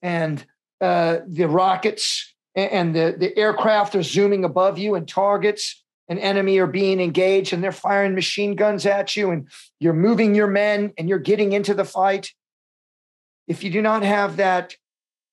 and 0.02 0.44
uh, 0.80 1.18
the 1.26 1.46
rockets 1.46 2.34
and 2.54 2.94
the, 2.94 3.14
the 3.16 3.36
aircraft 3.38 3.94
are 3.94 4.02
zooming 4.02 4.44
above 4.44 4.78
you, 4.78 4.94
and 4.94 5.08
targets 5.08 5.81
and 6.12 6.20
enemy 6.20 6.58
are 6.58 6.66
being 6.66 7.00
engaged, 7.00 7.54
and 7.54 7.64
they're 7.64 7.72
firing 7.72 8.14
machine 8.14 8.54
guns 8.54 8.84
at 8.84 9.16
you, 9.16 9.30
and 9.30 9.48
you're 9.80 9.94
moving 9.94 10.34
your 10.34 10.46
men 10.46 10.92
and 10.98 11.08
you're 11.08 11.18
getting 11.18 11.52
into 11.52 11.72
the 11.72 11.86
fight. 11.86 12.34
If 13.48 13.64
you 13.64 13.70
do 13.70 13.80
not 13.80 14.02
have 14.02 14.36
that 14.36 14.76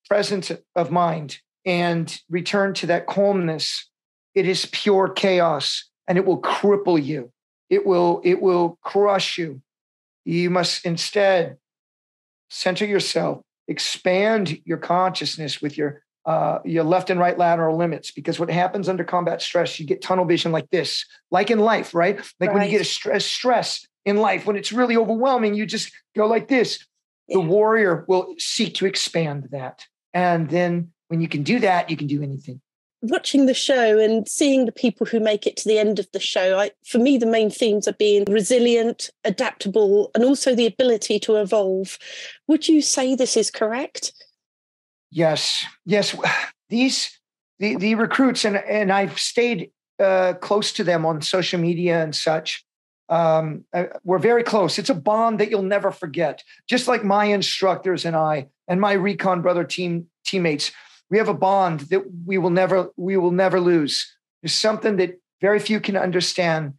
presence 0.08 0.54
of 0.78 0.90
mind 0.90 1.40
and 1.66 2.18
return 2.30 2.74
to 2.76 2.88
that 2.88 3.08
calmness, 3.08 3.90
it 4.34 4.48
is 4.48 4.70
pure 4.72 5.10
chaos 5.10 5.90
and 6.08 6.18
it 6.18 6.26
will 6.26 6.42
cripple 6.42 7.04
you. 7.04 7.34
It 7.70 7.86
will, 7.86 8.22
it 8.24 8.42
will 8.42 8.80
crush 8.82 9.38
you. 9.38 9.62
You 10.24 10.50
must 10.50 10.86
instead 10.86 11.58
center 12.50 12.86
yourself, 12.86 13.42
expand 13.68 14.62
your 14.64 14.78
consciousness 14.78 15.62
with 15.62 15.78
your 15.78 16.04
uh, 16.30 16.60
your 16.64 16.84
left 16.84 17.10
and 17.10 17.20
right 17.20 17.40
lateral 17.40 17.76
limits. 17.76 18.12
Because 18.12 18.40
what 18.40 18.52
happens 18.52 18.88
under 18.88 19.04
combat 19.04 19.42
stress, 19.42 19.80
you 19.80 19.88
get 19.88 20.00
tunnel 20.00 20.26
vision 20.26 20.52
like 20.52 20.70
this, 20.70 21.04
like 21.32 21.50
in 21.50 21.58
life, 21.58 21.96
right? 21.96 22.22
Like 22.40 22.54
when 22.54 22.62
you 22.62 22.70
get 22.70 22.82
a 22.82 22.86
stress, 22.86 23.26
stress 23.26 23.88
in 24.06 24.18
life, 24.18 24.46
when 24.46 24.56
it's 24.56 24.72
really 24.72 24.96
overwhelming, 24.96 25.56
you 25.56 25.66
just 25.66 25.92
go 26.16 26.28
like 26.28 26.48
this. 26.48 26.86
The 27.30 27.40
warrior 27.40 28.06
will 28.08 28.36
seek 28.38 28.76
to 28.76 28.86
expand 28.86 29.48
that. 29.54 29.88
And 30.14 30.52
then 30.52 30.92
when 31.08 31.20
you 31.20 31.28
can 31.28 31.42
do 31.42 31.58
that, 31.62 31.90
you 31.90 31.98
can 31.98 32.06
do 32.06 32.22
anything. 32.22 32.62
Watching 33.02 33.48
the 33.48 33.56
show 33.56 33.98
and 33.98 34.28
seeing 34.30 34.66
the 34.66 34.72
people 34.72 35.08
who 35.08 35.20
make 35.20 35.48
it 35.48 35.58
to 35.58 35.68
the 35.68 35.80
end 35.80 35.98
of 35.98 36.08
the 36.14 36.20
show, 36.20 36.60
I, 36.60 36.70
for 36.86 37.00
me, 37.00 37.18
the 37.18 37.26
main 37.26 37.50
themes 37.50 37.88
are 37.88 37.94
being 37.94 38.26
resilient, 38.26 39.10
adaptable, 39.24 40.12
and 40.14 40.24
also 40.24 40.54
the 40.54 40.68
ability 40.68 41.18
to 41.22 41.38
evolve. 41.38 41.98
Would 42.48 42.68
you 42.68 42.84
say 42.84 43.16
this 43.16 43.36
is 43.36 43.50
correct? 43.50 44.12
Yes, 45.12 45.66
yes. 45.86 46.16
These 46.70 47.20
the 47.58 47.76
the 47.78 47.96
recruits 47.96 48.46
and 48.46 48.56
and 48.56 48.92
I've 48.92 49.20
stayed 49.20 49.72
uh, 50.00 50.34
close 50.34 50.72
to 50.74 50.84
them 50.84 51.06
on 51.06 51.22
social 51.22 51.60
media 51.60 52.02
and 52.04 52.16
such. 52.16 52.64
Um, 53.10 53.66
uh, 53.74 53.86
we're 54.04 54.20
very 54.20 54.44
close. 54.44 54.78
It's 54.78 54.92
a 54.92 54.96
bond 54.96 55.40
that 55.40 55.50
you'll 55.50 55.64
never 55.64 55.92
forget. 55.92 56.44
Just 56.68 56.88
like 56.88 57.04
my 57.04 57.26
instructors 57.26 58.06
and 58.06 58.16
I 58.16 58.48
and 58.68 58.80
my 58.80 58.94
recon 58.94 59.42
brother 59.42 59.64
team 59.64 60.08
teammates, 60.26 60.72
we 61.10 61.18
have 61.18 61.28
a 61.28 61.34
bond 61.34 61.82
that 61.92 62.04
we 62.26 62.38
will 62.38 62.52
never 62.52 62.92
we 62.96 63.18
will 63.18 63.32
never 63.32 63.60
lose. 63.60 64.16
There's 64.42 64.54
something 64.54 64.98
that 64.98 65.20
very 65.42 65.60
few 65.60 65.80
can 65.80 65.98
understand. 65.98 66.76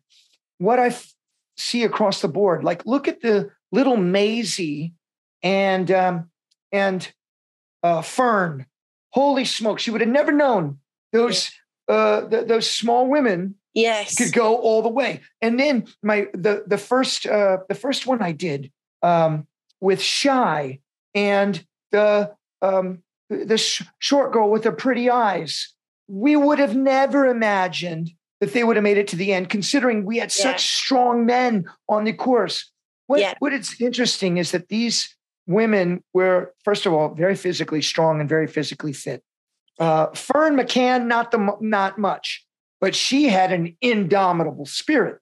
What 0.58 0.78
I 0.78 0.88
f- 0.88 1.12
see 1.56 1.82
across 1.82 2.20
the 2.20 2.28
board, 2.28 2.62
like 2.62 2.86
look 2.86 3.08
at 3.08 3.22
the 3.22 3.50
little 3.72 3.96
Maisie 3.96 4.94
and 5.42 5.90
um, 5.90 6.30
and 6.70 7.12
uh, 7.82 8.02
Fern. 8.02 8.66
Holy 9.12 9.44
smokes! 9.44 9.86
You 9.86 9.92
would 9.92 10.02
have 10.02 10.10
never 10.10 10.32
known 10.32 10.78
those 11.12 11.50
uh, 11.88 12.28
th- 12.28 12.46
those 12.46 12.70
small 12.70 13.08
women 13.08 13.56
Yes. 13.74 14.16
could 14.16 14.32
go 14.32 14.56
all 14.56 14.82
the 14.82 14.88
way. 14.88 15.20
And 15.40 15.58
then 15.58 15.86
my 16.02 16.26
the 16.32 16.64
the 16.66 16.78
first 16.78 17.26
uh, 17.26 17.58
the 17.68 17.74
first 17.74 18.06
one 18.06 18.22
I 18.22 18.32
did 18.32 18.70
um, 19.02 19.46
with 19.80 20.00
Shy 20.00 20.80
and 21.14 21.64
the 21.92 22.34
um, 22.62 23.02
the 23.28 23.58
sh- 23.58 23.82
short 23.98 24.32
girl 24.32 24.50
with 24.50 24.62
the 24.64 24.72
pretty 24.72 25.08
eyes. 25.10 25.72
We 26.08 26.34
would 26.36 26.58
have 26.58 26.76
never 26.76 27.26
imagined 27.26 28.10
that 28.40 28.52
they 28.52 28.64
would 28.64 28.76
have 28.76 28.82
made 28.82 28.98
it 28.98 29.06
to 29.08 29.16
the 29.16 29.32
end, 29.32 29.48
considering 29.48 30.04
we 30.04 30.18
had 30.18 30.32
Yeah. 30.36 30.42
such 30.52 30.66
strong 30.66 31.24
men 31.26 31.66
on 31.88 32.04
the 32.04 32.12
course. 32.12 32.70
What 33.06 33.20
Yeah. 33.20 33.34
what 33.38 33.52
is 33.52 33.80
interesting 33.80 34.38
is 34.38 34.50
that 34.52 34.68
these 34.68 35.14
women 35.46 36.02
were, 36.12 36.54
first 36.64 36.86
of 36.86 36.92
all, 36.92 37.14
very 37.14 37.36
physically 37.36 37.82
strong 37.82 38.20
and 38.20 38.28
very 38.28 38.46
physically 38.46 38.92
fit. 38.92 39.22
Uh, 39.78 40.08
Fern 40.12 40.56
McCann, 40.56 41.06
not 41.06 41.30
the 41.30 41.56
not 41.60 41.98
much, 41.98 42.46
but 42.80 42.94
she 42.94 43.28
had 43.28 43.50
an 43.50 43.76
indomitable 43.80 44.66
spirit. 44.66 45.18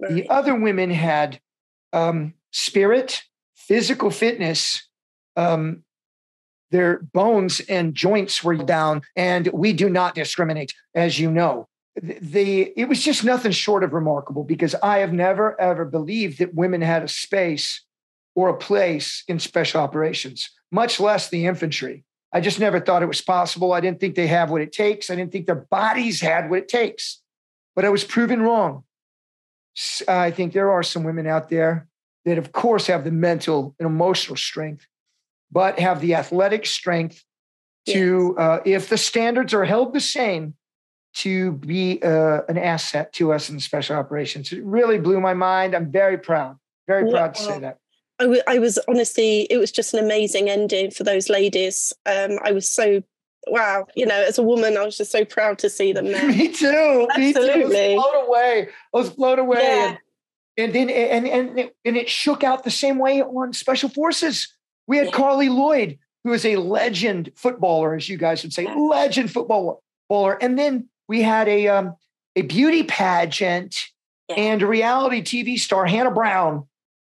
Right. 0.00 0.12
The 0.12 0.28
other 0.28 0.54
women 0.54 0.90
had 0.90 1.40
um, 1.92 2.34
spirit, 2.50 3.22
physical 3.54 4.10
fitness. 4.10 4.88
Um, 5.36 5.84
their 6.70 6.98
bones 6.98 7.60
and 7.60 7.94
joints 7.94 8.42
were 8.42 8.56
down, 8.56 9.02
and 9.14 9.46
we 9.48 9.72
do 9.72 9.88
not 9.88 10.16
discriminate, 10.16 10.74
as 10.94 11.18
you 11.18 11.30
know. 11.30 11.68
The, 11.94 12.18
the 12.20 12.72
it 12.76 12.88
was 12.88 13.02
just 13.02 13.24
nothing 13.24 13.52
short 13.52 13.84
of 13.84 13.92
remarkable 13.92 14.42
because 14.42 14.74
I 14.82 14.98
have 14.98 15.12
never 15.12 15.58
ever 15.60 15.84
believed 15.84 16.40
that 16.40 16.54
women 16.54 16.82
had 16.82 17.04
a 17.04 17.08
space 17.08 17.85
or 18.36 18.48
a 18.48 18.56
place 18.56 19.24
in 19.26 19.40
special 19.40 19.80
operations, 19.80 20.50
much 20.70 21.00
less 21.00 21.28
the 21.28 21.46
infantry. 21.46 22.04
I 22.32 22.40
just 22.40 22.60
never 22.60 22.78
thought 22.78 23.02
it 23.02 23.06
was 23.06 23.22
possible. 23.22 23.72
I 23.72 23.80
didn't 23.80 23.98
think 23.98 24.14
they 24.14 24.26
have 24.28 24.50
what 24.50 24.60
it 24.60 24.72
takes. 24.72 25.10
I 25.10 25.16
didn't 25.16 25.32
think 25.32 25.46
their 25.46 25.66
bodies 25.70 26.20
had 26.20 26.48
what 26.48 26.60
it 26.60 26.68
takes. 26.68 27.22
But 27.74 27.84
I 27.84 27.88
was 27.88 28.04
proven 28.04 28.42
wrong. 28.42 28.84
I 30.06 30.30
think 30.30 30.52
there 30.52 30.70
are 30.70 30.82
some 30.82 31.02
women 31.02 31.26
out 31.26 31.48
there 31.48 31.88
that, 32.24 32.38
of 32.38 32.52
course, 32.52 32.86
have 32.86 33.04
the 33.04 33.10
mental 33.10 33.74
and 33.78 33.86
emotional 33.86 34.36
strength, 34.36 34.86
but 35.50 35.78
have 35.78 36.00
the 36.00 36.14
athletic 36.14 36.66
strength 36.66 37.24
to, 37.86 38.34
yes. 38.36 38.42
uh, 38.42 38.60
if 38.64 38.88
the 38.88 38.98
standards 38.98 39.54
are 39.54 39.64
held 39.64 39.94
the 39.94 40.00
same, 40.00 40.54
to 41.16 41.52
be 41.52 42.02
uh, 42.02 42.42
an 42.46 42.58
asset 42.58 43.10
to 43.14 43.32
us 43.32 43.48
in 43.48 43.58
special 43.58 43.96
operations. 43.96 44.52
It 44.52 44.62
really 44.62 44.98
blew 44.98 45.18
my 45.18 45.32
mind. 45.32 45.74
I'm 45.74 45.90
very 45.90 46.18
proud, 46.18 46.58
very 46.86 47.10
proud 47.10 47.34
to 47.34 47.42
say 47.42 47.58
that. 47.60 47.78
I, 48.18 48.24
w- 48.24 48.42
I 48.46 48.58
was 48.58 48.78
honestly, 48.88 49.42
it 49.50 49.58
was 49.58 49.70
just 49.70 49.92
an 49.94 50.02
amazing 50.02 50.48
ending 50.48 50.90
for 50.90 51.04
those 51.04 51.28
ladies. 51.28 51.92
Um, 52.06 52.38
I 52.44 52.52
was 52.52 52.68
so 52.68 53.02
wow, 53.48 53.86
you 53.94 54.04
know, 54.06 54.20
as 54.20 54.38
a 54.38 54.42
woman, 54.42 54.76
I 54.76 54.84
was 54.84 54.96
just 54.96 55.12
so 55.12 55.24
proud 55.24 55.58
to 55.60 55.70
see 55.70 55.92
them 55.92 56.06
there. 56.12 56.28
Me 56.28 56.48
too. 56.48 57.08
Absolutely. 57.10 57.18
Me 57.18 57.32
too. 57.32 57.40
I 57.40 57.64
was 57.64 58.02
blown 58.02 58.26
away. 58.26 58.68
I 58.68 58.96
was 58.96 59.10
blown 59.10 59.38
away. 59.38 59.62
Yeah. 59.62 59.88
And, 59.88 59.98
and 60.58 60.74
then 60.74 60.90
and 60.90 61.28
and 61.28 61.70
and 61.84 61.96
it 61.96 62.08
shook 62.08 62.42
out 62.42 62.64
the 62.64 62.70
same 62.70 62.98
way 62.98 63.22
on 63.22 63.52
special 63.52 63.88
forces. 63.88 64.52
We 64.86 64.96
had 64.96 65.06
yeah. 65.06 65.12
Carli 65.12 65.48
Lloyd, 65.48 65.98
who 66.24 66.32
is 66.32 66.44
a 66.44 66.56
legend 66.56 67.32
footballer, 67.36 67.94
as 67.94 68.08
you 68.08 68.16
guys 68.16 68.42
would 68.42 68.52
say, 68.52 68.64
yeah. 68.64 68.74
legend 68.74 69.30
footballer. 69.30 69.76
And 70.10 70.58
then 70.58 70.88
we 71.08 71.22
had 71.22 71.48
a 71.48 71.68
um, 71.68 71.96
a 72.34 72.42
beauty 72.42 72.84
pageant 72.84 73.76
and 74.34 74.62
a 74.62 74.66
reality 74.66 75.22
TV 75.22 75.58
star, 75.58 75.86
Hannah 75.86 76.10
Brown. 76.10 76.66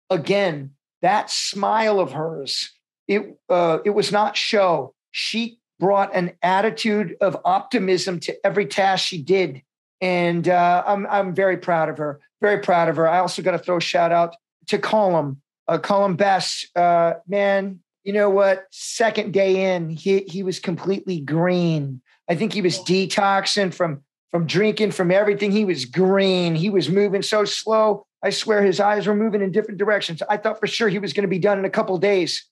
Again, 0.09 0.76
that 1.07 1.31
smile 1.31 2.01
of 2.01 2.12
hers, 2.12 2.73
it 3.07 3.38
uh, 3.49 3.79
it 3.85 3.90
was 3.90 4.11
not 4.11 4.37
show. 4.37 4.95
She 5.12 5.61
brought 5.79 6.14
an 6.14 6.33
attitude 6.42 7.16
of 7.21 7.37
optimism 7.45 8.21
to 8.21 8.47
every 8.47 8.66
task 8.66 9.07
she 9.07 9.23
did. 9.23 9.62
And 10.01 10.49
uh, 10.49 10.83
I'm, 10.87 11.07
I'm 11.07 11.35
very 11.35 11.57
proud 11.57 11.88
of 11.88 11.99
her, 11.99 12.21
very 12.40 12.59
proud 12.59 12.88
of 12.88 12.97
her. 12.97 13.09
I 13.09 13.19
also 13.19 13.42
got 13.42 13.53
to 13.53 13.59
throw 13.59 13.79
a 13.79 13.81
shout 13.81 14.12
out 14.12 14.37
to 14.69 14.79
Calum, 14.79 15.40
uh, 15.69 15.79
Calum 15.79 16.16
Best. 16.16 16.77
Uh, 16.77 17.14
man, 17.27 17.81
you 18.05 18.12
know 18.12 18.31
what? 18.31 18.66
Second 18.71 19.33
day 19.33 19.75
in, 19.75 19.90
he, 19.90 20.21
he 20.21 20.42
was 20.42 20.61
completely 20.61 21.21
green. 21.21 22.01
I 22.29 22.35
think 22.35 22.53
he 22.53 22.62
was 22.62 22.79
detoxing 22.81 23.73
from, 23.73 24.03
from 24.31 24.47
drinking, 24.47 24.92
from 24.92 25.11
everything. 25.11 25.53
He 25.53 25.64
was 25.64 25.85
green. 25.85 26.55
He 26.55 26.71
was 26.71 26.90
moving 26.90 27.23
so 27.23 27.45
slow. 27.45 28.07
I 28.27 28.31
swear 28.31 28.62
his 28.62 28.81
eyes 28.81 29.07
were 29.07 29.15
moving 29.15 29.43
in 29.43 29.53
different 29.53 29.79
directions. 29.79 30.23
I 30.29 30.37
thought 30.37 30.61
for 30.61 30.67
sure 30.67 30.89
he 30.89 30.99
was 30.99 31.12
going 31.12 31.23
to 31.23 31.29
be 31.29 31.39
done 31.39 31.59
in 31.59 31.65
a 31.65 31.71
couple 31.71 31.97
days. 31.99 32.45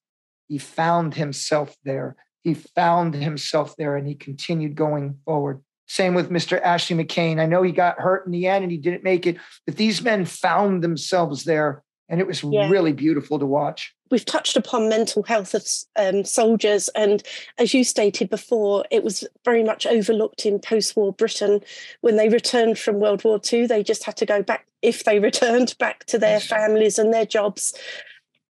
He 0.49 0.59
found 0.59 1.15
himself 1.15 1.77
there 1.85 2.17
he 2.45 2.55
found 2.55 3.15
himself 3.15 3.75
there 3.77 3.97
and 3.97 4.07
he 4.07 4.15
continued 4.15 4.77
going 4.77 5.19
forward. 5.25 5.63
Same 5.87 6.15
with 6.15 6.31
Mr. 6.31 6.61
Ashley 6.61 6.97
McCain. 6.97 7.41
I 7.41 7.47
know 7.47 7.63
he 7.63 7.73
got 7.73 7.99
hurt 7.99 8.27
in 8.27 8.33
the 8.33 8.47
end 8.47 8.63
and 8.63 8.71
he 8.71 8.79
didn't 8.79 9.03
make 9.03 9.27
it, 9.27 9.39
but 9.67 9.77
these 9.77 10.03
men 10.03 10.25
found 10.27 10.83
themselves 10.83 11.45
there. 11.45 11.83
And 12.11 12.21
it 12.21 12.27
was 12.27 12.45
yeah. 12.45 12.69
really 12.69 12.93
beautiful 12.93 13.39
to 13.39 13.47
watch. 13.47 13.95
We've 14.11 14.25
touched 14.25 14.57
upon 14.57 14.91
mental 14.91 15.23
health 15.23 15.55
of 15.55 15.67
um, 15.97 16.25
soldiers. 16.25 16.91
And 16.91 17.23
as 17.57 17.73
you 17.73 17.83
stated 17.83 18.29
before, 18.29 18.85
it 18.91 19.03
was 19.03 19.27
very 19.43 19.65
much 19.65 19.87
overlooked 19.87 20.45
in 20.45 20.59
post 20.59 20.97
war 20.97 21.15
Britain. 21.15 21.63
When 22.03 22.17
they 22.17 22.29
returned 22.29 22.79
from 22.79 23.01
World 23.01 23.25
War 23.25 23.41
II, 23.53 23.67
they 23.67 23.83
just 23.83 24.05
had 24.05 24.19
to 24.19 24.27
go 24.27 24.43
back, 24.43 24.67
if 24.85 25.05
they 25.05 25.19
returned 25.19 25.75
back 25.79 26.05
to 26.05 26.19
their 26.19 26.41
families 26.41 26.99
and 26.99 27.13
their 27.13 27.27
jobs 27.27 27.75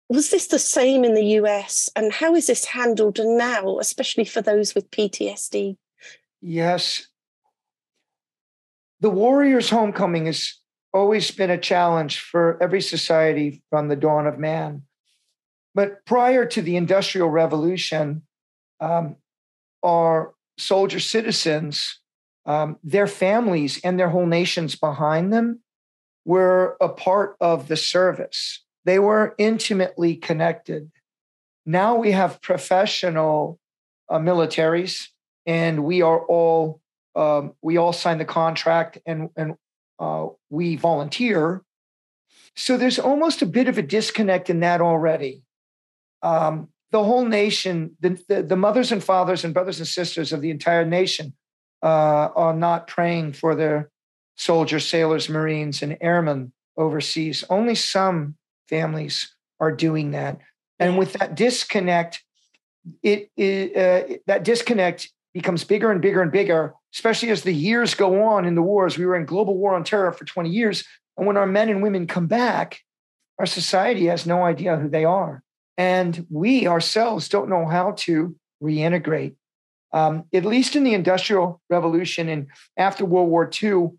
was 0.09 0.29
this 0.29 0.47
the 0.47 0.59
same 0.59 1.03
in 1.03 1.15
the 1.15 1.25
US? 1.41 1.89
And 1.95 2.11
how 2.11 2.35
is 2.35 2.47
this 2.47 2.65
handled 2.65 3.19
now, 3.19 3.79
especially 3.79 4.25
for 4.25 4.41
those 4.41 4.75
with 4.75 4.91
PTSD? 4.91 5.77
Yes. 6.41 7.07
The 8.99 9.09
warrior's 9.09 9.69
homecoming 9.69 10.27
has 10.27 10.55
always 10.93 11.31
been 11.31 11.49
a 11.49 11.57
challenge 11.57 12.19
for 12.19 12.61
every 12.61 12.81
society 12.81 13.63
from 13.69 13.87
the 13.87 13.95
dawn 13.95 14.27
of 14.27 14.37
man. 14.37 14.83
But 15.73 16.05
prior 16.05 16.45
to 16.45 16.61
the 16.61 16.75
Industrial 16.75 17.29
Revolution, 17.29 18.21
um, 18.79 19.15
our 19.81 20.35
soldier 20.59 20.99
citizens, 20.99 21.99
um, 22.45 22.77
their 22.83 23.07
families, 23.07 23.81
and 23.83 23.99
their 23.99 24.09
whole 24.09 24.27
nations 24.27 24.75
behind 24.75 25.33
them 25.33 25.62
were 26.25 26.77
a 26.79 26.89
part 26.89 27.35
of 27.39 27.67
the 27.67 27.77
service. 27.77 28.63
They 28.85 28.99
were 28.99 29.35
intimately 29.37 30.15
connected. 30.15 30.91
Now 31.65 31.95
we 31.95 32.11
have 32.11 32.41
professional 32.41 33.59
uh, 34.09 34.19
militaries, 34.19 35.07
and 35.45 35.83
we 35.83 36.01
are 36.01 36.19
all 36.19 36.81
um, 37.15 37.53
we 37.61 37.77
all 37.77 37.93
sign 37.93 38.17
the 38.17 38.25
contract 38.25 38.97
and 39.05 39.29
and 39.35 39.55
uh, 39.99 40.27
we 40.49 40.75
volunteer. 40.75 41.63
So 42.55 42.77
there's 42.77 42.99
almost 42.99 43.41
a 43.41 43.47
bit 43.47 43.67
of 43.67 43.77
a 43.77 43.81
disconnect 43.81 44.49
in 44.49 44.59
that 44.59 44.81
already. 44.81 45.43
Um, 46.21 46.69
the 46.91 47.03
whole 47.03 47.25
nation, 47.25 47.97
the, 47.99 48.21
the, 48.27 48.43
the 48.43 48.55
mothers 48.55 48.91
and 48.91 49.03
fathers 49.03 49.43
and 49.43 49.53
brothers 49.53 49.79
and 49.79 49.87
sisters 49.87 50.31
of 50.31 50.41
the 50.41 50.51
entire 50.51 50.85
nation 50.85 51.33
uh, 51.81 52.29
are 52.35 52.53
not 52.53 52.87
praying 52.87 53.33
for 53.33 53.55
their 53.55 53.89
soldiers, 54.35 54.87
sailors, 54.87 55.29
Marines, 55.29 55.81
and 55.81 55.97
airmen 56.01 56.51
overseas. 56.77 57.43
Only 57.49 57.75
some 57.75 58.35
families 58.69 59.33
are 59.59 59.71
doing 59.71 60.11
that. 60.11 60.39
And 60.79 60.97
with 60.97 61.13
that 61.13 61.35
disconnect, 61.35 62.23
it, 63.01 63.29
it 63.37 63.77
uh, 63.77 64.17
that 64.27 64.43
disconnect 64.43 65.11
becomes 65.33 65.63
bigger 65.63 65.91
and 65.91 66.01
bigger 66.01 66.21
and 66.21 66.31
bigger, 66.31 66.73
especially 66.93 67.29
as 67.29 67.43
the 67.43 67.53
years 67.53 67.95
go 67.95 68.23
on 68.23 68.45
in 68.45 68.55
the 68.55 68.61
wars. 68.61 68.97
We 68.97 69.05
were 69.05 69.15
in 69.15 69.25
global 69.25 69.57
war 69.57 69.75
on 69.75 69.83
terror 69.83 70.11
for 70.11 70.25
20 70.25 70.49
years. 70.49 70.83
And 71.17 71.25
when 71.25 71.37
our 71.37 71.45
men 71.45 71.69
and 71.69 71.81
women 71.81 72.07
come 72.07 72.27
back, 72.27 72.79
our 73.39 73.45
society 73.45 74.07
has 74.07 74.25
no 74.25 74.43
idea 74.43 74.77
who 74.77 74.89
they 74.89 75.05
are. 75.05 75.43
And 75.77 76.27
we 76.29 76.67
ourselves 76.67 77.29
don't 77.29 77.49
know 77.49 77.65
how 77.65 77.93
to 77.99 78.35
reintegrate. 78.61 79.35
Um, 79.91 80.25
at 80.33 80.45
least 80.45 80.75
in 80.75 80.83
the 80.83 80.93
Industrial 80.93 81.61
Revolution 81.69 82.29
and 82.29 82.47
after 82.77 83.05
World 83.05 83.29
War 83.29 83.49
II, 83.61 83.91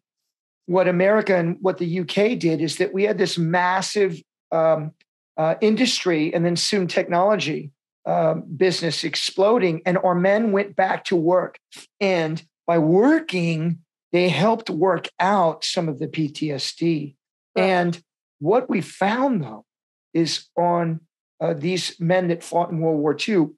what 0.67 0.89
America 0.89 1.37
and 1.37 1.59
what 1.61 1.79
the 1.79 2.01
UK 2.01 2.39
did 2.39 2.61
is 2.61 2.77
that 2.77 2.95
we 2.95 3.05
had 3.05 3.19
this 3.19 3.37
massive 3.37 4.21
um, 4.51 4.93
uh, 5.37 5.57
industry 5.61 6.33
and 6.33 6.45
then 6.45 6.57
soon 6.57 6.87
technology 6.87 7.71
uh, 8.07 8.35
business 8.35 9.05
exploding. 9.05 9.83
And 9.85 9.99
our 9.99 10.15
men 10.15 10.53
went 10.53 10.77
back 10.77 11.05
to 11.07 11.17
work. 11.17 11.59
And 12.01 12.43
by 12.67 12.79
working, 12.79 13.81
they 14.13 14.29
helped 14.29 14.71
work 14.71 15.09
out 15.19 15.65
some 15.65 15.89
of 15.89 15.99
the 15.99 16.09
PTSD. 16.09 17.15
Right. 17.57 17.65
And 17.65 18.03
what 18.39 18.69
we 18.69 18.81
found, 18.81 19.43
though, 19.43 19.65
is 20.13 20.47
on 20.57 21.01
uh, 21.41 21.55
these 21.55 21.99
men 22.01 22.29
that 22.29 22.45
fought 22.45 22.71
in 22.71 22.81
World 22.81 23.01
War 23.01 23.17
II, 23.29 23.49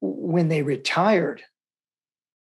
when 0.00 0.48
they 0.48 0.62
retired, 0.62 1.42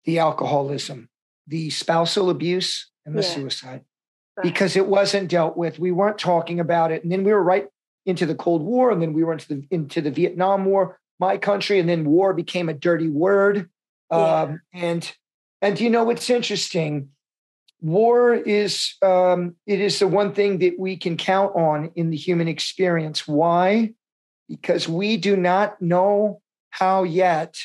the 0.05 0.19
alcoholism, 0.19 1.09
the 1.47 1.69
spousal 1.69 2.29
abuse, 2.29 2.89
and 3.05 3.15
the 3.15 3.21
yeah. 3.21 3.27
suicide 3.27 3.81
because 4.41 4.75
it 4.75 4.87
wasn't 4.87 5.29
dealt 5.29 5.55
with. 5.55 5.79
We 5.79 5.91
weren't 5.91 6.17
talking 6.17 6.59
about 6.59 6.91
it. 6.91 7.03
And 7.03 7.11
then 7.11 7.23
we 7.23 7.31
were 7.31 7.43
right 7.43 7.67
into 8.05 8.25
the 8.25 8.35
Cold 8.35 8.63
War, 8.63 8.91
and 8.91 9.01
then 9.01 9.13
we 9.13 9.23
were 9.23 9.33
into 9.33 9.47
the 9.47 9.67
into 9.69 10.01
the 10.01 10.11
Vietnam 10.11 10.65
War, 10.65 10.99
my 11.19 11.37
country, 11.37 11.79
and 11.79 11.87
then 11.87 12.05
war 12.05 12.33
became 12.33 12.69
a 12.69 12.73
dirty 12.73 13.09
word. 13.09 13.69
Yeah. 14.11 14.17
Um, 14.17 14.61
and 14.73 15.15
and 15.61 15.79
you 15.79 15.89
know 15.89 16.09
it's 16.09 16.29
interesting? 16.29 17.09
War 17.81 18.33
is 18.33 18.95
um, 19.01 19.55
it 19.65 19.79
is 19.79 19.99
the 19.99 20.07
one 20.07 20.33
thing 20.33 20.59
that 20.59 20.79
we 20.79 20.97
can 20.97 21.17
count 21.17 21.55
on 21.55 21.91
in 21.95 22.09
the 22.09 22.17
human 22.17 22.47
experience. 22.47 23.27
Why? 23.27 23.93
Because 24.49 24.87
we 24.87 25.17
do 25.17 25.37
not 25.37 25.81
know 25.81 26.41
how 26.69 27.03
yet 27.03 27.57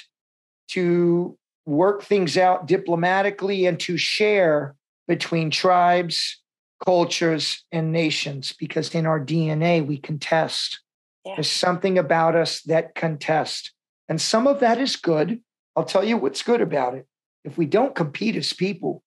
to 0.68 1.36
work 1.66 2.02
things 2.02 2.36
out 2.36 2.66
diplomatically 2.66 3.66
and 3.66 3.78
to 3.80 3.96
share 3.96 4.74
between 5.08 5.50
tribes 5.50 6.38
cultures, 6.84 7.64
and 7.72 7.92
nations 7.92 8.54
because 8.58 8.94
in 8.94 9.06
our 9.06 9.20
DNA 9.20 9.84
we 9.84 9.98
contest. 9.98 10.80
Yeah. 11.24 11.34
There's 11.36 11.50
something 11.50 11.98
about 11.98 12.36
us 12.36 12.62
that 12.62 12.94
contest. 12.94 13.72
And 14.08 14.20
some 14.20 14.46
of 14.46 14.60
that 14.60 14.78
is 14.78 14.96
good. 14.96 15.40
I'll 15.76 15.84
tell 15.84 16.04
you 16.04 16.16
what's 16.16 16.42
good 16.42 16.60
about 16.60 16.94
it. 16.94 17.06
If 17.44 17.58
we 17.58 17.66
don't 17.66 17.94
compete 17.94 18.36
as 18.36 18.52
people 18.52 19.02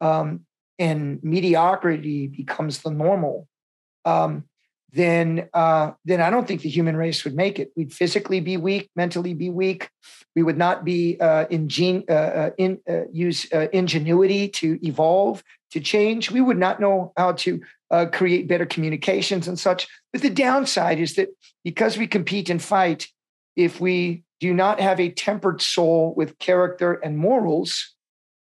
um, 0.00 0.40
and 0.78 1.22
mediocrity 1.22 2.26
becomes 2.26 2.78
the 2.82 2.90
normal, 2.90 3.48
um, 4.04 4.44
then 4.92 5.48
uh, 5.54 5.92
then 6.04 6.20
I 6.20 6.28
don't 6.28 6.46
think 6.46 6.60
the 6.60 6.68
human 6.68 6.96
race 6.96 7.24
would 7.24 7.34
make 7.34 7.58
it. 7.58 7.72
We'd 7.76 7.92
physically 7.92 8.40
be 8.40 8.58
weak, 8.58 8.90
mentally 8.94 9.32
be 9.32 9.48
weak. 9.48 9.88
We 10.36 10.42
would 10.42 10.58
not 10.58 10.84
be 10.84 11.18
uh, 11.18 11.46
ingen- 11.50 12.04
uh, 12.08 12.12
uh 12.12 12.50
in, 12.58 12.78
uh, 12.88 13.06
use 13.10 13.50
uh, 13.52 13.68
ingenuity 13.72 14.48
to 14.48 14.78
evolve, 14.86 15.42
to 15.70 15.80
change. 15.80 16.30
We 16.30 16.42
would 16.42 16.58
not 16.58 16.80
know 16.80 17.12
how 17.16 17.32
to 17.32 17.60
create 18.10 18.48
better 18.48 18.64
communications 18.64 19.46
and 19.46 19.58
such. 19.58 19.86
But 20.14 20.22
the 20.22 20.30
downside 20.30 20.98
is 20.98 21.16
that 21.16 21.28
because 21.62 21.98
we 21.98 22.06
compete 22.06 22.48
and 22.48 22.62
fight, 22.62 23.06
if 23.54 23.82
we 23.82 24.24
do 24.40 24.54
not 24.54 24.80
have 24.80 24.98
a 24.98 25.10
tempered 25.10 25.60
soul 25.60 26.14
with 26.16 26.38
character 26.38 26.94
and 26.94 27.18
morals, 27.18 27.94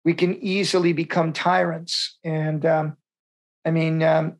we 0.04 0.12
can 0.12 0.36
easily 0.42 0.92
become 0.92 1.32
tyrants. 1.32 2.18
And 2.22 2.66
um, 2.66 2.96
I 3.64 3.70
mean, 3.70 4.02
um, 4.02 4.36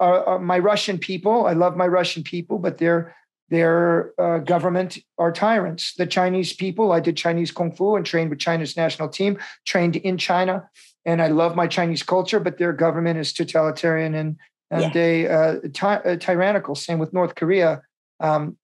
my 0.00 0.58
Russian 0.58 0.98
people. 0.98 1.46
I 1.46 1.52
love 1.52 1.76
my 1.76 1.86
Russian 1.86 2.22
people, 2.22 2.58
but 2.58 2.78
they're 2.78 3.14
their 3.52 4.18
uh, 4.18 4.38
government 4.38 4.96
are 5.18 5.30
tyrants. 5.30 5.92
The 5.92 6.06
Chinese 6.06 6.54
people, 6.54 6.90
I 6.90 7.00
did 7.00 7.18
Chinese 7.18 7.50
Kung 7.50 7.70
Fu 7.70 7.96
and 7.96 8.06
trained 8.06 8.30
with 8.30 8.38
China's 8.38 8.78
national 8.78 9.10
team, 9.10 9.38
trained 9.66 9.96
in 9.96 10.16
China. 10.16 10.70
And 11.04 11.20
I 11.20 11.26
love 11.26 11.54
my 11.54 11.66
Chinese 11.66 12.02
culture, 12.02 12.40
but 12.40 12.56
their 12.56 12.72
government 12.72 13.18
is 13.18 13.30
totalitarian 13.30 14.14
and, 14.14 14.38
and 14.70 14.82
yeah. 14.84 14.90
they 14.94 15.28
uh, 15.28 15.56
ty- 15.74 15.96
uh, 15.96 16.16
tyrannical. 16.16 16.74
Same 16.74 16.98
with 16.98 17.12
North 17.12 17.34
Korea. 17.34 17.82
Um, 18.20 18.56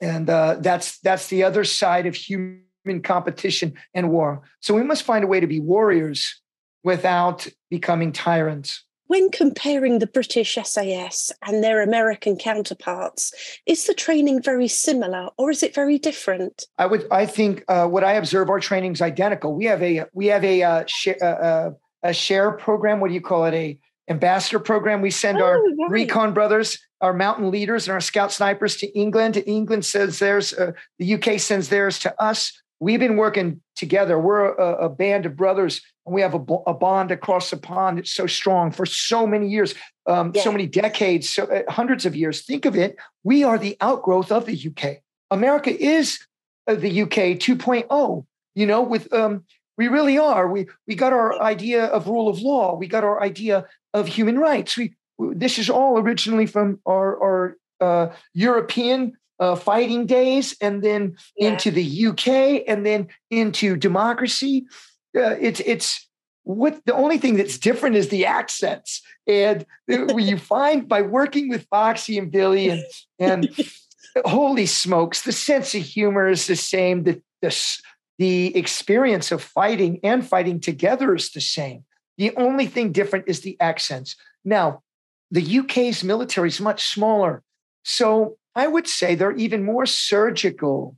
and 0.00 0.30
uh, 0.30 0.58
that's 0.60 1.00
that's 1.00 1.26
the 1.26 1.42
other 1.42 1.64
side 1.64 2.06
of 2.06 2.14
human 2.14 3.02
competition 3.02 3.74
and 3.92 4.08
war. 4.08 4.42
So 4.60 4.72
we 4.72 4.84
must 4.84 5.02
find 5.02 5.24
a 5.24 5.26
way 5.26 5.40
to 5.40 5.48
be 5.48 5.58
warriors 5.58 6.40
without 6.84 7.48
becoming 7.70 8.12
tyrants. 8.12 8.84
When 9.08 9.30
comparing 9.30 9.98
the 9.98 10.06
British 10.06 10.58
SAS 10.62 11.32
and 11.46 11.64
their 11.64 11.82
American 11.82 12.36
counterparts, 12.36 13.32
is 13.66 13.86
the 13.86 13.94
training 13.94 14.42
very 14.42 14.68
similar 14.68 15.30
or 15.38 15.50
is 15.50 15.62
it 15.62 15.74
very 15.74 15.98
different? 15.98 16.66
I 16.76 16.86
would, 16.86 17.06
I 17.10 17.24
think, 17.24 17.64
uh, 17.68 17.86
what 17.86 18.04
I 18.04 18.12
observe, 18.12 18.50
our 18.50 18.60
training 18.60 18.92
is 18.92 19.02
identical. 19.02 19.54
We 19.54 19.64
have 19.64 19.82
a, 19.82 20.04
we 20.12 20.26
have 20.26 20.44
a, 20.44 20.62
uh, 20.62 20.84
share, 20.86 21.16
uh, 21.22 21.26
uh, 21.26 21.70
a 22.02 22.12
share 22.12 22.52
program. 22.52 23.00
What 23.00 23.08
do 23.08 23.14
you 23.14 23.22
call 23.22 23.46
it? 23.46 23.54
A 23.54 23.78
ambassador 24.10 24.58
program. 24.58 25.00
We 25.00 25.10
send 25.10 25.38
oh, 25.40 25.44
our 25.44 25.62
right. 25.62 25.90
recon 25.90 26.34
brothers, 26.34 26.78
our 27.00 27.12
mountain 27.12 27.50
leaders, 27.50 27.86
and 27.86 27.94
our 27.94 28.00
scout 28.00 28.32
snipers 28.32 28.76
to 28.76 28.98
England. 28.98 29.42
England 29.46 29.84
sends 29.84 30.18
theirs. 30.18 30.52
Uh, 30.52 30.72
the 30.98 31.14
UK 31.14 31.40
sends 31.40 31.68
theirs 31.68 31.98
to 32.00 32.22
us. 32.22 32.52
We've 32.80 33.00
been 33.00 33.16
working 33.16 33.60
together. 33.74 34.18
We're 34.18 34.54
a, 34.54 34.86
a 34.86 34.88
band 34.88 35.26
of 35.26 35.36
brothers 35.36 35.80
and 36.08 36.14
we 36.14 36.22
have 36.22 36.34
a, 36.34 36.44
a, 36.66 36.74
bond 36.74 37.10
across 37.10 37.50
the 37.50 37.56
pond 37.56 37.98
that's 37.98 38.12
so 38.12 38.26
strong 38.26 38.70
for 38.70 38.86
so 38.86 39.26
many 39.26 39.48
years, 39.48 39.74
um, 40.06 40.32
yeah. 40.34 40.42
so 40.42 40.50
many 40.50 40.66
decades, 40.66 41.28
so, 41.28 41.44
uh, 41.44 41.70
hundreds 41.70 42.06
of 42.06 42.16
years. 42.16 42.44
Think 42.44 42.64
of 42.64 42.74
it. 42.74 42.96
We 43.24 43.44
are 43.44 43.58
the 43.58 43.76
outgrowth 43.80 44.32
of 44.32 44.46
the 44.46 44.58
UK. 44.70 45.02
America 45.30 45.70
is 45.70 46.18
uh, 46.66 46.74
the 46.74 47.02
UK 47.02 47.38
2.0. 47.38 48.24
You 48.54 48.66
know, 48.66 48.82
with 48.82 49.12
um, 49.12 49.44
we 49.76 49.88
really 49.88 50.18
are. 50.18 50.50
We 50.50 50.66
we 50.86 50.94
got 50.94 51.12
our 51.12 51.40
idea 51.40 51.84
of 51.84 52.08
rule 52.08 52.28
of 52.28 52.40
law. 52.40 52.74
We 52.74 52.88
got 52.88 53.04
our 53.04 53.22
idea 53.22 53.66
of 53.94 54.08
human 54.08 54.38
rights. 54.38 54.76
We 54.76 54.94
this 55.18 55.58
is 55.58 55.70
all 55.70 55.98
originally 55.98 56.46
from 56.46 56.80
our 56.86 57.22
our 57.22 57.56
uh, 57.80 58.12
European 58.32 59.12
uh, 59.38 59.54
fighting 59.54 60.06
days, 60.06 60.56
and 60.60 60.82
then 60.82 61.16
yeah. 61.36 61.50
into 61.50 61.70
the 61.70 62.06
UK, 62.06 62.64
and 62.66 62.84
then 62.84 63.08
into 63.30 63.76
democracy 63.76 64.66
uh, 65.16 65.36
it's 65.40 65.60
it's 65.60 66.08
what 66.44 66.80
the 66.86 66.94
only 66.94 67.18
thing 67.18 67.36
that's 67.36 67.58
different 67.58 67.96
is 67.96 68.08
the 68.08 68.24
accents. 68.24 69.02
And 69.26 69.66
you 69.86 70.38
find 70.38 70.88
by 70.88 71.02
working 71.02 71.48
with 71.48 71.66
foxy 71.68 72.18
and 72.18 72.30
billy 72.30 72.70
and 72.70 72.82
and 73.18 73.50
holy 74.24 74.66
smokes 74.66 75.22
the 75.22 75.32
sense 75.32 75.74
of 75.74 75.82
humor 75.82 76.28
is 76.28 76.46
the 76.46 76.56
same. 76.56 77.04
The, 77.04 77.22
the 77.42 77.78
the 78.18 78.56
experience 78.56 79.30
of 79.30 79.42
fighting 79.42 80.00
and 80.02 80.26
fighting 80.26 80.60
together 80.60 81.14
is 81.14 81.30
the 81.30 81.40
same. 81.40 81.84
The 82.16 82.34
only 82.36 82.66
thing 82.66 82.92
different 82.92 83.26
is 83.28 83.42
the 83.42 83.58
accents. 83.60 84.16
Now 84.44 84.82
the 85.30 85.58
uk's 85.58 86.02
military 86.02 86.48
is 86.48 86.60
much 86.60 86.84
smaller. 86.84 87.42
So 87.84 88.38
i 88.54 88.66
would 88.66 88.88
say 88.88 89.14
they're 89.14 89.32
even 89.36 89.64
more 89.64 89.86
surgical 89.86 90.96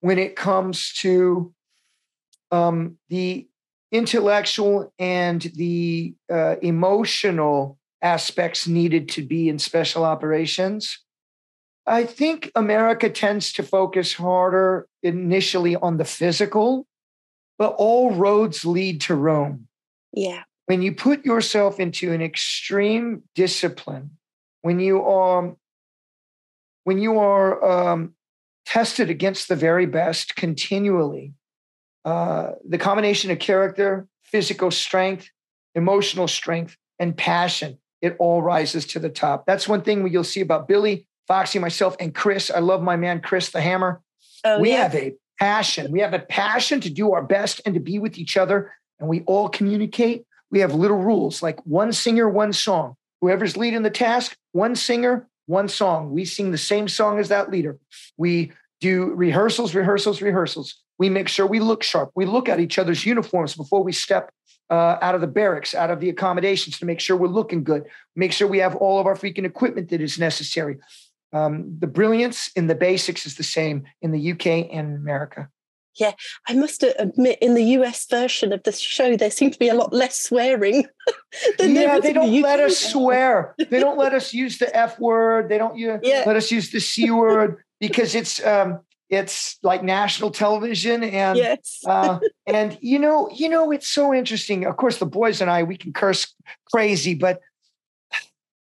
when 0.00 0.18
it 0.18 0.36
comes 0.36 0.92
to 0.94 1.52
um, 2.50 2.98
the 3.08 3.46
intellectual 3.92 4.92
and 4.98 5.42
the 5.54 6.14
uh, 6.30 6.56
emotional 6.62 7.78
aspects 8.02 8.66
needed 8.66 9.08
to 9.10 9.22
be 9.22 9.48
in 9.48 9.58
special 9.58 10.04
operations. 10.04 11.00
I 11.86 12.04
think 12.04 12.50
America 12.54 13.08
tends 13.08 13.52
to 13.54 13.62
focus 13.62 14.14
harder 14.14 14.88
initially 15.02 15.76
on 15.76 15.98
the 15.98 16.04
physical, 16.04 16.86
but 17.58 17.74
all 17.78 18.12
roads 18.14 18.64
lead 18.64 19.00
to 19.02 19.14
Rome. 19.14 19.68
Yeah. 20.12 20.42
When 20.66 20.82
you 20.82 20.92
put 20.92 21.24
yourself 21.24 21.78
into 21.78 22.12
an 22.12 22.20
extreme 22.20 23.22
discipline, 23.36 24.10
when 24.62 24.80
you 24.80 25.02
are 25.02 25.54
when 26.82 26.98
you 26.98 27.18
are 27.18 27.64
um, 27.64 28.14
tested 28.64 29.10
against 29.10 29.48
the 29.48 29.56
very 29.56 29.86
best 29.86 30.36
continually, 30.36 31.34
uh, 32.06 32.52
the 32.64 32.78
combination 32.78 33.32
of 33.32 33.40
character, 33.40 34.06
physical 34.22 34.70
strength, 34.70 35.28
emotional 35.74 36.28
strength, 36.28 36.76
and 37.00 37.16
passion, 37.16 37.78
it 38.00 38.14
all 38.20 38.42
rises 38.42 38.86
to 38.86 39.00
the 39.00 39.08
top. 39.08 39.44
That's 39.44 39.68
one 39.68 39.82
thing 39.82 40.06
you'll 40.08 40.22
see 40.22 40.40
about 40.40 40.68
Billy, 40.68 41.06
Foxy, 41.26 41.58
myself, 41.58 41.96
and 41.98 42.14
Chris. 42.14 42.48
I 42.48 42.60
love 42.60 42.80
my 42.80 42.94
man, 42.96 43.20
Chris 43.20 43.50
the 43.50 43.60
Hammer. 43.60 44.00
Oh, 44.44 44.60
we 44.60 44.70
yeah. 44.70 44.84
have 44.84 44.94
a 44.94 45.14
passion. 45.40 45.90
We 45.90 46.00
have 46.00 46.14
a 46.14 46.20
passion 46.20 46.80
to 46.82 46.90
do 46.90 47.12
our 47.12 47.22
best 47.22 47.60
and 47.66 47.74
to 47.74 47.80
be 47.80 47.98
with 47.98 48.18
each 48.18 48.36
other. 48.36 48.72
And 49.00 49.08
we 49.08 49.22
all 49.22 49.48
communicate. 49.48 50.24
We 50.52 50.60
have 50.60 50.72
little 50.72 50.98
rules 50.98 51.42
like 51.42 51.58
one 51.66 51.92
singer, 51.92 52.28
one 52.28 52.52
song. 52.52 52.94
Whoever's 53.20 53.56
leading 53.56 53.82
the 53.82 53.90
task, 53.90 54.36
one 54.52 54.76
singer, 54.76 55.26
one 55.46 55.68
song. 55.68 56.12
We 56.12 56.24
sing 56.24 56.52
the 56.52 56.58
same 56.58 56.86
song 56.86 57.18
as 57.18 57.30
that 57.30 57.50
leader. 57.50 57.78
We 58.16 58.52
do 58.80 59.06
rehearsals, 59.14 59.74
rehearsals, 59.74 60.22
rehearsals. 60.22 60.76
We 60.98 61.10
make 61.10 61.28
sure 61.28 61.46
we 61.46 61.60
look 61.60 61.82
sharp. 61.82 62.10
We 62.14 62.26
look 62.26 62.48
at 62.48 62.60
each 62.60 62.78
other's 62.78 63.04
uniforms 63.04 63.54
before 63.54 63.82
we 63.82 63.92
step 63.92 64.30
uh, 64.70 64.96
out 65.00 65.14
of 65.14 65.20
the 65.20 65.26
barracks, 65.26 65.74
out 65.74 65.90
of 65.90 66.00
the 66.00 66.08
accommodations 66.08 66.78
to 66.78 66.86
make 66.86 67.00
sure 67.00 67.16
we're 67.16 67.28
looking 67.28 67.62
good. 67.62 67.84
Make 68.14 68.32
sure 68.32 68.48
we 68.48 68.58
have 68.58 68.74
all 68.76 68.98
of 68.98 69.06
our 69.06 69.14
freaking 69.14 69.44
equipment 69.44 69.90
that 69.90 70.00
is 70.00 70.18
necessary. 70.18 70.78
Um, 71.32 71.76
the 71.78 71.86
brilliance 71.86 72.50
in 72.56 72.66
the 72.66 72.74
basics 72.74 73.26
is 73.26 73.36
the 73.36 73.42
same 73.42 73.84
in 74.00 74.12
the 74.12 74.32
UK 74.32 74.68
and 74.72 74.96
America. 74.96 75.48
Yeah, 75.98 76.12
I 76.46 76.52
must 76.54 76.82
admit, 76.82 77.38
in 77.40 77.54
the 77.54 77.62
US 77.62 78.06
version 78.06 78.52
of 78.52 78.62
the 78.64 78.72
show, 78.72 79.16
there 79.16 79.30
seemed 79.30 79.54
to 79.54 79.58
be 79.58 79.68
a 79.68 79.74
lot 79.74 79.92
less 79.92 80.18
swearing. 80.18 80.84
yeah, 81.58 81.98
they 82.00 82.12
don't 82.12 82.42
let 82.42 82.60
us 82.60 82.78
swear. 82.78 83.54
They 83.58 83.80
don't 83.80 83.96
let 83.96 84.12
us 84.12 84.34
use 84.34 84.58
the 84.58 84.74
F 84.76 84.98
word. 85.00 85.48
They 85.48 85.56
don't 85.56 85.76
yeah. 85.78 86.24
let 86.26 86.36
us 86.36 86.50
use 86.50 86.70
the 86.70 86.80
C 86.80 87.10
word 87.10 87.64
because 87.80 88.14
it's 88.14 88.44
um, 88.44 88.80
it's 89.08 89.58
like 89.62 89.84
national 89.84 90.30
television 90.30 91.04
and 91.04 91.38
yes. 91.38 91.82
uh, 91.86 92.18
and 92.46 92.76
you 92.80 92.98
know 92.98 93.28
you 93.34 93.48
know 93.48 93.70
it's 93.70 93.88
so 93.88 94.12
interesting 94.12 94.64
of 94.64 94.76
course 94.76 94.98
the 94.98 95.06
boys 95.06 95.40
and 95.40 95.50
i 95.50 95.62
we 95.62 95.76
can 95.76 95.92
curse 95.92 96.34
crazy 96.72 97.14
but 97.14 97.40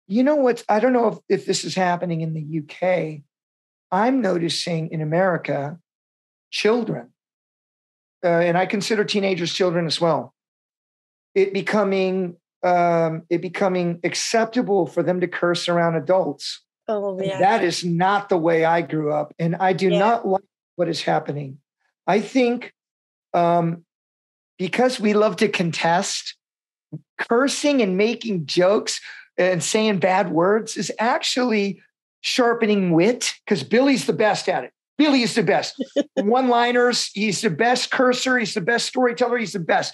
you 0.06 0.22
know 0.22 0.36
what 0.36 0.64
i 0.68 0.80
don't 0.80 0.92
know 0.92 1.08
if, 1.08 1.18
if 1.28 1.46
this 1.46 1.64
is 1.64 1.74
happening 1.74 2.20
in 2.20 2.34
the 2.34 2.60
uk 2.60 3.20
i'm 3.92 4.20
noticing 4.20 4.90
in 4.90 5.00
america 5.00 5.78
children 6.50 7.10
uh, 8.24 8.28
and 8.28 8.58
i 8.58 8.66
consider 8.66 9.04
teenagers 9.04 9.52
children 9.52 9.86
as 9.86 10.00
well 10.00 10.34
it 11.34 11.52
becoming 11.52 12.36
um, 12.62 13.24
it 13.28 13.42
becoming 13.42 14.00
acceptable 14.04 14.86
for 14.86 15.02
them 15.02 15.20
to 15.20 15.28
curse 15.28 15.68
around 15.68 15.96
adults 15.96 16.62
Oh, 16.86 17.20
yeah. 17.20 17.38
That 17.38 17.64
is 17.64 17.84
not 17.84 18.28
the 18.28 18.36
way 18.36 18.64
I 18.64 18.82
grew 18.82 19.12
up. 19.12 19.34
And 19.38 19.56
I 19.56 19.72
do 19.72 19.88
yeah. 19.88 19.98
not 19.98 20.26
like 20.26 20.42
what 20.76 20.88
is 20.88 21.02
happening. 21.02 21.58
I 22.06 22.20
think 22.20 22.72
um, 23.32 23.84
because 24.58 25.00
we 25.00 25.14
love 25.14 25.36
to 25.36 25.48
contest, 25.48 26.36
cursing 27.18 27.82
and 27.82 27.96
making 27.96 28.46
jokes 28.46 29.00
and 29.36 29.62
saying 29.62 29.98
bad 29.98 30.30
words 30.30 30.76
is 30.76 30.92
actually 30.98 31.80
sharpening 32.20 32.92
wit 32.92 33.34
because 33.44 33.62
Billy's 33.62 34.06
the 34.06 34.12
best 34.12 34.48
at 34.48 34.64
it. 34.64 34.72
Billy 34.96 35.22
is 35.22 35.34
the 35.34 35.42
best. 35.42 35.82
One 36.16 36.48
liners, 36.48 37.10
he's 37.12 37.40
the 37.40 37.50
best 37.50 37.90
cursor, 37.90 38.38
he's 38.38 38.54
the 38.54 38.60
best 38.60 38.86
storyteller, 38.86 39.38
he's 39.38 39.52
the 39.52 39.58
best. 39.58 39.92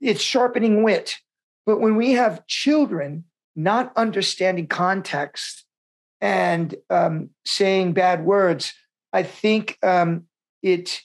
It's 0.00 0.22
sharpening 0.22 0.82
wit. 0.82 1.16
But 1.64 1.80
when 1.80 1.96
we 1.96 2.12
have 2.12 2.46
children 2.46 3.24
not 3.56 3.92
understanding 3.96 4.68
context 4.68 5.65
and 6.20 6.74
um, 6.90 7.30
saying 7.44 7.92
bad 7.92 8.24
words, 8.24 8.72
I 9.12 9.22
think 9.22 9.78
um, 9.82 10.24
it. 10.62 11.02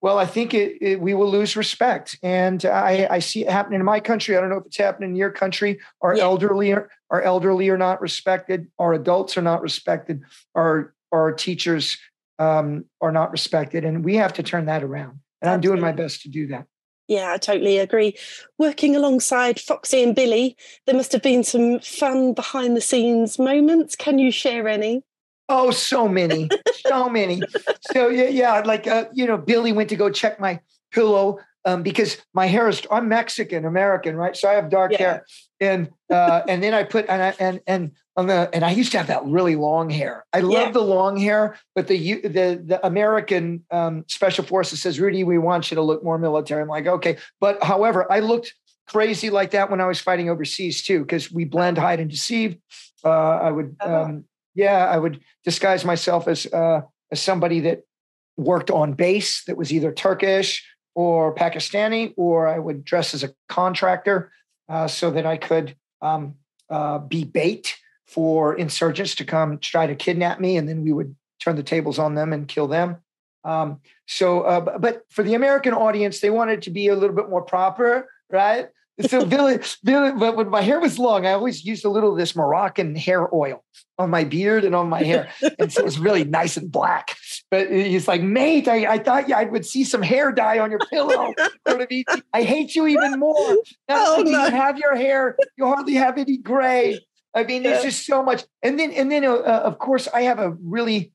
Well, 0.00 0.18
I 0.18 0.26
think 0.26 0.52
it, 0.52 0.78
it, 0.80 1.00
we 1.00 1.14
will 1.14 1.30
lose 1.30 1.54
respect, 1.54 2.18
and 2.24 2.64
I, 2.64 3.06
I, 3.08 3.18
see 3.20 3.42
it 3.42 3.50
happening 3.50 3.78
in 3.78 3.86
my 3.86 4.00
country. 4.00 4.36
I 4.36 4.40
don't 4.40 4.50
know 4.50 4.56
if 4.56 4.66
it's 4.66 4.76
happening 4.76 5.10
in 5.10 5.16
your 5.16 5.30
country. 5.30 5.78
Our 6.00 6.16
yeah. 6.16 6.24
elderly, 6.24 6.72
are, 6.72 6.90
our 7.08 7.22
elderly 7.22 7.68
are 7.68 7.78
not 7.78 8.00
respected. 8.00 8.66
Our 8.80 8.94
adults 8.94 9.38
are 9.38 9.42
not 9.42 9.62
respected. 9.62 10.22
Our 10.56 10.92
our 11.12 11.30
teachers 11.30 11.98
um, 12.40 12.86
are 13.00 13.12
not 13.12 13.30
respected, 13.30 13.84
and 13.84 14.04
we 14.04 14.16
have 14.16 14.32
to 14.34 14.42
turn 14.42 14.66
that 14.66 14.82
around. 14.82 15.20
And 15.40 15.50
Absolutely. 15.50 15.52
I'm 15.52 15.60
doing 15.60 15.80
my 15.80 15.92
best 15.92 16.22
to 16.22 16.28
do 16.28 16.48
that. 16.48 16.66
Yeah, 17.08 17.32
I 17.32 17.38
totally 17.38 17.78
agree. 17.78 18.16
Working 18.58 18.96
alongside 18.96 19.60
Foxy 19.60 20.02
and 20.02 20.14
Billy, 20.14 20.56
there 20.86 20.94
must 20.94 21.12
have 21.12 21.22
been 21.22 21.44
some 21.44 21.80
fun 21.80 22.32
behind 22.32 22.76
the 22.76 22.80
scenes 22.80 23.38
moments. 23.38 23.96
Can 23.96 24.18
you 24.18 24.30
share 24.30 24.68
any? 24.68 25.02
Oh, 25.48 25.70
so 25.70 26.08
many, 26.08 26.48
so 26.86 27.08
many. 27.10 27.42
So 27.92 28.08
yeah, 28.08 28.28
yeah, 28.28 28.60
like 28.60 28.86
uh, 28.86 29.06
you 29.12 29.26
know, 29.26 29.36
Billy 29.36 29.72
went 29.72 29.90
to 29.90 29.96
go 29.96 30.10
check 30.10 30.40
my 30.40 30.60
pillow 30.92 31.40
um, 31.64 31.82
because 31.82 32.18
my 32.32 32.46
hair 32.46 32.68
is. 32.68 32.82
I'm 32.90 33.08
Mexican 33.08 33.64
American, 33.64 34.16
right? 34.16 34.36
So 34.36 34.48
I 34.48 34.54
have 34.54 34.70
dark 34.70 34.92
yeah. 34.92 34.98
hair, 34.98 35.26
and 35.62 35.90
uh, 36.10 36.42
and 36.48 36.62
then 36.62 36.74
I 36.74 36.82
put 36.82 37.06
and 37.08 37.22
I, 37.22 37.34
and 37.38 37.60
and 37.66 37.92
on 38.16 38.26
the 38.26 38.50
and 38.52 38.64
I 38.64 38.72
used 38.72 38.92
to 38.92 38.98
have 38.98 39.06
that 39.06 39.24
really 39.24 39.54
long 39.54 39.88
hair. 39.88 40.26
I 40.32 40.40
love 40.40 40.66
yeah. 40.66 40.70
the 40.72 40.80
long 40.80 41.16
hair, 41.16 41.56
but 41.74 41.86
the 41.86 42.20
the 42.20 42.62
the 42.64 42.84
American 42.84 43.64
um, 43.70 44.04
Special 44.08 44.44
Forces 44.44 44.82
says, 44.82 44.98
Rudy, 44.98 45.24
we 45.24 45.38
want 45.38 45.70
you 45.70 45.76
to 45.76 45.82
look 45.82 46.02
more 46.02 46.18
military. 46.18 46.60
I'm 46.60 46.68
like, 46.68 46.86
okay, 46.86 47.16
but 47.40 47.62
however, 47.62 48.10
I 48.10 48.18
looked 48.18 48.54
crazy 48.88 49.30
like 49.30 49.52
that 49.52 49.70
when 49.70 49.80
I 49.80 49.86
was 49.86 50.00
fighting 50.00 50.28
overseas 50.28 50.82
too, 50.82 51.00
because 51.00 51.30
we 51.30 51.44
blend, 51.44 51.78
hide, 51.78 52.00
and 52.00 52.10
deceive. 52.10 52.58
Uh, 53.04 53.08
I 53.08 53.50
would, 53.50 53.76
uh-huh. 53.80 54.02
um, 54.02 54.24
yeah, 54.54 54.86
I 54.86 54.98
would 54.98 55.20
disguise 55.44 55.84
myself 55.84 56.26
as 56.26 56.46
uh, 56.46 56.82
as 57.12 57.20
somebody 57.20 57.60
that 57.60 57.82
worked 58.36 58.70
on 58.70 58.94
base 58.94 59.44
that 59.44 59.56
was 59.56 59.72
either 59.72 59.92
Turkish 59.92 60.66
or 60.94 61.34
Pakistani, 61.34 62.12
or 62.16 62.48
I 62.48 62.58
would 62.58 62.84
dress 62.84 63.14
as 63.14 63.22
a 63.22 63.32
contractor 63.48 64.32
uh, 64.72 64.88
so 64.88 65.10
that 65.10 65.26
I 65.26 65.36
could 65.36 65.76
um, 66.00 66.36
uh, 66.70 66.98
be 66.98 67.24
bait 67.24 67.76
for 68.06 68.54
insurgents 68.54 69.14
to 69.16 69.24
come 69.24 69.58
try 69.58 69.86
to 69.86 69.94
kidnap 69.94 70.40
me, 70.40 70.56
and 70.56 70.66
then 70.66 70.82
we 70.82 70.92
would 70.92 71.14
turn 71.40 71.56
the 71.56 71.62
tables 71.62 71.98
on 71.98 72.14
them 72.14 72.32
and 72.32 72.48
kill 72.48 72.66
them. 72.66 72.96
Um, 73.44 73.80
so, 74.06 74.42
uh, 74.42 74.78
but 74.78 75.02
for 75.10 75.22
the 75.22 75.34
American 75.34 75.74
audience, 75.74 76.20
they 76.20 76.30
wanted 76.30 76.62
to 76.62 76.70
be 76.70 76.88
a 76.88 76.96
little 76.96 77.14
bit 77.14 77.28
more 77.28 77.42
proper, 77.42 78.08
right? 78.30 78.68
So 79.00 79.26
Billy, 79.34 79.58
Billy, 79.84 80.12
but 80.12 80.36
when 80.36 80.48
my 80.48 80.62
hair 80.62 80.80
was 80.80 80.98
long, 80.98 81.26
I 81.26 81.32
always 81.32 81.64
used 81.64 81.84
a 81.84 81.90
little 81.90 82.12
of 82.12 82.18
this 82.18 82.34
Moroccan 82.34 82.94
hair 82.94 83.28
oil 83.34 83.62
on 83.98 84.08
my 84.08 84.24
beard 84.24 84.64
and 84.64 84.74
on 84.74 84.88
my 84.88 85.02
hair. 85.02 85.28
and 85.58 85.70
so 85.70 85.80
it 85.80 85.84
was 85.84 85.98
really 85.98 86.24
nice 86.24 86.56
and 86.56 86.72
black. 86.72 87.16
But 87.52 87.70
he's 87.70 88.08
like, 88.08 88.22
mate, 88.22 88.66
I, 88.66 88.94
I 88.94 88.98
thought 88.98 89.30
I 89.30 89.44
would 89.44 89.66
see 89.66 89.84
some 89.84 90.00
hair 90.00 90.32
dye 90.32 90.58
on 90.58 90.70
your 90.70 90.80
pillow. 90.88 91.34
I 92.32 92.44
hate 92.44 92.74
you 92.74 92.86
even 92.86 93.18
more. 93.18 93.50
Not 93.90 94.08
oh, 94.08 94.24
you 94.24 94.34
have 94.34 94.78
your 94.78 94.96
hair, 94.96 95.36
you 95.58 95.66
hardly 95.66 95.92
have 95.92 96.16
any 96.16 96.38
gray. 96.38 96.98
I 97.34 97.44
mean, 97.44 97.62
there's 97.62 97.82
just 97.82 98.06
so 98.06 98.22
much. 98.22 98.44
And 98.62 98.78
then, 98.78 98.90
and 98.92 99.12
then, 99.12 99.26
uh, 99.26 99.34
uh, 99.34 99.60
of 99.64 99.78
course, 99.78 100.08
I 100.14 100.22
have 100.22 100.38
a 100.38 100.56
really 100.62 101.12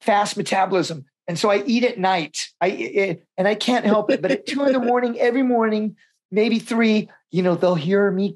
fast 0.00 0.38
metabolism, 0.38 1.04
and 1.28 1.38
so 1.38 1.50
I 1.50 1.62
eat 1.66 1.84
at 1.84 1.98
night. 1.98 2.38
I 2.58 2.68
it, 2.68 3.26
and 3.36 3.46
I 3.46 3.54
can't 3.54 3.84
help 3.84 4.10
it. 4.10 4.22
But 4.22 4.30
at 4.30 4.46
two 4.46 4.64
in 4.64 4.72
the 4.72 4.80
morning, 4.80 5.20
every 5.20 5.42
morning, 5.42 5.96
maybe 6.30 6.58
three, 6.58 7.10
you 7.30 7.42
know, 7.42 7.54
they'll 7.54 7.74
hear 7.74 8.10
me, 8.10 8.34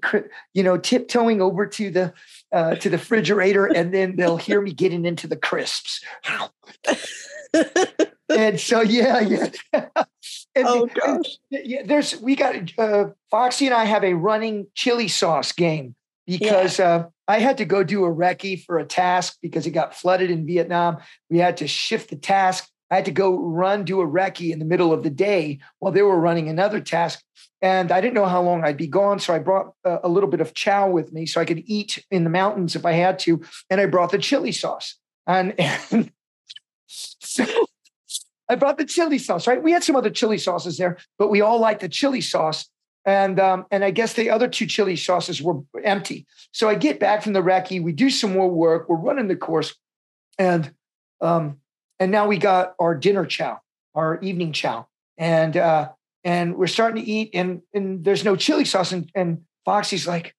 you 0.53 0.63
know, 0.63 0.77
tiptoeing 0.77 1.41
over 1.41 1.67
to 1.67 1.91
the 1.91 2.13
uh, 2.53 2.75
to 2.75 2.91
the 2.91 2.99
refrigerator, 2.99 3.65
and 3.65 3.95
then 3.95 4.17
they'll 4.17 4.37
hear 4.37 4.61
me 4.61 4.75
getting 4.75 5.07
into 5.07 5.27
the 5.27 5.37
crisps. 5.37 6.05
and 8.29 8.61
so, 8.61 8.81
yeah, 8.81 9.21
yeah. 9.21 9.51
and, 9.73 10.67
oh 10.67 10.87
gosh, 10.87 11.39
yeah. 11.51 11.83
There's 11.85 12.21
we 12.21 12.37
got 12.37 12.55
uh, 12.79 13.07
Foxy 13.31 13.67
and 13.67 13.75
I 13.75 13.85
have 13.85 14.05
a 14.05 14.15
running 14.15 14.67
chili 14.75 15.09
sauce 15.09 15.53
game 15.53 15.95
because 16.27 16.79
yeah. 16.79 16.87
uh, 16.87 17.09
I 17.29 17.39
had 17.39 17.59
to 17.59 17.65
go 17.65 17.83
do 17.83 18.05
a 18.05 18.15
recce 18.15 18.65
for 18.65 18.79
a 18.79 18.85
task 18.85 19.39
because 19.43 19.67
it 19.67 19.71
got 19.71 19.95
flooded 19.95 20.31
in 20.31 20.47
Vietnam. 20.47 20.99
We 21.29 21.39
had 21.39 21.57
to 21.59 21.67
shift 21.67 22.11
the 22.11 22.17
task. 22.17 22.69
I 22.91 22.97
had 22.97 23.05
to 23.05 23.13
go 23.13 23.39
run, 23.39 23.85
do 23.85 24.01
a 24.01 24.07
recce 24.07 24.53
in 24.53 24.59
the 24.59 24.65
middle 24.65 24.93
of 24.93 25.03
the 25.03 25.11
day 25.11 25.61
while 25.79 25.93
they 25.93 26.03
were 26.03 26.19
running 26.19 26.49
another 26.49 26.81
task. 26.81 27.23
And 27.63 27.93
I 27.93 28.01
didn't 28.01 28.15
know 28.15 28.27
how 28.27 28.43
long 28.43 28.65
I'd 28.65 28.77
be 28.77 28.89
gone. 28.89 29.21
So 29.21 29.33
I 29.35 29.39
brought 29.39 29.75
a, 29.85 30.01
a 30.05 30.09
little 30.09 30.29
bit 30.29 30.41
of 30.41 30.55
chow 30.55 30.89
with 30.89 31.13
me 31.13 31.27
so 31.27 31.41
I 31.41 31.45
could 31.45 31.63
eat 31.67 32.05
in 32.11 32.25
the 32.25 32.31
mountains 32.31 32.75
if 32.75 32.85
I 32.85 32.93
had 32.93 33.19
to. 33.21 33.43
And 33.69 33.81
I 33.81 33.87
brought 33.87 34.11
the 34.11 34.19
chili 34.19 34.53
sauce. 34.53 34.97
And, 35.27 35.55
and 35.91 36.11
so 36.91 37.45
I 38.49 38.57
brought 38.57 38.79
the 38.79 38.85
chili 38.85 39.19
sauce, 39.19 39.47
right? 39.47 39.63
We 39.63 39.73
had 39.73 39.85
some 39.85 39.97
other 39.97 40.11
chili 40.11 40.39
sauces 40.39 40.77
there, 40.77 40.99
but 41.19 41.29
we 41.29 41.41
all 41.41 41.61
liked 41.61 41.81
the 41.81 41.89
chili 41.89 42.21
sauce 42.21 42.69
and 43.05 43.41
um, 43.41 43.67
and 43.71 43.85
I 43.85 43.91
guess 43.91 44.13
the 44.13 44.31
other 44.31 44.49
two 44.49 44.67
chili 44.67 44.97
sauces 44.97 45.41
were 45.41 45.61
empty. 45.83 46.27
So 46.53 46.69
I 46.69 46.75
get 46.75 47.01
back 47.01 47.23
from 47.23 47.33
the 47.33 47.43
recce, 47.43 47.83
we 47.83 47.93
do 47.93 48.11
some 48.11 48.33
more 48.33 48.49
work, 48.49 48.89
we're 48.89 48.97
running 48.97 49.29
the 49.29 49.37
course, 49.37 49.75
and 50.39 50.73
um, 51.21 51.59
and 51.99 52.11
now 52.11 52.27
we 52.27 52.39
got 52.39 52.75
our 52.79 52.95
dinner 52.95 53.25
chow, 53.25 53.61
our 53.95 54.21
evening 54.21 54.53
chow, 54.53 54.87
and 55.17 55.57
uh, 55.57 55.91
and 56.25 56.57
we're 56.57 56.67
starting 56.67 57.03
to 57.03 57.11
eat, 57.11 57.31
and 57.33 57.63
and 57.73 58.05
there's 58.05 58.25
no 58.25 58.37
chili 58.37 58.65
sauce, 58.65 58.93
and 58.93 59.11
and 59.15 59.43
Foxy's 59.65 60.07
like, 60.07 60.35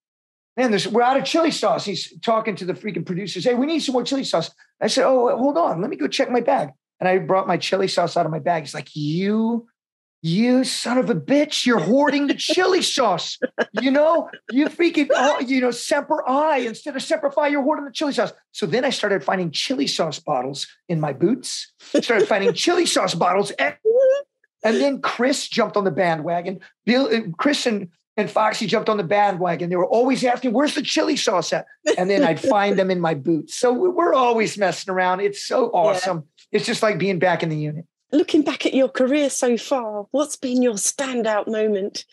man, 0.56 0.70
there's 0.70 0.88
we're 0.88 1.02
out 1.02 1.16
of 1.16 1.24
chili 1.24 1.50
sauce. 1.50 1.84
He's 1.84 2.18
talking 2.20 2.56
to 2.56 2.64
the 2.64 2.74
freaking 2.74 3.06
producers, 3.06 3.44
hey, 3.44 3.54
we 3.54 3.66
need 3.66 3.80
some 3.80 3.92
more 3.92 4.04
chili 4.04 4.24
sauce. 4.24 4.50
I 4.80 4.88
said, 4.88 5.06
oh, 5.06 5.36
hold 5.36 5.56
on, 5.56 5.80
let 5.80 5.90
me 5.90 5.96
go 5.96 6.08
check 6.08 6.30
my 6.30 6.40
bag, 6.40 6.70
and 7.00 7.08
I 7.08 7.18
brought 7.18 7.46
my 7.46 7.56
chili 7.56 7.88
sauce 7.88 8.16
out 8.16 8.26
of 8.26 8.32
my 8.32 8.38
bag. 8.40 8.64
He's 8.64 8.74
like, 8.74 8.88
you 8.94 9.68
you 10.22 10.62
son 10.62 10.98
of 10.98 11.10
a 11.10 11.16
bitch, 11.16 11.66
you're 11.66 11.80
hoarding 11.80 12.28
the 12.28 12.34
chili 12.34 12.80
sauce. 12.80 13.38
You 13.80 13.90
know, 13.90 14.30
you 14.52 14.66
freaking, 14.66 15.08
oh, 15.12 15.40
you 15.40 15.60
know, 15.60 15.72
Semper 15.72 16.22
I 16.26 16.58
instead 16.58 16.94
of 16.94 17.02
Semper 17.02 17.30
Fi, 17.32 17.48
you're 17.48 17.62
hoarding 17.62 17.84
the 17.84 17.90
chili 17.90 18.12
sauce. 18.12 18.32
So 18.52 18.66
then 18.66 18.84
I 18.84 18.90
started 18.90 19.24
finding 19.24 19.50
chili 19.50 19.88
sauce 19.88 20.20
bottles 20.20 20.68
in 20.88 21.00
my 21.00 21.12
boots, 21.12 21.72
started 21.80 22.28
finding 22.28 22.54
chili 22.54 22.86
sauce 22.86 23.16
bottles. 23.16 23.50
And, 23.50 23.74
and 24.62 24.76
then 24.76 25.00
Chris 25.02 25.48
jumped 25.48 25.76
on 25.76 25.82
the 25.82 25.90
bandwagon. 25.90 26.60
Bill, 26.86 27.06
uh, 27.06 27.22
Chris 27.36 27.66
and, 27.66 27.88
and 28.16 28.30
Foxy 28.30 28.66
jumped 28.66 28.88
on 28.88 28.98
the 28.98 29.04
bandwagon. 29.04 29.70
They 29.70 29.76
were 29.76 29.86
always 29.86 30.22
asking, 30.24 30.52
where's 30.52 30.74
the 30.74 30.82
chili 30.82 31.16
sauce 31.16 31.52
at? 31.52 31.66
And 31.96 32.10
then 32.10 32.22
I'd 32.22 32.40
find 32.40 32.78
them 32.78 32.90
in 32.90 33.00
my 33.00 33.14
boots. 33.14 33.54
So 33.54 33.72
we're 33.72 34.14
always 34.14 34.58
messing 34.58 34.92
around. 34.92 35.20
It's 35.20 35.44
so 35.44 35.66
awesome. 35.68 36.18
Yeah. 36.18 36.58
It's 36.58 36.66
just 36.66 36.82
like 36.82 36.98
being 36.98 37.18
back 37.18 37.42
in 37.42 37.48
the 37.48 37.56
unit 37.56 37.86
looking 38.12 38.42
back 38.42 38.66
at 38.66 38.74
your 38.74 38.88
career 38.88 39.30
so 39.30 39.56
far, 39.56 40.06
what's 40.10 40.36
been 40.36 40.62
your 40.62 40.74
standout 40.74 41.48
moment? 41.48 42.04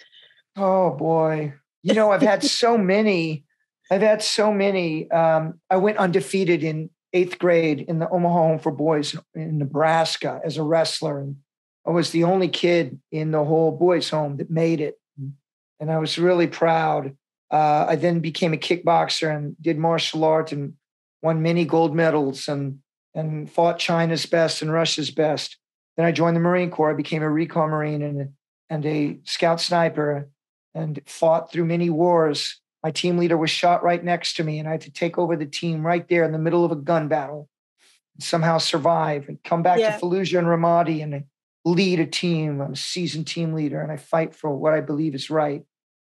Oh 0.58 0.92
boy. 0.92 1.54
You 1.84 1.94
know, 1.94 2.12
I've 2.12 2.22
had 2.22 2.44
so 2.44 2.78
many. 2.78 3.44
I've 3.92 4.02
had 4.02 4.24
so 4.24 4.52
many. 4.54 5.10
Um, 5.12 5.60
I 5.70 5.78
went 5.78 5.98
undefeated 5.98 6.64
in 6.64 6.90
eighth 7.14 7.40
grade 7.40 7.82
in 7.82 8.00
the 8.00 8.10
Omaha 8.10 8.34
Home 8.34 8.60
for 8.60 8.72
Boys 8.72 9.16
in 9.34 9.58
Nebraska 9.58 10.40
as 10.44 10.58
a 10.58 10.64
wrestler. 10.64 11.20
And 11.20 11.38
I 11.86 11.92
was 11.92 12.12
the 12.12 12.24
only 12.24 12.48
kid 12.48 13.00
in 13.12 13.32
the 13.32 13.44
whole 13.44 13.72
boys' 13.72 14.10
home 14.10 14.38
that 14.38 14.50
made 14.50 14.80
it. 14.80 15.00
And 15.80 15.92
I 15.92 15.98
was 15.98 16.18
really 16.18 16.48
proud. 16.48 17.16
Uh, 17.52 17.86
I 17.90 17.96
then 17.96 18.20
became 18.20 18.54
a 18.54 18.58
kickboxer 18.58 19.36
and 19.36 19.56
did 19.62 19.78
martial 19.78 20.24
arts 20.24 20.52
and 20.52 20.74
won 21.22 21.42
many 21.42 21.66
gold 21.66 21.96
medals 21.96 22.48
and 22.48 22.80
and 23.16 23.50
fought 23.52 23.80
China's 23.80 24.26
best 24.26 24.62
and 24.62 24.72
Russia's 24.72 25.12
best. 25.12 25.58
Then 25.98 26.06
I 26.06 26.12
joined 26.12 26.36
the 26.36 26.42
Marine 26.42 26.70
Corps. 26.70 26.92
I 26.92 26.96
became 26.96 27.24
a 27.24 27.30
recon 27.30 27.72
Marine 27.72 28.02
and, 28.02 28.30
and 28.70 28.86
a 28.86 29.20
scout 29.24 29.60
sniper 29.60 30.30
and 30.74 31.02
fought 31.06 31.52
through 31.52 31.66
many 31.66 31.90
wars. 31.90 32.60
My 32.84 32.92
team 32.92 33.18
leader 33.18 33.38
was 33.38 33.50
shot 33.50 33.84
right 33.84 34.02
next 34.02 34.36
to 34.36 34.44
me, 34.44 34.60
and 34.60 34.68
I 34.68 34.72
had 34.72 34.82
to 34.82 34.92
take 34.92 35.18
over 35.18 35.36
the 35.36 35.46
team 35.46 35.86
right 35.86 36.08
there 36.08 36.24
in 36.24 36.32
the 36.32 36.40
middle 36.40 36.64
of 36.64 36.72
a 36.72 36.76
gun 36.76 37.08
battle 37.08 37.50
and 38.16 38.24
somehow 38.24 38.60
survive 38.60 39.28
and 39.28 39.44
come 39.44 39.64
back 39.64 39.80
yeah. 39.80 39.98
to 39.98 40.06
Fallujah 40.06 40.40
and 40.40 40.48
Ramadi 40.48 41.04
and 41.04 41.26
lead 41.66 42.00
a 42.00 42.06
team. 42.06 42.62
I'm 42.62 42.74
a 42.74 42.78
seasoned 42.78 43.28
team 43.28 43.54
leader, 43.54 43.82
and 43.82 43.92
I 43.92 43.98
fight 43.98 44.34
for 44.34 44.56
what 44.56 44.74
I 44.74 44.82
believe 44.82 45.16
is 45.16 45.30
right. 45.30 45.64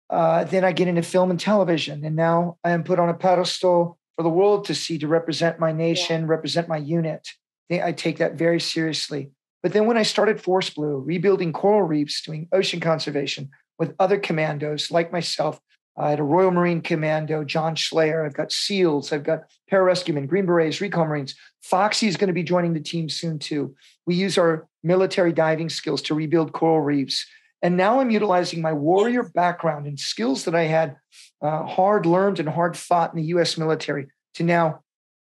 Uh, 0.09 0.43
then 0.45 0.63
I 0.63 0.71
get 0.71 0.87
into 0.87 1.01
film 1.01 1.31
and 1.31 1.39
television, 1.39 2.05
and 2.05 2.15
now 2.15 2.57
I 2.63 2.71
am 2.71 2.83
put 2.83 2.99
on 2.99 3.09
a 3.09 3.13
pedestal 3.13 3.97
for 4.15 4.23
the 4.23 4.29
world 4.29 4.65
to 4.65 4.75
see 4.75 4.97
to 4.99 5.07
represent 5.07 5.59
my 5.59 5.71
nation, 5.71 6.21
yeah. 6.21 6.27
represent 6.27 6.67
my 6.67 6.77
unit. 6.77 7.27
I 7.69 7.91
take 7.91 8.17
that 8.19 8.35
very 8.35 8.59
seriously. 8.59 9.31
But 9.61 9.73
then 9.73 9.85
when 9.85 9.97
I 9.97 10.03
started 10.03 10.41
Force 10.41 10.69
Blue, 10.69 10.99
rebuilding 10.99 11.51
coral 11.51 11.83
reefs, 11.83 12.21
doing 12.21 12.47
ocean 12.51 12.79
conservation 12.79 13.49
with 13.77 13.95
other 13.99 14.17
commandos 14.17 14.89
like 14.91 15.11
myself, 15.11 15.59
I 15.97 16.11
had 16.11 16.19
a 16.19 16.23
Royal 16.23 16.51
Marine 16.51 16.81
Commando, 16.81 17.43
John 17.43 17.75
Schlayer. 17.75 18.25
I've 18.25 18.35
got 18.35 18.51
SEALs. 18.51 19.11
I've 19.11 19.23
got 19.23 19.45
pararescuemen, 19.71 20.27
Green 20.27 20.45
Berets, 20.45 20.79
Recon 20.79 21.07
Marines. 21.07 21.35
Foxy 21.63 22.07
is 22.07 22.17
going 22.17 22.27
to 22.27 22.33
be 22.33 22.43
joining 22.43 22.73
the 22.73 22.79
team 22.79 23.09
soon, 23.09 23.39
too. 23.39 23.75
We 24.05 24.13
use 24.13 24.37
our 24.37 24.67
military 24.83 25.33
diving 25.33 25.69
skills 25.69 26.03
to 26.03 26.13
rebuild 26.13 26.53
coral 26.53 26.81
reefs. 26.81 27.25
And 27.61 27.75
now 27.75 27.99
I'm 27.99 28.11
utilizing 28.11 28.61
my 28.61 28.73
warrior 28.73 29.23
background 29.23 29.87
and 29.87 29.99
skills 29.99 30.45
that 30.45 30.55
I 30.55 30.63
had 30.63 30.97
uh, 31.41 31.65
hard 31.65 32.05
learned 32.05 32.39
and 32.39 32.47
hard 32.47 32.77
fought 32.77 33.13
in 33.13 33.17
the 33.17 33.27
US 33.27 33.57
military 33.57 34.07
to 34.35 34.43
now 34.43 34.81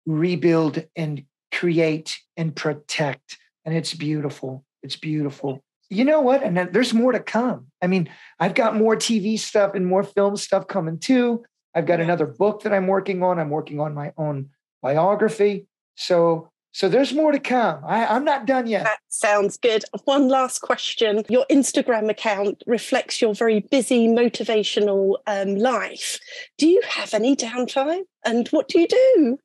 rebuild 0.06 0.84
and 0.94 1.24
create 1.50 2.18
and 2.36 2.54
protect 2.54 3.38
and 3.68 3.76
it's 3.76 3.92
beautiful. 3.92 4.64
It's 4.82 4.96
beautiful. 4.96 5.62
You 5.90 6.06
know 6.06 6.22
what? 6.22 6.42
And 6.42 6.56
there's 6.72 6.94
more 6.94 7.12
to 7.12 7.20
come. 7.20 7.66
I 7.82 7.86
mean, 7.86 8.08
I've 8.40 8.54
got 8.54 8.74
more 8.74 8.96
TV 8.96 9.38
stuff 9.38 9.74
and 9.74 9.86
more 9.86 10.02
film 10.02 10.38
stuff 10.38 10.66
coming 10.66 10.98
too. 10.98 11.44
I've 11.74 11.84
got 11.84 12.00
another 12.00 12.24
book 12.24 12.62
that 12.62 12.72
I'm 12.72 12.86
working 12.86 13.22
on. 13.22 13.38
I'm 13.38 13.50
working 13.50 13.78
on 13.78 13.94
my 13.94 14.14
own 14.16 14.48
biography. 14.80 15.66
So 15.96 16.50
so 16.72 16.88
there's 16.88 17.14
more 17.14 17.32
to 17.32 17.38
come. 17.38 17.82
I, 17.84 18.14
am 18.16 18.24
not 18.24 18.46
done 18.46 18.66
yet. 18.66 18.84
That 18.84 19.00
sounds 19.08 19.56
good. 19.56 19.84
One 20.04 20.28
last 20.28 20.60
question. 20.60 21.24
Your 21.28 21.46
Instagram 21.50 22.10
account 22.10 22.62
reflects 22.66 23.20
your 23.20 23.34
very 23.34 23.60
busy, 23.60 24.06
motivational 24.06 25.16
um, 25.26 25.56
life. 25.56 26.18
Do 26.56 26.68
you 26.68 26.80
have 26.88 27.14
any 27.14 27.34
downtime? 27.34 28.02
And 28.24 28.48
what 28.48 28.68
do 28.68 28.80
you 28.80 28.88
do? 28.88 29.38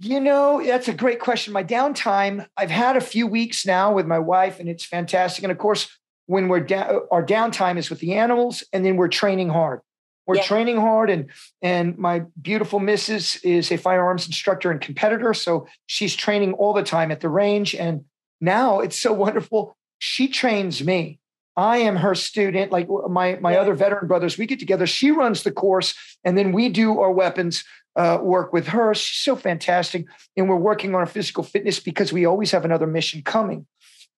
you 0.00 0.20
know, 0.20 0.62
that's 0.64 0.88
a 0.88 0.92
great 0.92 1.20
question. 1.20 1.52
My 1.52 1.64
downtime, 1.64 2.46
I've 2.56 2.70
had 2.70 2.96
a 2.96 3.00
few 3.00 3.26
weeks 3.26 3.66
now 3.66 3.92
with 3.92 4.06
my 4.06 4.18
wife, 4.18 4.60
and 4.60 4.68
it's 4.68 4.84
fantastic. 4.84 5.42
And 5.42 5.50
of 5.50 5.58
course, 5.58 5.88
when 6.26 6.48
we're 6.48 6.60
down, 6.60 7.00
our 7.10 7.24
downtime 7.24 7.78
is 7.78 7.88
with 7.88 8.00
the 8.00 8.14
animals, 8.14 8.64
and 8.72 8.84
then 8.84 8.96
we're 8.96 9.08
training 9.08 9.48
hard. 9.48 9.80
We're 10.26 10.36
yeah. 10.36 10.42
training 10.42 10.76
hard, 10.76 11.08
and 11.08 11.30
and 11.62 11.96
my 11.96 12.22
beautiful 12.40 12.80
missus 12.80 13.36
is 13.36 13.70
a 13.70 13.76
firearms 13.76 14.26
instructor 14.26 14.70
and 14.70 14.80
competitor, 14.80 15.32
so 15.34 15.66
she's 15.86 16.16
training 16.16 16.54
all 16.54 16.72
the 16.72 16.82
time 16.82 17.10
at 17.12 17.20
the 17.20 17.28
range. 17.28 17.74
And 17.74 18.04
now 18.40 18.80
it's 18.80 18.98
so 18.98 19.12
wonderful. 19.24 19.76
She 19.98 20.28
trains 20.28 20.82
me. 20.84 21.20
I 21.56 21.78
am 21.78 21.96
her 21.96 22.14
student. 22.14 22.72
Like 22.72 22.88
my 23.08 23.38
my 23.40 23.52
yeah. 23.52 23.60
other 23.60 23.74
veteran 23.74 24.08
brothers, 24.08 24.36
we 24.36 24.46
get 24.46 24.58
together. 24.58 24.86
She 24.86 25.10
runs 25.10 25.42
the 25.42 25.52
course, 25.52 25.94
and 26.24 26.36
then 26.36 26.52
we 26.52 26.68
do 26.68 27.00
our 27.00 27.12
weapons 27.12 27.64
uh, 27.96 28.18
work 28.20 28.52
with 28.52 28.68
her. 28.68 28.94
She's 28.94 29.18
so 29.18 29.36
fantastic, 29.36 30.06
and 30.36 30.48
we're 30.48 30.56
working 30.56 30.94
on 30.94 31.00
our 31.00 31.06
physical 31.06 31.42
fitness 31.42 31.80
because 31.80 32.12
we 32.12 32.26
always 32.26 32.50
have 32.50 32.64
another 32.64 32.86
mission 32.86 33.22
coming. 33.22 33.66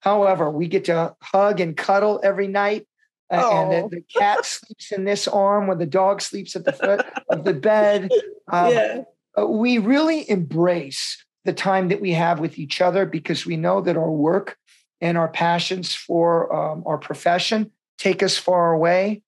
However, 0.01 0.51
we 0.51 0.69
get 0.69 0.85
to 0.87 1.15
hug 1.23 1.61
and 1.61 1.77
cuddle 1.77 2.21
every 2.23 2.49
night. 2.49 2.87
Uh, 3.31 3.51
and 3.53 3.91
the, 3.91 3.97
the, 3.97 4.03
cat 4.03 4.45
sleeps 4.47 4.93
in 4.93 5.05
this 5.05 5.29
arm 5.29 5.67
when 5.67 5.79
the 5.79 5.87
dog 5.87 6.23
sleeps 6.23 6.57
at 6.57 6.65
the 6.65 6.73
foot 6.73 7.05
of 7.29 7.45
the 7.45 7.53
bed. 7.53 8.11
Um, 8.51 8.73
yeah. 8.73 9.03
Uh, 9.39 9.47
we 9.47 9.79
really 9.79 10.29
embrace 10.31 11.25
the 11.45 11.53
time 11.53 11.89
that 11.89 12.01
we 12.01 12.13
have 12.13 12.41
with 12.41 12.59
each 12.59 12.81
other 12.81 13.07
because 13.07 13.45
we 13.45 13.57
know 13.57 13.81
that 13.81 13.97
our 13.97 14.11
work 14.11 14.57
and 15.01 15.17
our 15.17 15.29
passions 15.29 15.95
for 15.95 16.55
um, 16.55 16.83
our 16.87 16.99
profession 16.99 17.71
take 17.99 18.23
us 18.23 18.37
far 18.37 18.73
away. 18.73 19.23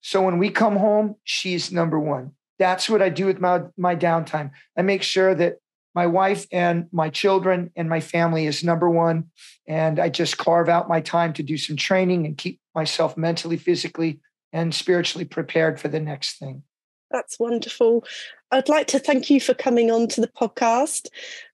So 0.00 0.22
when 0.22 0.38
we 0.38 0.50
come 0.50 0.76
home, 0.76 1.16
she's 1.24 1.70
number 1.70 1.98
one. 1.98 2.32
That's 2.58 2.88
what 2.88 3.02
I 3.02 3.08
do 3.08 3.26
with 3.26 3.40
my, 3.40 3.62
my 3.76 3.96
downtime. 3.96 4.50
I 4.76 4.82
make 4.82 5.02
sure 5.02 5.34
that 5.34 5.56
my 5.94 6.06
wife 6.06 6.46
and 6.52 6.86
my 6.92 7.08
children 7.08 7.70
and 7.76 7.88
my 7.88 8.00
family 8.00 8.46
is 8.46 8.62
number 8.62 8.88
one. 8.88 9.24
And 9.66 9.98
I 9.98 10.08
just 10.08 10.38
carve 10.38 10.68
out 10.68 10.88
my 10.88 11.00
time 11.00 11.32
to 11.34 11.42
do 11.42 11.56
some 11.56 11.76
training 11.76 12.26
and 12.26 12.36
keep 12.36 12.60
myself 12.74 13.16
mentally, 13.16 13.56
physically, 13.56 14.20
and 14.52 14.74
spiritually 14.74 15.24
prepared 15.24 15.80
for 15.80 15.88
the 15.88 16.00
next 16.00 16.38
thing. 16.38 16.62
That's 17.10 17.40
wonderful. 17.40 18.04
I'd 18.52 18.68
like 18.68 18.86
to 18.88 18.98
thank 18.98 19.30
you 19.30 19.40
for 19.40 19.54
coming 19.54 19.90
on 19.90 20.06
to 20.08 20.20
the 20.20 20.28
podcast 20.28 21.08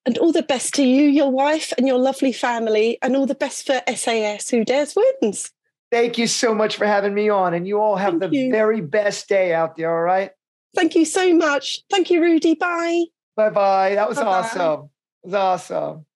and 0.05 0.18
all 0.18 0.32
the 0.32 0.43
best 0.43 0.74
to 0.74 0.82
you, 0.84 1.05
your 1.05 1.30
wife, 1.30 1.72
and 1.78 1.87
your 1.87 1.99
lovely 1.99 2.32
family, 2.32 2.99
and 3.03 3.16
all 3.16 3.26
the 3.26 3.34
best 3.34 3.66
for 3.66 3.80
SAS 3.95 4.51
Who 4.51 4.64
Dares 4.64 4.95
Wins. 4.97 5.51
Thank 5.91 6.18
you 6.18 6.26
so 6.26 6.55
much 6.55 6.76
for 6.76 6.87
having 6.87 7.14
me 7.14 7.28
on, 7.28 7.55
and 7.55 7.66
you 7.66 7.80
all 7.80 7.97
have 7.97 8.18
thank 8.18 8.32
the 8.32 8.39
you. 8.39 8.51
very 8.51 8.80
best 8.80 9.28
day 9.28 9.55
out 9.55 9.76
there, 9.76 9.91
all 9.91 10.03
right? 10.03 10.30
Thank 10.74 10.95
you 10.95 11.05
so 11.05 11.34
much. 11.34 11.80
Thank 11.91 12.11
you, 12.11 12.20
Rudy. 12.20 12.55
Bye. 12.55 13.05
Bye 13.37 13.51
bye. 13.51 13.95
That 13.95 14.09
was 14.09 14.18
Bye-bye. 14.18 14.30
awesome. 14.30 14.91
It 15.22 15.26
was 15.26 15.34
awesome. 15.34 16.07